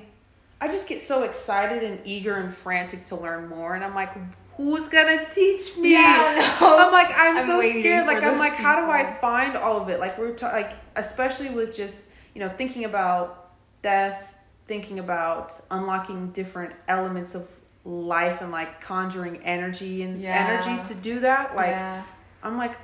[0.61, 3.75] I just get so excited and eager and frantic to learn more.
[3.75, 4.13] And I'm like,
[4.55, 5.91] who's gonna teach me?
[5.91, 6.77] Yeah, no.
[6.79, 8.07] I'm like, I'm, I'm so scared.
[8.07, 9.99] Like, I'm like, how do I find all of it?
[9.99, 11.97] Like, we're ta- like, especially with just
[12.33, 13.51] you know thinking about
[13.81, 14.32] death,
[14.67, 17.47] thinking about unlocking different elements of
[17.85, 20.61] life and like conjuring energy and Yeah.
[20.63, 21.55] energy to do that.
[21.55, 22.03] Like, yeah.
[22.41, 22.77] I'm like,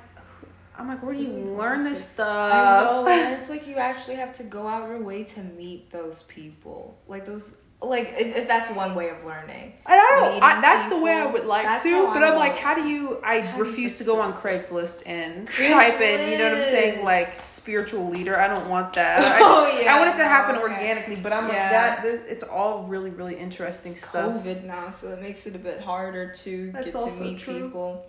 [0.76, 2.12] I'm like, where do you you learn this to?
[2.12, 2.52] stuff?
[2.52, 5.90] I know, and it's like you actually have to go out your way to meet
[5.90, 6.98] those people.
[7.06, 9.74] Like those, like if, if that's one way of learning.
[9.84, 10.46] I don't know.
[10.46, 13.20] I, that's the way I would like to, but I'm like, how do you?
[13.22, 14.32] I How do you refuse to go on?
[14.34, 16.32] Craigslist and type in.
[16.32, 17.04] You know what I'm saying?
[17.04, 17.28] Like
[17.60, 18.38] spiritual leader.
[18.40, 19.20] I don't want that.
[19.22, 20.62] I, Oh, yeah, I want it to happen okay.
[20.62, 22.02] organically, but I'm like that.
[22.02, 24.42] This, it's all really, really interesting It's stuff.
[24.44, 27.64] COVID now, so it makes it a bit harder to That's get to meet true.
[27.64, 28.06] people.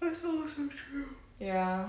[0.00, 1.08] That's also true.
[1.40, 1.88] Yeah.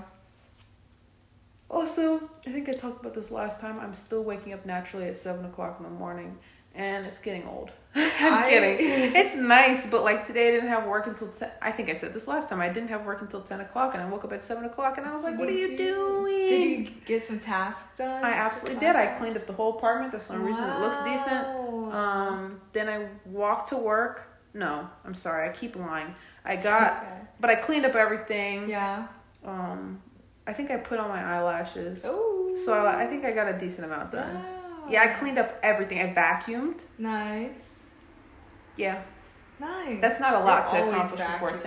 [1.70, 2.16] Also,
[2.46, 3.78] I think I talked about this last time.
[3.78, 6.36] I'm still waking up naturally at seven o'clock in the morning,
[6.74, 7.70] and it's getting old.
[7.94, 8.76] I'm I- kidding.
[9.20, 11.50] It's nice, but like today, I didn't have work until ten.
[11.60, 12.60] I think I said this last time.
[12.60, 15.06] I didn't have work until ten o'clock, and I woke up at seven o'clock, and
[15.06, 18.24] I was like, "What are you Did doing?" Did you get some tasks done?
[18.24, 18.96] I absolutely did.
[18.96, 20.12] I cleaned up the whole apartment.
[20.12, 21.46] That's the only reason it looks decent.
[21.92, 24.26] Um, then I walked to work.
[24.54, 25.48] No, I'm sorry.
[25.48, 26.14] I keep lying.
[26.44, 27.12] I got, okay.
[27.38, 28.68] but I cleaned up everything.
[28.68, 29.06] Yeah.
[29.44, 30.02] Um,
[30.46, 32.02] I think I put on my eyelashes.
[32.04, 32.54] Oh.
[32.56, 34.34] So I think I got a decent amount done.
[34.34, 34.86] Wow.
[34.88, 36.00] Yeah, I cleaned up everything.
[36.00, 36.80] I vacuumed.
[36.98, 37.79] Nice.
[38.80, 39.02] Yeah,
[39.60, 40.00] Nice.
[40.00, 41.62] that's not a lot to You're always accomplish.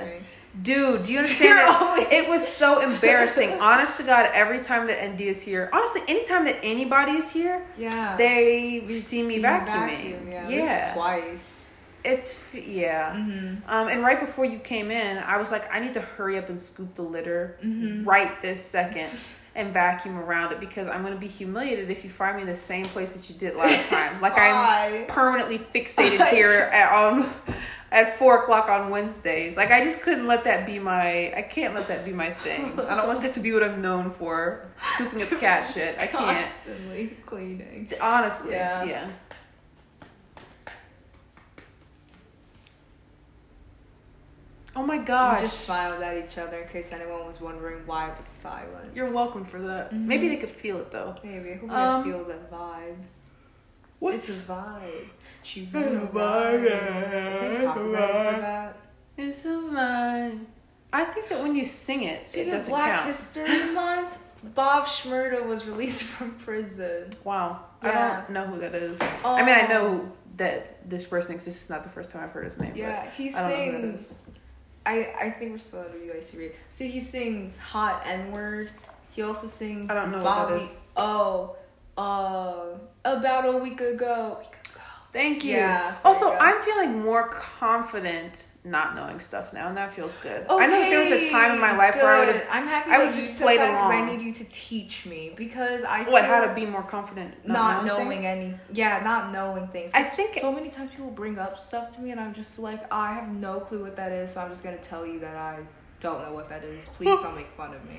[0.62, 1.58] Dude, do you understand?
[1.60, 1.82] that?
[1.82, 3.60] always- It was so embarrassing.
[3.60, 7.66] Honest to God, every time that ND is here, honestly, anytime that anybody is here,
[7.78, 8.16] Yeah.
[8.18, 9.66] they see me vacuuming.
[9.66, 10.44] vacuum, yeah.
[10.44, 10.94] At least yeah.
[10.94, 11.60] twice.
[12.04, 13.14] It's yeah.
[13.16, 13.70] Mm-hmm.
[13.70, 16.50] Um, and right before you came in, I was like, I need to hurry up
[16.50, 18.06] and scoop the litter Mhm.
[18.06, 19.10] right this second
[19.56, 22.58] and vacuum around it because I'm gonna be humiliated if you find me in the
[22.58, 24.20] same place that you did last time.
[24.22, 27.30] Like I'm permanently fixated here at on
[27.92, 29.56] at four o'clock on Wednesdays.
[29.56, 31.32] Like I just couldn't let that be my.
[31.38, 32.80] I can't let that be my thing.
[32.80, 34.66] I don't want that to be what I'm known for.
[34.96, 36.00] Scooping up cat shit.
[36.00, 36.48] I can't.
[36.50, 37.92] Constantly cleaning.
[38.02, 38.84] Honestly, Yeah.
[38.84, 39.10] yeah.
[44.76, 45.40] Oh my gosh.
[45.42, 48.96] We just smiled at each other in case anyone was wondering why it was silent.
[48.96, 49.92] You're welcome for that.
[49.94, 50.06] Mhm.
[50.06, 51.16] Maybe they could feel it though.
[51.24, 51.50] Maybe.
[51.62, 52.96] You guys Um, feel the vibe.
[54.00, 55.08] What's It's a vibe.
[55.44, 56.12] She want a vibe.
[56.12, 57.36] vibe.
[57.36, 58.76] I think copyright for that.
[59.18, 60.48] It's a mine.
[60.92, 63.08] I think that when you sing it, it Speaking of doesn't Black count.
[63.08, 64.18] History Month,
[64.56, 67.14] Bob Shmurda was released from prison.
[67.24, 67.60] Wow.
[67.82, 69.00] I don't know who that is.
[69.24, 69.68] I mean, I Oh.
[69.68, 71.62] know that this person exists.
[71.62, 72.74] It's not the first time I've heard his name.
[72.76, 74.28] Yeah, he I don't know who that sings.
[74.86, 76.52] I, I think we're still UIC read.
[76.70, 78.72] So he sings Hot N Word.
[79.12, 80.62] He also sings I don't know what that Bobby.
[80.64, 80.70] is.
[80.98, 81.56] Oh,
[81.98, 82.66] uh,
[83.06, 84.40] about a week ago.
[85.14, 85.20] Week ago.
[85.20, 85.54] But thank you.
[85.56, 86.38] Yeah, Also, you.
[86.38, 90.46] I'm feeling more confident not knowing stuff now, and that feels good.
[90.50, 92.04] I know there was a time in my life good.
[92.04, 92.46] where I would have.
[92.50, 95.34] I'm happy I that would just played that because I need you to teach me
[95.36, 96.24] because I What?
[96.24, 97.46] feel How to be more confident?
[97.46, 101.38] not, knowing knowing any yeah not knowing things I think- so many times people bring
[101.38, 104.32] up stuff to me and i'm just like i have no clue what that is
[104.32, 105.60] so i'm just gonna tell you that i
[106.00, 107.98] don't know what that is please don't make fun of me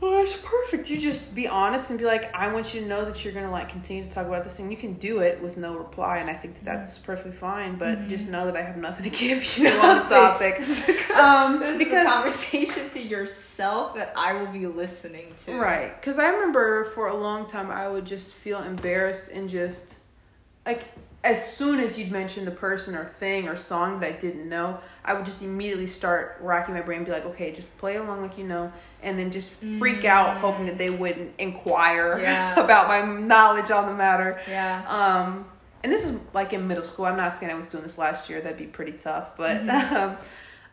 [0.00, 0.88] Well, that's perfect.
[0.88, 3.50] You just be honest and be like, I want you to know that you're gonna
[3.50, 4.70] like continue to talk about this thing.
[4.70, 7.76] You can do it with no reply, and I think that that's perfectly fine.
[7.76, 8.08] But Mhm.
[8.08, 10.56] just know that I have nothing to give you on the topic.
[10.58, 15.34] this is, Um, this is because- a conversation to yourself that i will be listening
[15.44, 16.00] to Right.
[16.00, 19.84] Because I remember for a long time I would just feel embarrassed and just
[20.64, 20.84] like
[21.22, 24.78] as soon as you'd mention the person or thing or song that I didn't know,
[25.04, 28.22] I would just immediately start racking my brain and be like, okay, just play along
[28.22, 28.72] like you know,
[29.02, 30.40] and then just freak out Mm.
[30.40, 32.58] hoping that they wouldn't inquire Yeah.
[32.58, 34.40] about my knowledge on the matter.
[34.48, 35.44] yeah Um,
[35.82, 37.04] and this is like in middle school.
[37.06, 38.40] I'm not saying I was doing this last year.
[38.40, 39.36] That'd be pretty tough.
[39.36, 39.92] But Mhm.
[39.92, 40.16] um,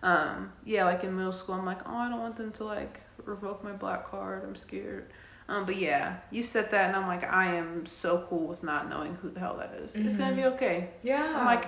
[0.04, 3.02] um, yeah, like in middle school, I'm like, oh, I don't want them to like
[3.26, 4.44] revoke my black card.
[4.46, 5.08] I'm scared.
[5.50, 8.90] Um, but yeah, you said that, and I'm like, I am so cool with not
[8.90, 9.96] knowing who the hell that is.
[9.96, 10.90] It's gonna be okay.
[11.04, 11.66] yeah I'm like,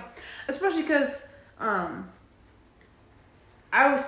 [0.48, 1.26] especially because
[1.58, 2.08] um,
[3.72, 4.04] I was,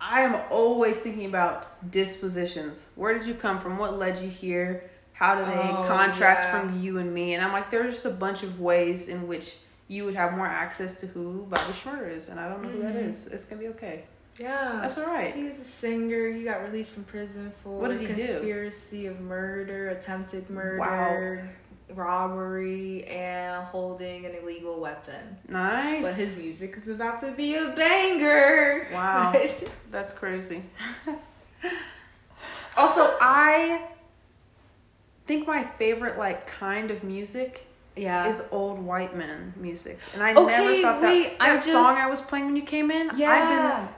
[0.00, 2.86] I am always thinking about dispositions.
[2.94, 3.78] Where did you come from?
[3.78, 4.90] What led you here?
[5.12, 6.60] How do they Oh, contrast yeah.
[6.60, 7.34] from you and me?
[7.34, 9.56] And I'm like, there's just a bunch of ways in which
[9.88, 12.82] you would have more access to who Bobby Shmurda is, and I don't know who
[12.82, 13.08] that Mhm.
[13.10, 13.26] is.
[13.28, 14.04] It's gonna be okay.
[14.38, 15.34] Yeah That's all right.
[15.34, 16.30] He was a singer.
[16.30, 18.06] He got released from prison for he do?
[18.06, 21.48] conspiracy of murder, attempted murder,
[21.94, 25.36] robbery, and holding an illegal weapon.
[25.48, 26.02] Nice.
[26.02, 28.88] But his music is about to be a banger.
[28.92, 29.34] Wow.
[29.90, 30.62] That's crazy.
[32.76, 33.82] also, I
[35.26, 38.28] think my favorite like kind of music Yeah.
[38.30, 41.70] is old white men music, and I Okay, never thought wait, that I that just-
[41.72, 43.10] song I was playing when you came in.
[43.16, 43.30] yeah.
[43.30, 43.48] I've
[43.86, 43.88] been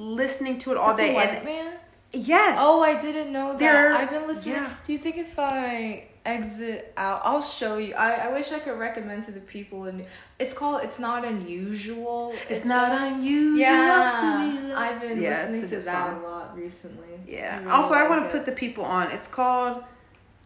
[0.00, 1.74] listening to it all That's day, and man.
[2.12, 2.58] yes.
[2.60, 3.58] Oh, I didn't know that.
[3.58, 4.56] They're- I've been listening.
[4.56, 4.70] yeah.
[4.84, 7.94] Do you think if I exit out, I'll show you.
[7.94, 9.84] I, I wish I could recommend to the people.
[9.84, 10.04] And
[10.38, 10.82] it's called.
[10.84, 12.34] It's not unusual.
[12.48, 14.74] it's, not what- unusual Yeah.
[14.76, 16.22] I've been Yeah, listening to that song.
[16.24, 17.06] a lot recently.
[17.26, 17.58] Yeah.
[17.60, 19.10] really also, I want to put the people on.
[19.10, 19.82] It's called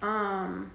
[0.03, 0.71] um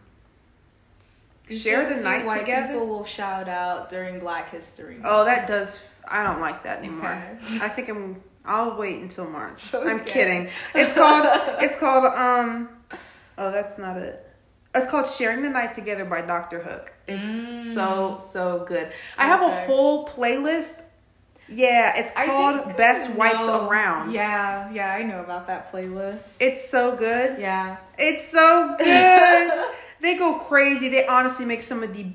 [1.50, 2.74] Share the night white together?
[2.74, 4.96] People will shout out during Black History.
[4.96, 5.06] Month.
[5.08, 5.84] Oh, that does.
[6.08, 7.10] I don't like that anymore.
[7.42, 7.58] Okay.
[7.66, 8.22] I think I'm.
[8.50, 9.62] I'll wait until March.
[9.74, 10.50] I'm kidding.
[10.76, 11.26] It's called.
[11.62, 12.06] It's called.
[12.06, 12.70] Um.
[13.38, 14.26] Oh, that's not it.
[14.76, 16.60] It's called "Sharing the Night Together" by Dr.
[16.62, 16.92] Hook.
[17.08, 17.74] It's Mm.
[17.74, 18.92] so so good.
[19.18, 20.82] I have a whole playlist.
[21.48, 26.38] Yeah, it's called think "Best Whites know- Around." Yeah, yeah, I know about that playlist.
[26.42, 27.40] It's so good.
[27.40, 27.78] yeah.
[27.98, 29.66] It's so good.
[30.02, 30.90] they go crazy.
[30.90, 32.06] They honestly make some of the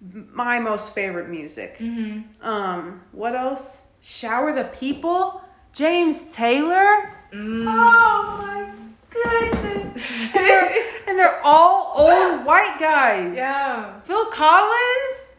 [0.00, 1.78] my most favorite music.
[1.78, 2.46] Mm-hmm.
[2.46, 3.82] Um, what else?
[4.02, 5.40] Shower the People,
[5.74, 7.10] James Taylor.
[7.32, 7.64] Mm.
[7.66, 8.70] Oh my
[9.10, 10.30] goodness!
[10.32, 10.70] They're-
[11.06, 13.34] and they're all old white guys.
[13.36, 14.00] Yeah.
[14.06, 15.32] Phil Collins.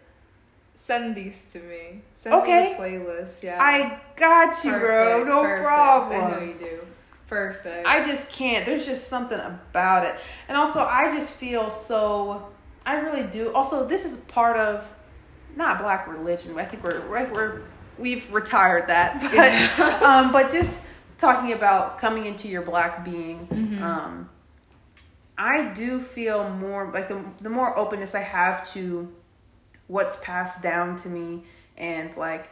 [0.75, 2.01] Send these to me.
[2.11, 2.69] Send Okay.
[2.69, 3.41] me the playlist.
[3.41, 3.57] Yeah.
[3.61, 5.23] I got you, bro.
[5.23, 5.65] No perfect.
[5.65, 6.23] problem.
[6.23, 6.79] I know you do.
[7.27, 7.87] Perfect.
[7.87, 8.65] I just can't.
[8.67, 10.15] There's just something about it.
[10.47, 12.47] And also, I just feel so.
[12.85, 13.51] I really do.
[13.53, 14.87] Also, this is part of
[15.55, 16.55] not black religion.
[16.59, 17.61] I think we're we're, we're
[17.97, 19.21] we've retired that,
[19.79, 20.75] but um, but just
[21.17, 23.47] talking about coming into your black being.
[23.47, 23.81] Mhm.
[23.81, 24.29] Um,
[25.37, 29.11] I do feel more like the the more openness I have to
[29.87, 31.43] what's passed down to me
[31.77, 32.49] and like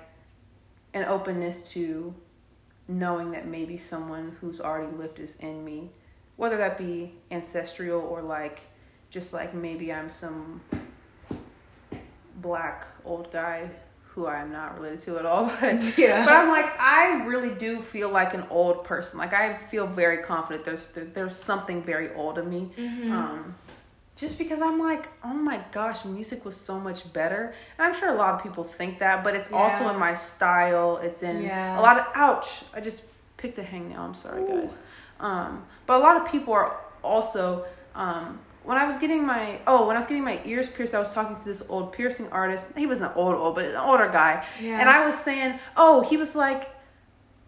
[0.94, 2.14] an openness to
[2.88, 5.90] knowing that maybe someone who's already lived is in me,
[6.36, 8.60] whether that be ancestral or like
[9.10, 10.61] just like maybe I'm some
[12.41, 13.70] black old guy
[14.14, 16.23] who I'm not related to at all, but Yeah.
[16.26, 19.18] but I'm like I really do feel like an old person.
[19.18, 20.65] Like I feel very confident.
[20.65, 22.72] There's there, there's something very old in me.
[22.77, 23.11] Mhm.
[23.11, 23.56] Um,
[24.15, 27.56] just because I'm like, oh my gosh, music was so much better.
[27.77, 30.98] And I'm sure a lot of people think that, but it's also in my style.
[30.98, 31.80] It's in Yeah.
[31.80, 32.64] a lot of ouch.
[32.76, 33.02] I just
[33.38, 33.98] picked a hangnail.
[33.99, 34.61] I'm sorry, Ooh.
[34.61, 34.77] guys.
[35.19, 37.65] Um, but a lot of people are also
[37.95, 40.99] um, when I was getting my oh when I was getting my ears pierced, I
[40.99, 42.69] was talking to this old piercing artist.
[42.77, 44.45] He wasn't old old, but an older guy.
[44.61, 44.80] Yeah.
[44.80, 46.69] And I was saying, oh, he was like,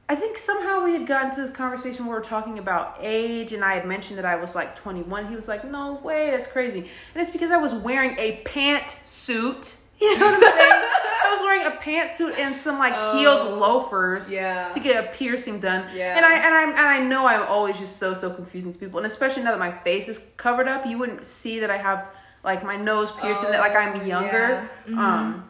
[0.08, 3.54] I think somehow we had gotten to this conversation where we were talking about age,
[3.54, 5.30] and I had mentioned that I was like 21.
[5.30, 6.80] He was like, no way, that's crazy.
[6.80, 9.76] And it's because I was wearing a pantsuit.
[10.00, 10.72] You know what I'm saying?
[11.26, 14.70] I was wearing a pantsuit and some like Oh, heeled loafers yeah.
[14.72, 15.90] to get a piercing done.
[15.96, 16.16] Yeah.
[16.18, 19.00] And I and I and I know I'm always just so so confusing to people,
[19.00, 22.06] and especially now that my face is covered up, you wouldn't see that I have
[22.44, 24.70] like my nose pierced and that like I'm Oh, younger.
[24.88, 24.94] yeah.
[24.94, 24.98] Mhm.
[24.98, 25.50] Um,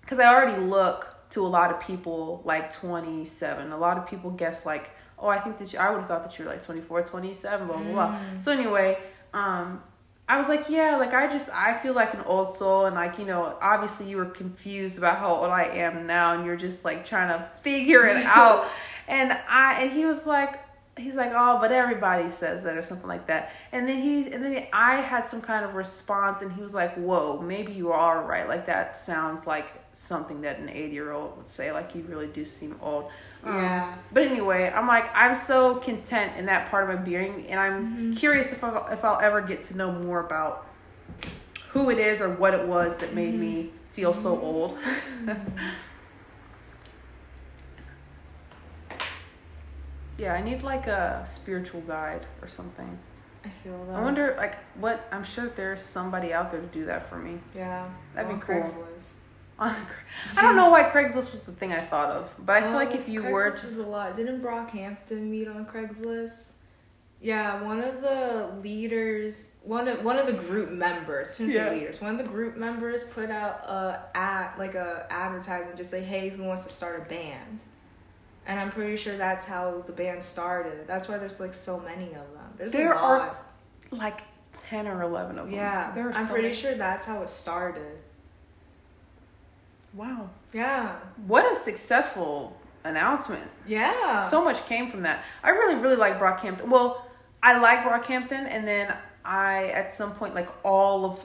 [0.00, 3.72] because I already look to a lot of people like 27.
[3.72, 6.22] A lot of people guess like, oh, I think that you, I would have thought
[6.24, 8.08] that you were like 24, 27, blah blah blah.
[8.18, 8.42] Mm.
[8.42, 8.98] So anyway,
[9.34, 9.82] um,
[10.28, 13.18] I was like, yeah, like I just I feel like an old soul, and like
[13.18, 16.84] you know, obviously you were confused about how old I am now, and you're just
[16.84, 18.66] like trying to figure it out.
[19.06, 20.60] And I and he was like.
[20.98, 23.52] He's like, oh, but everybody says that or something like that.
[23.70, 26.94] And then he, and then I had some kind of response, and he was like,
[26.94, 28.48] whoa, maybe you are right.
[28.48, 31.70] Like that sounds like something that an 80 year old would say.
[31.70, 33.10] Like you really do seem old.
[33.46, 33.94] Um, Yeah.
[34.12, 37.86] But anyway, I'm like, I'm so content in that part of my being, and I'm
[37.86, 38.12] mm-hmm.
[38.14, 40.66] curious if I'll, if I'll ever get to know more about
[41.70, 43.76] who it is or what it was that made me mm-hmm.
[43.92, 44.44] feel so mm-hmm.
[44.44, 44.78] old.
[50.18, 52.98] yeah, I need like a spiritual guide or something.
[53.44, 53.96] I feel that.
[53.96, 55.06] I wonder, like, what?
[55.12, 57.38] I'm sure there's somebody out there to do that for me.
[57.54, 57.88] Yeah.
[58.14, 58.56] That'd be on cool.
[58.56, 58.95] Craigslist.
[59.58, 59.74] I
[60.42, 62.90] don't know why Craigslist was the thing I thought of, but I feel oh, like
[62.90, 64.16] Oh, if you Craigslist were to is a lot.
[64.16, 66.52] Didn't Brockhampton meet on Craigslist?
[67.20, 71.70] Yeah, one of the leaders, one of one of the group members, shouldn't Yeah.
[71.70, 72.00] say leaders.
[72.00, 76.28] One of the group members put out a ad, like a advertisement, just say, "Hey,
[76.28, 77.64] who wants to start a band?"
[78.46, 80.86] And I'm pretty sure that's how the band started.
[80.86, 82.52] That's why there's like so many of them.
[82.56, 83.36] There's There a are
[83.90, 84.20] like
[84.52, 85.54] ten or eleven of them.
[85.56, 86.54] yeah, I'm so pretty many.
[86.54, 87.98] sure that's how it started.
[89.96, 90.96] Wow, Yeah,
[91.26, 93.50] what a successful announcement!
[93.66, 94.28] yeah.
[94.28, 95.24] So much came from that.
[95.42, 96.68] I really, really like Brockhampton.
[96.68, 97.06] Well,
[97.42, 98.94] I like Brockhampton, and then
[99.24, 101.24] I, at some point, like all of,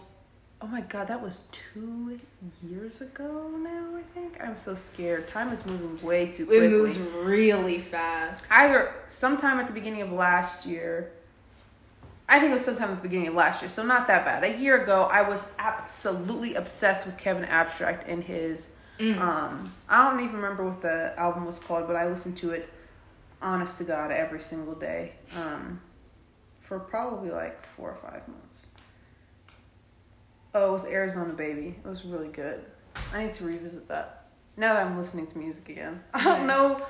[0.61, 1.41] oh my god, that was
[1.73, 2.19] two
[2.63, 3.95] years ago now.
[3.97, 5.27] I think I'm so scared.
[5.27, 6.65] Time is moving way too quickly.
[6.67, 8.49] it moves really fast.
[8.51, 11.11] either sometime at the beginning of last year
[12.31, 14.43] I think it was sometime at the beginning of last year, so not that bad.
[14.45, 18.69] A year ago, I was absolutely obsessed with Kevin Abstract and his.
[18.99, 19.19] Mm.
[19.19, 22.69] Um, I don't even remember what the album was called, but I listened to it,
[23.41, 25.81] honest to God, every single day, um,
[26.61, 28.65] for probably like four or five months.
[30.55, 31.75] Oh, it was Arizona Baby.
[31.83, 32.63] It was really good.
[33.13, 34.25] I need to revisit that.
[34.55, 36.57] Now that I'm listening to music again, I don't Nice.
[36.57, 36.87] know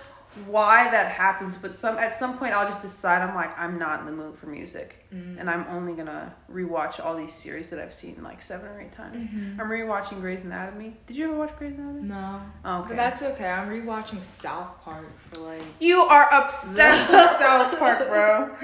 [0.47, 3.99] why that happens, but some at some point I'll just decide I'm like I'm not
[3.99, 5.39] in the mood for music, Mm.
[5.41, 8.93] and I'm only gonna rewatch all these series that I've seen like seven or eight
[8.93, 9.17] times.
[9.29, 9.59] Mhm.
[9.59, 10.95] I'm rewatching Grey's Anatomy.
[11.05, 12.03] Did you ever watch Grey's Anatomy?
[12.07, 12.41] No.
[12.63, 12.87] Oh, okay.
[12.89, 13.49] But that's okay.
[13.49, 15.61] I'm rewatching South Park for like.
[15.79, 18.55] you are obsessed with South Park, bro.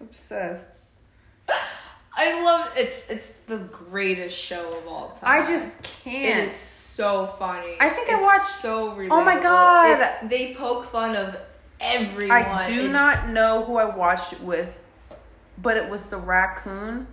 [0.00, 0.68] obsessed.
[2.18, 5.42] I love it's it's the greatest show of all time.
[5.42, 6.38] I just can't.
[6.40, 7.76] It is so funny.
[7.78, 9.08] I think I watched- So relatable.
[9.12, 10.00] Oh my God.
[10.00, 11.36] It- they poke fun of
[11.80, 12.42] everyone.
[12.42, 14.80] I do and not know who I watched it with,
[15.58, 17.06] but it was the raccoon.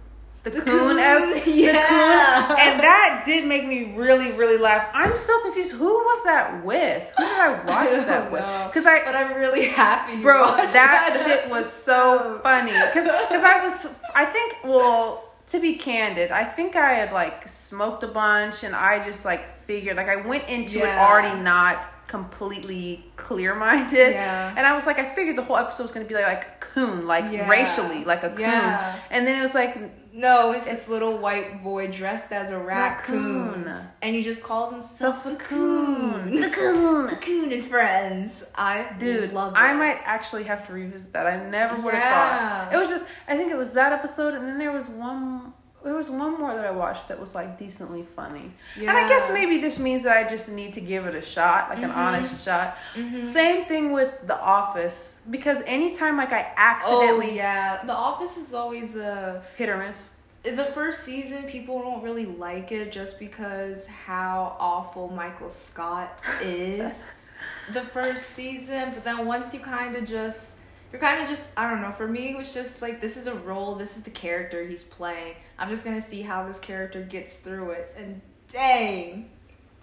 [0.43, 2.55] The, The coon, coon, ep- the coon, yeah.
[2.59, 4.89] and that did make me really, really laugh.
[4.93, 5.71] I'm so confused.
[5.73, 7.03] Who was that with?
[7.17, 8.41] Who did I watch I that don't with?
[8.73, 10.17] Because I, But I'm really happy.
[10.17, 12.71] you bro, watched that shit was so funny.
[12.73, 17.47] Because cause I was, I think, well, to be candid, I think I had like
[17.47, 21.85] smoked a bunch, and I just like figured, like, I went into it already not
[22.07, 24.11] completely clear minded.
[24.11, 24.53] Yeah.
[24.57, 27.07] And I was like, I figured the whole episode was gonna be like, like coon,
[27.07, 27.47] like Yeah.
[27.49, 28.41] racially, like a coon.
[28.41, 28.99] Yeah.
[29.09, 29.77] And then it was like
[30.15, 33.87] No, it's, It's- this little white boy dressed as a raccoon, Raccoon.
[34.01, 37.07] and he just calls himself the the coon, the coon.
[37.15, 38.45] Coon and friends.
[38.55, 39.57] I Dude, love it.
[39.57, 41.25] I might actually have to revisit that.
[41.25, 42.65] I never would have Yeah.
[42.65, 42.73] thought.
[42.73, 45.53] It was just, I think it was that episode, and then there was one.
[45.83, 49.29] There was one more that I watched that was like decently funny, and I guess
[49.33, 51.95] maybe this means that I just need to give it a shot, like an Mhm.
[51.97, 52.77] honest shot.
[52.95, 53.25] Mhm.
[53.25, 56.61] Same thing with The Office, because anytime like I accidentally
[56.95, 59.41] Oh accidentally yeah, The Office is always a.
[59.57, 60.11] hit or miss,
[60.43, 67.11] The first season, people don't really like it just because how awful Michael Scott is.
[67.71, 70.55] the first season, but then once you kind of just,
[70.93, 71.91] you're kind of just, I don't know.
[71.91, 74.83] For me, it was just like this is a role, this is the character he's
[74.85, 75.33] playing.
[75.59, 79.29] I'm just gonna see how this character gets through it, and dang,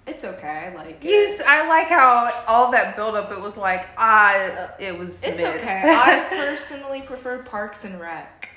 [0.06, 0.70] it's okay.
[0.72, 1.08] I like it.
[1.08, 3.30] Yes, I like how all that build up.
[3.32, 5.22] It was like ah, it was.
[5.22, 5.56] It's mid.
[5.56, 5.82] okay.
[5.84, 8.48] I personally prefer Parks and Rec.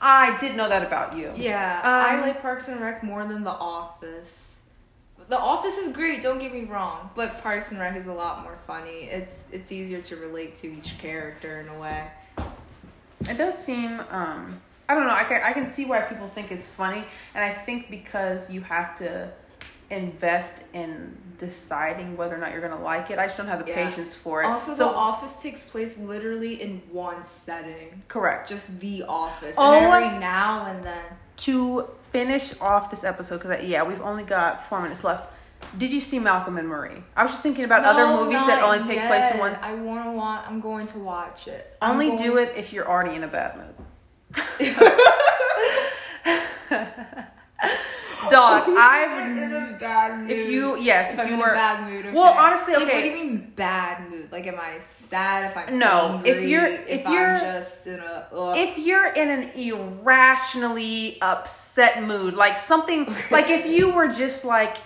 [0.00, 1.32] I did know that about you.
[1.34, 4.53] Yeah, I Um, like Parks and Rec more than The Office.
[5.28, 8.42] The Office is great, don't get me wrong, but Parks and Rec is a lot
[8.42, 9.04] more funny.
[9.04, 12.08] It's it's easier to relate to each character in a way.
[13.28, 14.00] It does seem.
[14.10, 15.14] um I don't know.
[15.14, 18.60] I can I can see why people think it's funny, and I think because you
[18.62, 19.30] have to
[19.90, 23.18] invest in deciding whether or not you're gonna like it.
[23.18, 23.88] I just don't have the Yeah.
[23.88, 24.46] patience for it.
[24.46, 28.48] Also, so The Office takes place literally in one setting, correct.
[28.48, 31.02] just The Office, Oh, and every now and then.
[31.38, 35.28] to finish off this episode because yeah, we've only got four minutes left.
[35.76, 37.02] Did you see Malcolm and Marie?
[37.16, 39.40] I was just thinking about other movies that only take place in yet.
[39.40, 39.56] one.
[39.56, 40.46] I want.
[40.48, 41.76] I'm going to watch it.
[41.82, 43.74] I'm Only do to- it if you're already in a bad mood.
[48.30, 50.30] Dog, I've in a bad mood.
[50.30, 52.06] if you yes, if if I'm you in were a bad mood.
[52.06, 52.14] Okay.
[52.14, 52.94] Well, honestly, Like, okay.
[52.94, 54.30] what do you mean bad mood?
[54.32, 55.50] Like, am I sad?
[55.50, 58.56] If I'm No, if you're- if, if I'm you're- just in a ugh.
[58.58, 64.76] if you're in an irrationally upset mood, like something like if you were just like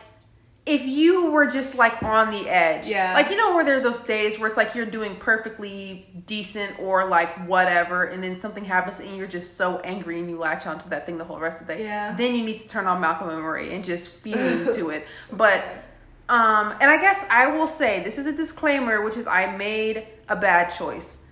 [0.69, 2.87] if you were just like on the edge.
[2.87, 3.15] Yeah.
[3.15, 6.79] Like you know where there are those days where it's like you're doing perfectly decent
[6.79, 10.67] or like whatever and then something happens and you're just so angry and you latch
[10.67, 11.85] onto that thing the whole rest of the day.
[11.85, 12.15] Yeah.
[12.15, 15.07] Then you need to turn on Malcolm and Marie and just fume to it.
[15.33, 15.65] But
[16.29, 20.07] um and I guess I will say this is a disclaimer, which is I made
[20.29, 21.23] a bad choice.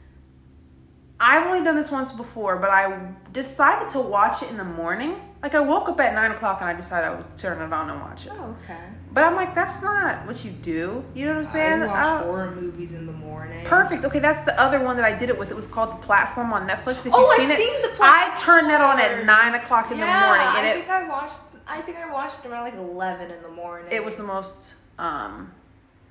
[1.21, 5.17] I've only done this once before, but I decided to watch it in the morning.
[5.43, 7.91] Like I woke up at nine o'clock and I decided I would turn it on
[7.91, 8.33] and watch it.
[8.35, 8.79] oh, okay.
[9.13, 11.05] But I'm like, that's not what you do.
[11.15, 11.83] You know what I'm saying?
[11.83, 13.65] I watch Uh, horror movies in the morning.
[13.67, 14.05] Perfect.
[14.05, 15.51] Okay, that's the other one that I did it with.
[15.51, 17.07] It was called The Platform on Netflix.
[17.07, 18.33] If Oh, you've I've seen it, seen The platform.
[18.33, 20.91] I turned that on at nine o'clock in yeah, the morning, and I it think
[20.91, 21.39] I watched.
[21.69, 23.89] I think I watched it around like eleven in the morning.
[23.91, 25.53] it was the most um,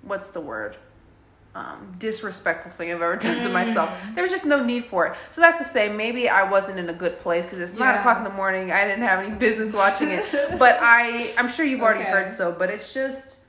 [0.02, 0.76] what's the word?
[1.56, 3.90] Um, disrespectful thing I've ever done to myself.
[3.90, 4.15] Mm.
[4.15, 5.14] There was just no need for it.
[5.32, 8.18] So that's to say, maybe I wasn't in a good place because it's nine o'clock
[8.18, 8.73] in the morning.
[8.73, 10.26] I didn't have any business watching it.
[10.60, 12.11] But I, I'm sure you've already Okay.
[12.11, 12.52] heard so.
[12.52, 13.40] But it's just,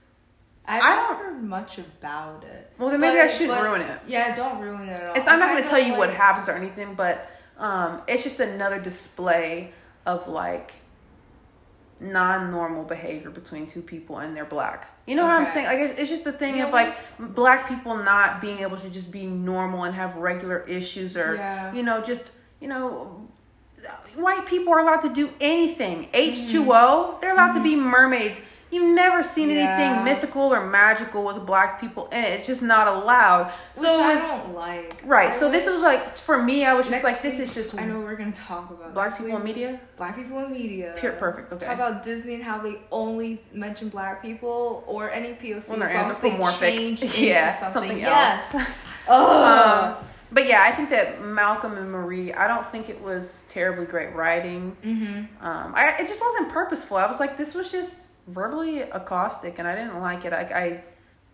[0.66, 2.70] I've I not don't- heard much about it.
[2.78, 4.00] well, then maybe But- I shouldn't ruin it.
[4.06, 5.16] Yeah, don't ruin it at all.
[5.16, 7.28] It's, I'm not going to tell you what happens or anything, but
[7.58, 9.72] um, it's just another display
[10.06, 10.74] of like
[11.98, 14.95] non-normal behavior between two people and they're black.
[15.06, 15.66] You know what I'm saying?
[15.66, 16.96] Like it's, it's just the thing Yeah, of like
[17.34, 21.72] black people not being able to just be normal and have regular issues or Yeah.
[21.72, 22.30] you know just
[22.60, 23.28] you know
[24.16, 26.08] white people are allowed to do anything.
[26.12, 27.20] H2O, Mm-hmm.
[27.20, 28.40] they're allowed to be mermaids.
[28.70, 29.62] You've never seen Yeah.
[29.78, 32.32] anything mythical or magical with black people in it.
[32.32, 33.52] It's just not allowed.
[33.74, 35.00] So Which I don't like.
[35.04, 35.32] right.
[35.32, 36.64] I So this was like for me.
[36.66, 39.06] I was just like, this week, is just I know we're gonna talk about black
[39.10, 39.80] next people in media.
[39.96, 40.94] Black people in media.
[40.98, 41.64] Pure- perfect, okay.
[41.66, 46.36] Talk about Disney and how they only mention black people or any POC as they
[46.58, 48.54] change into Yeah, something, something yes.
[48.54, 48.66] else.
[49.08, 49.96] Ugh.
[50.00, 52.32] Um, but yeah, I think that Malcolm and Marie.
[52.32, 54.76] I don't think it was terribly great writing.
[54.84, 55.46] mm-hmm.
[55.46, 56.96] Um, I it just wasn't purposeful.
[56.96, 60.32] I was like, this was just verbally caustic, and I didn't like it.
[60.32, 60.84] I, I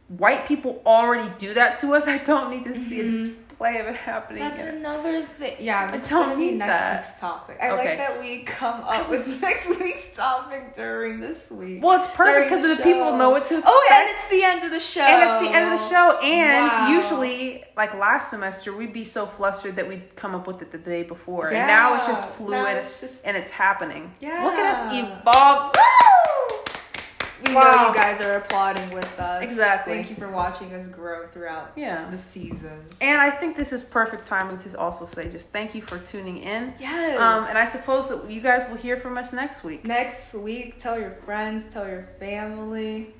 [0.09, 2.07] white people already do that to us.
[2.07, 3.89] I don't need to see a display mm-hmm.
[3.89, 4.41] of it happening.
[4.41, 4.77] That's again.
[4.79, 5.57] another thing.
[5.61, 6.97] Yeah, this is don't gonna be next that.
[6.99, 7.59] week's topic.
[7.63, 7.89] I Okay.
[7.89, 11.83] like that we come up with next week's topic during this week.
[11.83, 13.67] well, it's perfect because the, people know what to expect.
[13.69, 15.01] Oh, and it's the end of the show.
[15.01, 16.19] And it's the end of the show.
[16.19, 16.89] And Wow.
[16.97, 20.79] usually, like last semester, we'd be so flustered that we'd come up with it the
[20.79, 21.49] day before.
[21.49, 24.13] And now it's just fluid it's just- and it's happening.
[24.21, 24.45] Yeah.
[24.45, 25.75] Look at us evolve.
[27.47, 27.71] We Wow.
[27.73, 29.43] know you guys are applauding with us.
[29.43, 29.95] Exactly.
[29.95, 32.09] Thank you for watching us grow throughout Yeah.
[32.11, 32.99] the seasons.
[33.01, 36.39] And I think this is perfect timing to also say just thank you for tuning
[36.39, 36.75] in.
[36.79, 37.19] yes.
[37.19, 39.85] Um, and I suppose that you guys will hear from us next week.
[39.85, 43.15] next week, tell your friends, tell your family.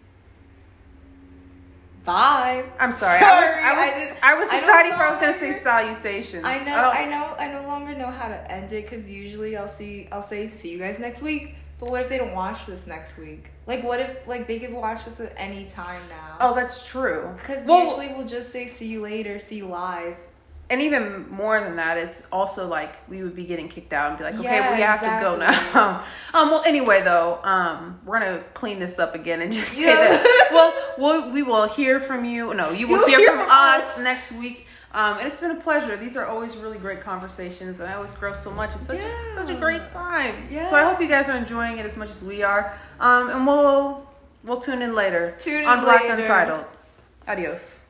[2.05, 2.65] Bye.
[2.81, 3.19] I'm sorry.
[3.21, 5.33] Sorry, I was, I I was, just- I was I deciding if I was going
[5.35, 6.45] to say salutations.
[6.45, 9.57] I know, don't- I, know, I no longer know how to end it because usually
[9.57, 11.55] I'll see, I'll say, see you guys next week.
[11.83, 13.51] But what if they don't watch this next week?
[13.67, 16.37] Like, what if like they could watch this at any time now?
[16.39, 17.29] Oh, that's true.
[17.37, 20.15] because Well, usually we'll just say see you later, see you live.
[20.71, 24.19] and even more than that, it's also like we would be getting kicked out and
[24.19, 26.05] be like, okay, Yeah, we have to go now.
[26.35, 29.97] um, well, anyway, though, um, we're gonna clean this up again and just say Yeah.
[30.09, 30.49] that.
[30.53, 32.55] Well, we'll we will hear from you.
[32.55, 34.05] No, you will hear, hear from, from us, us.
[34.05, 34.69] next week.
[34.95, 35.97] Um, and it's been a pleasure.
[35.97, 38.75] These are always really great conversations, and I always grow so much.
[38.75, 40.35] It's such a, such a great time.
[40.51, 40.69] Yeah.
[40.69, 42.79] So I hope you guys are enjoying it as much as we are.
[43.01, 44.07] Um, and we'll
[44.45, 46.23] we'll tune in later Tune in on Black later.
[46.23, 46.65] Untitled.
[47.27, 47.82] Adios.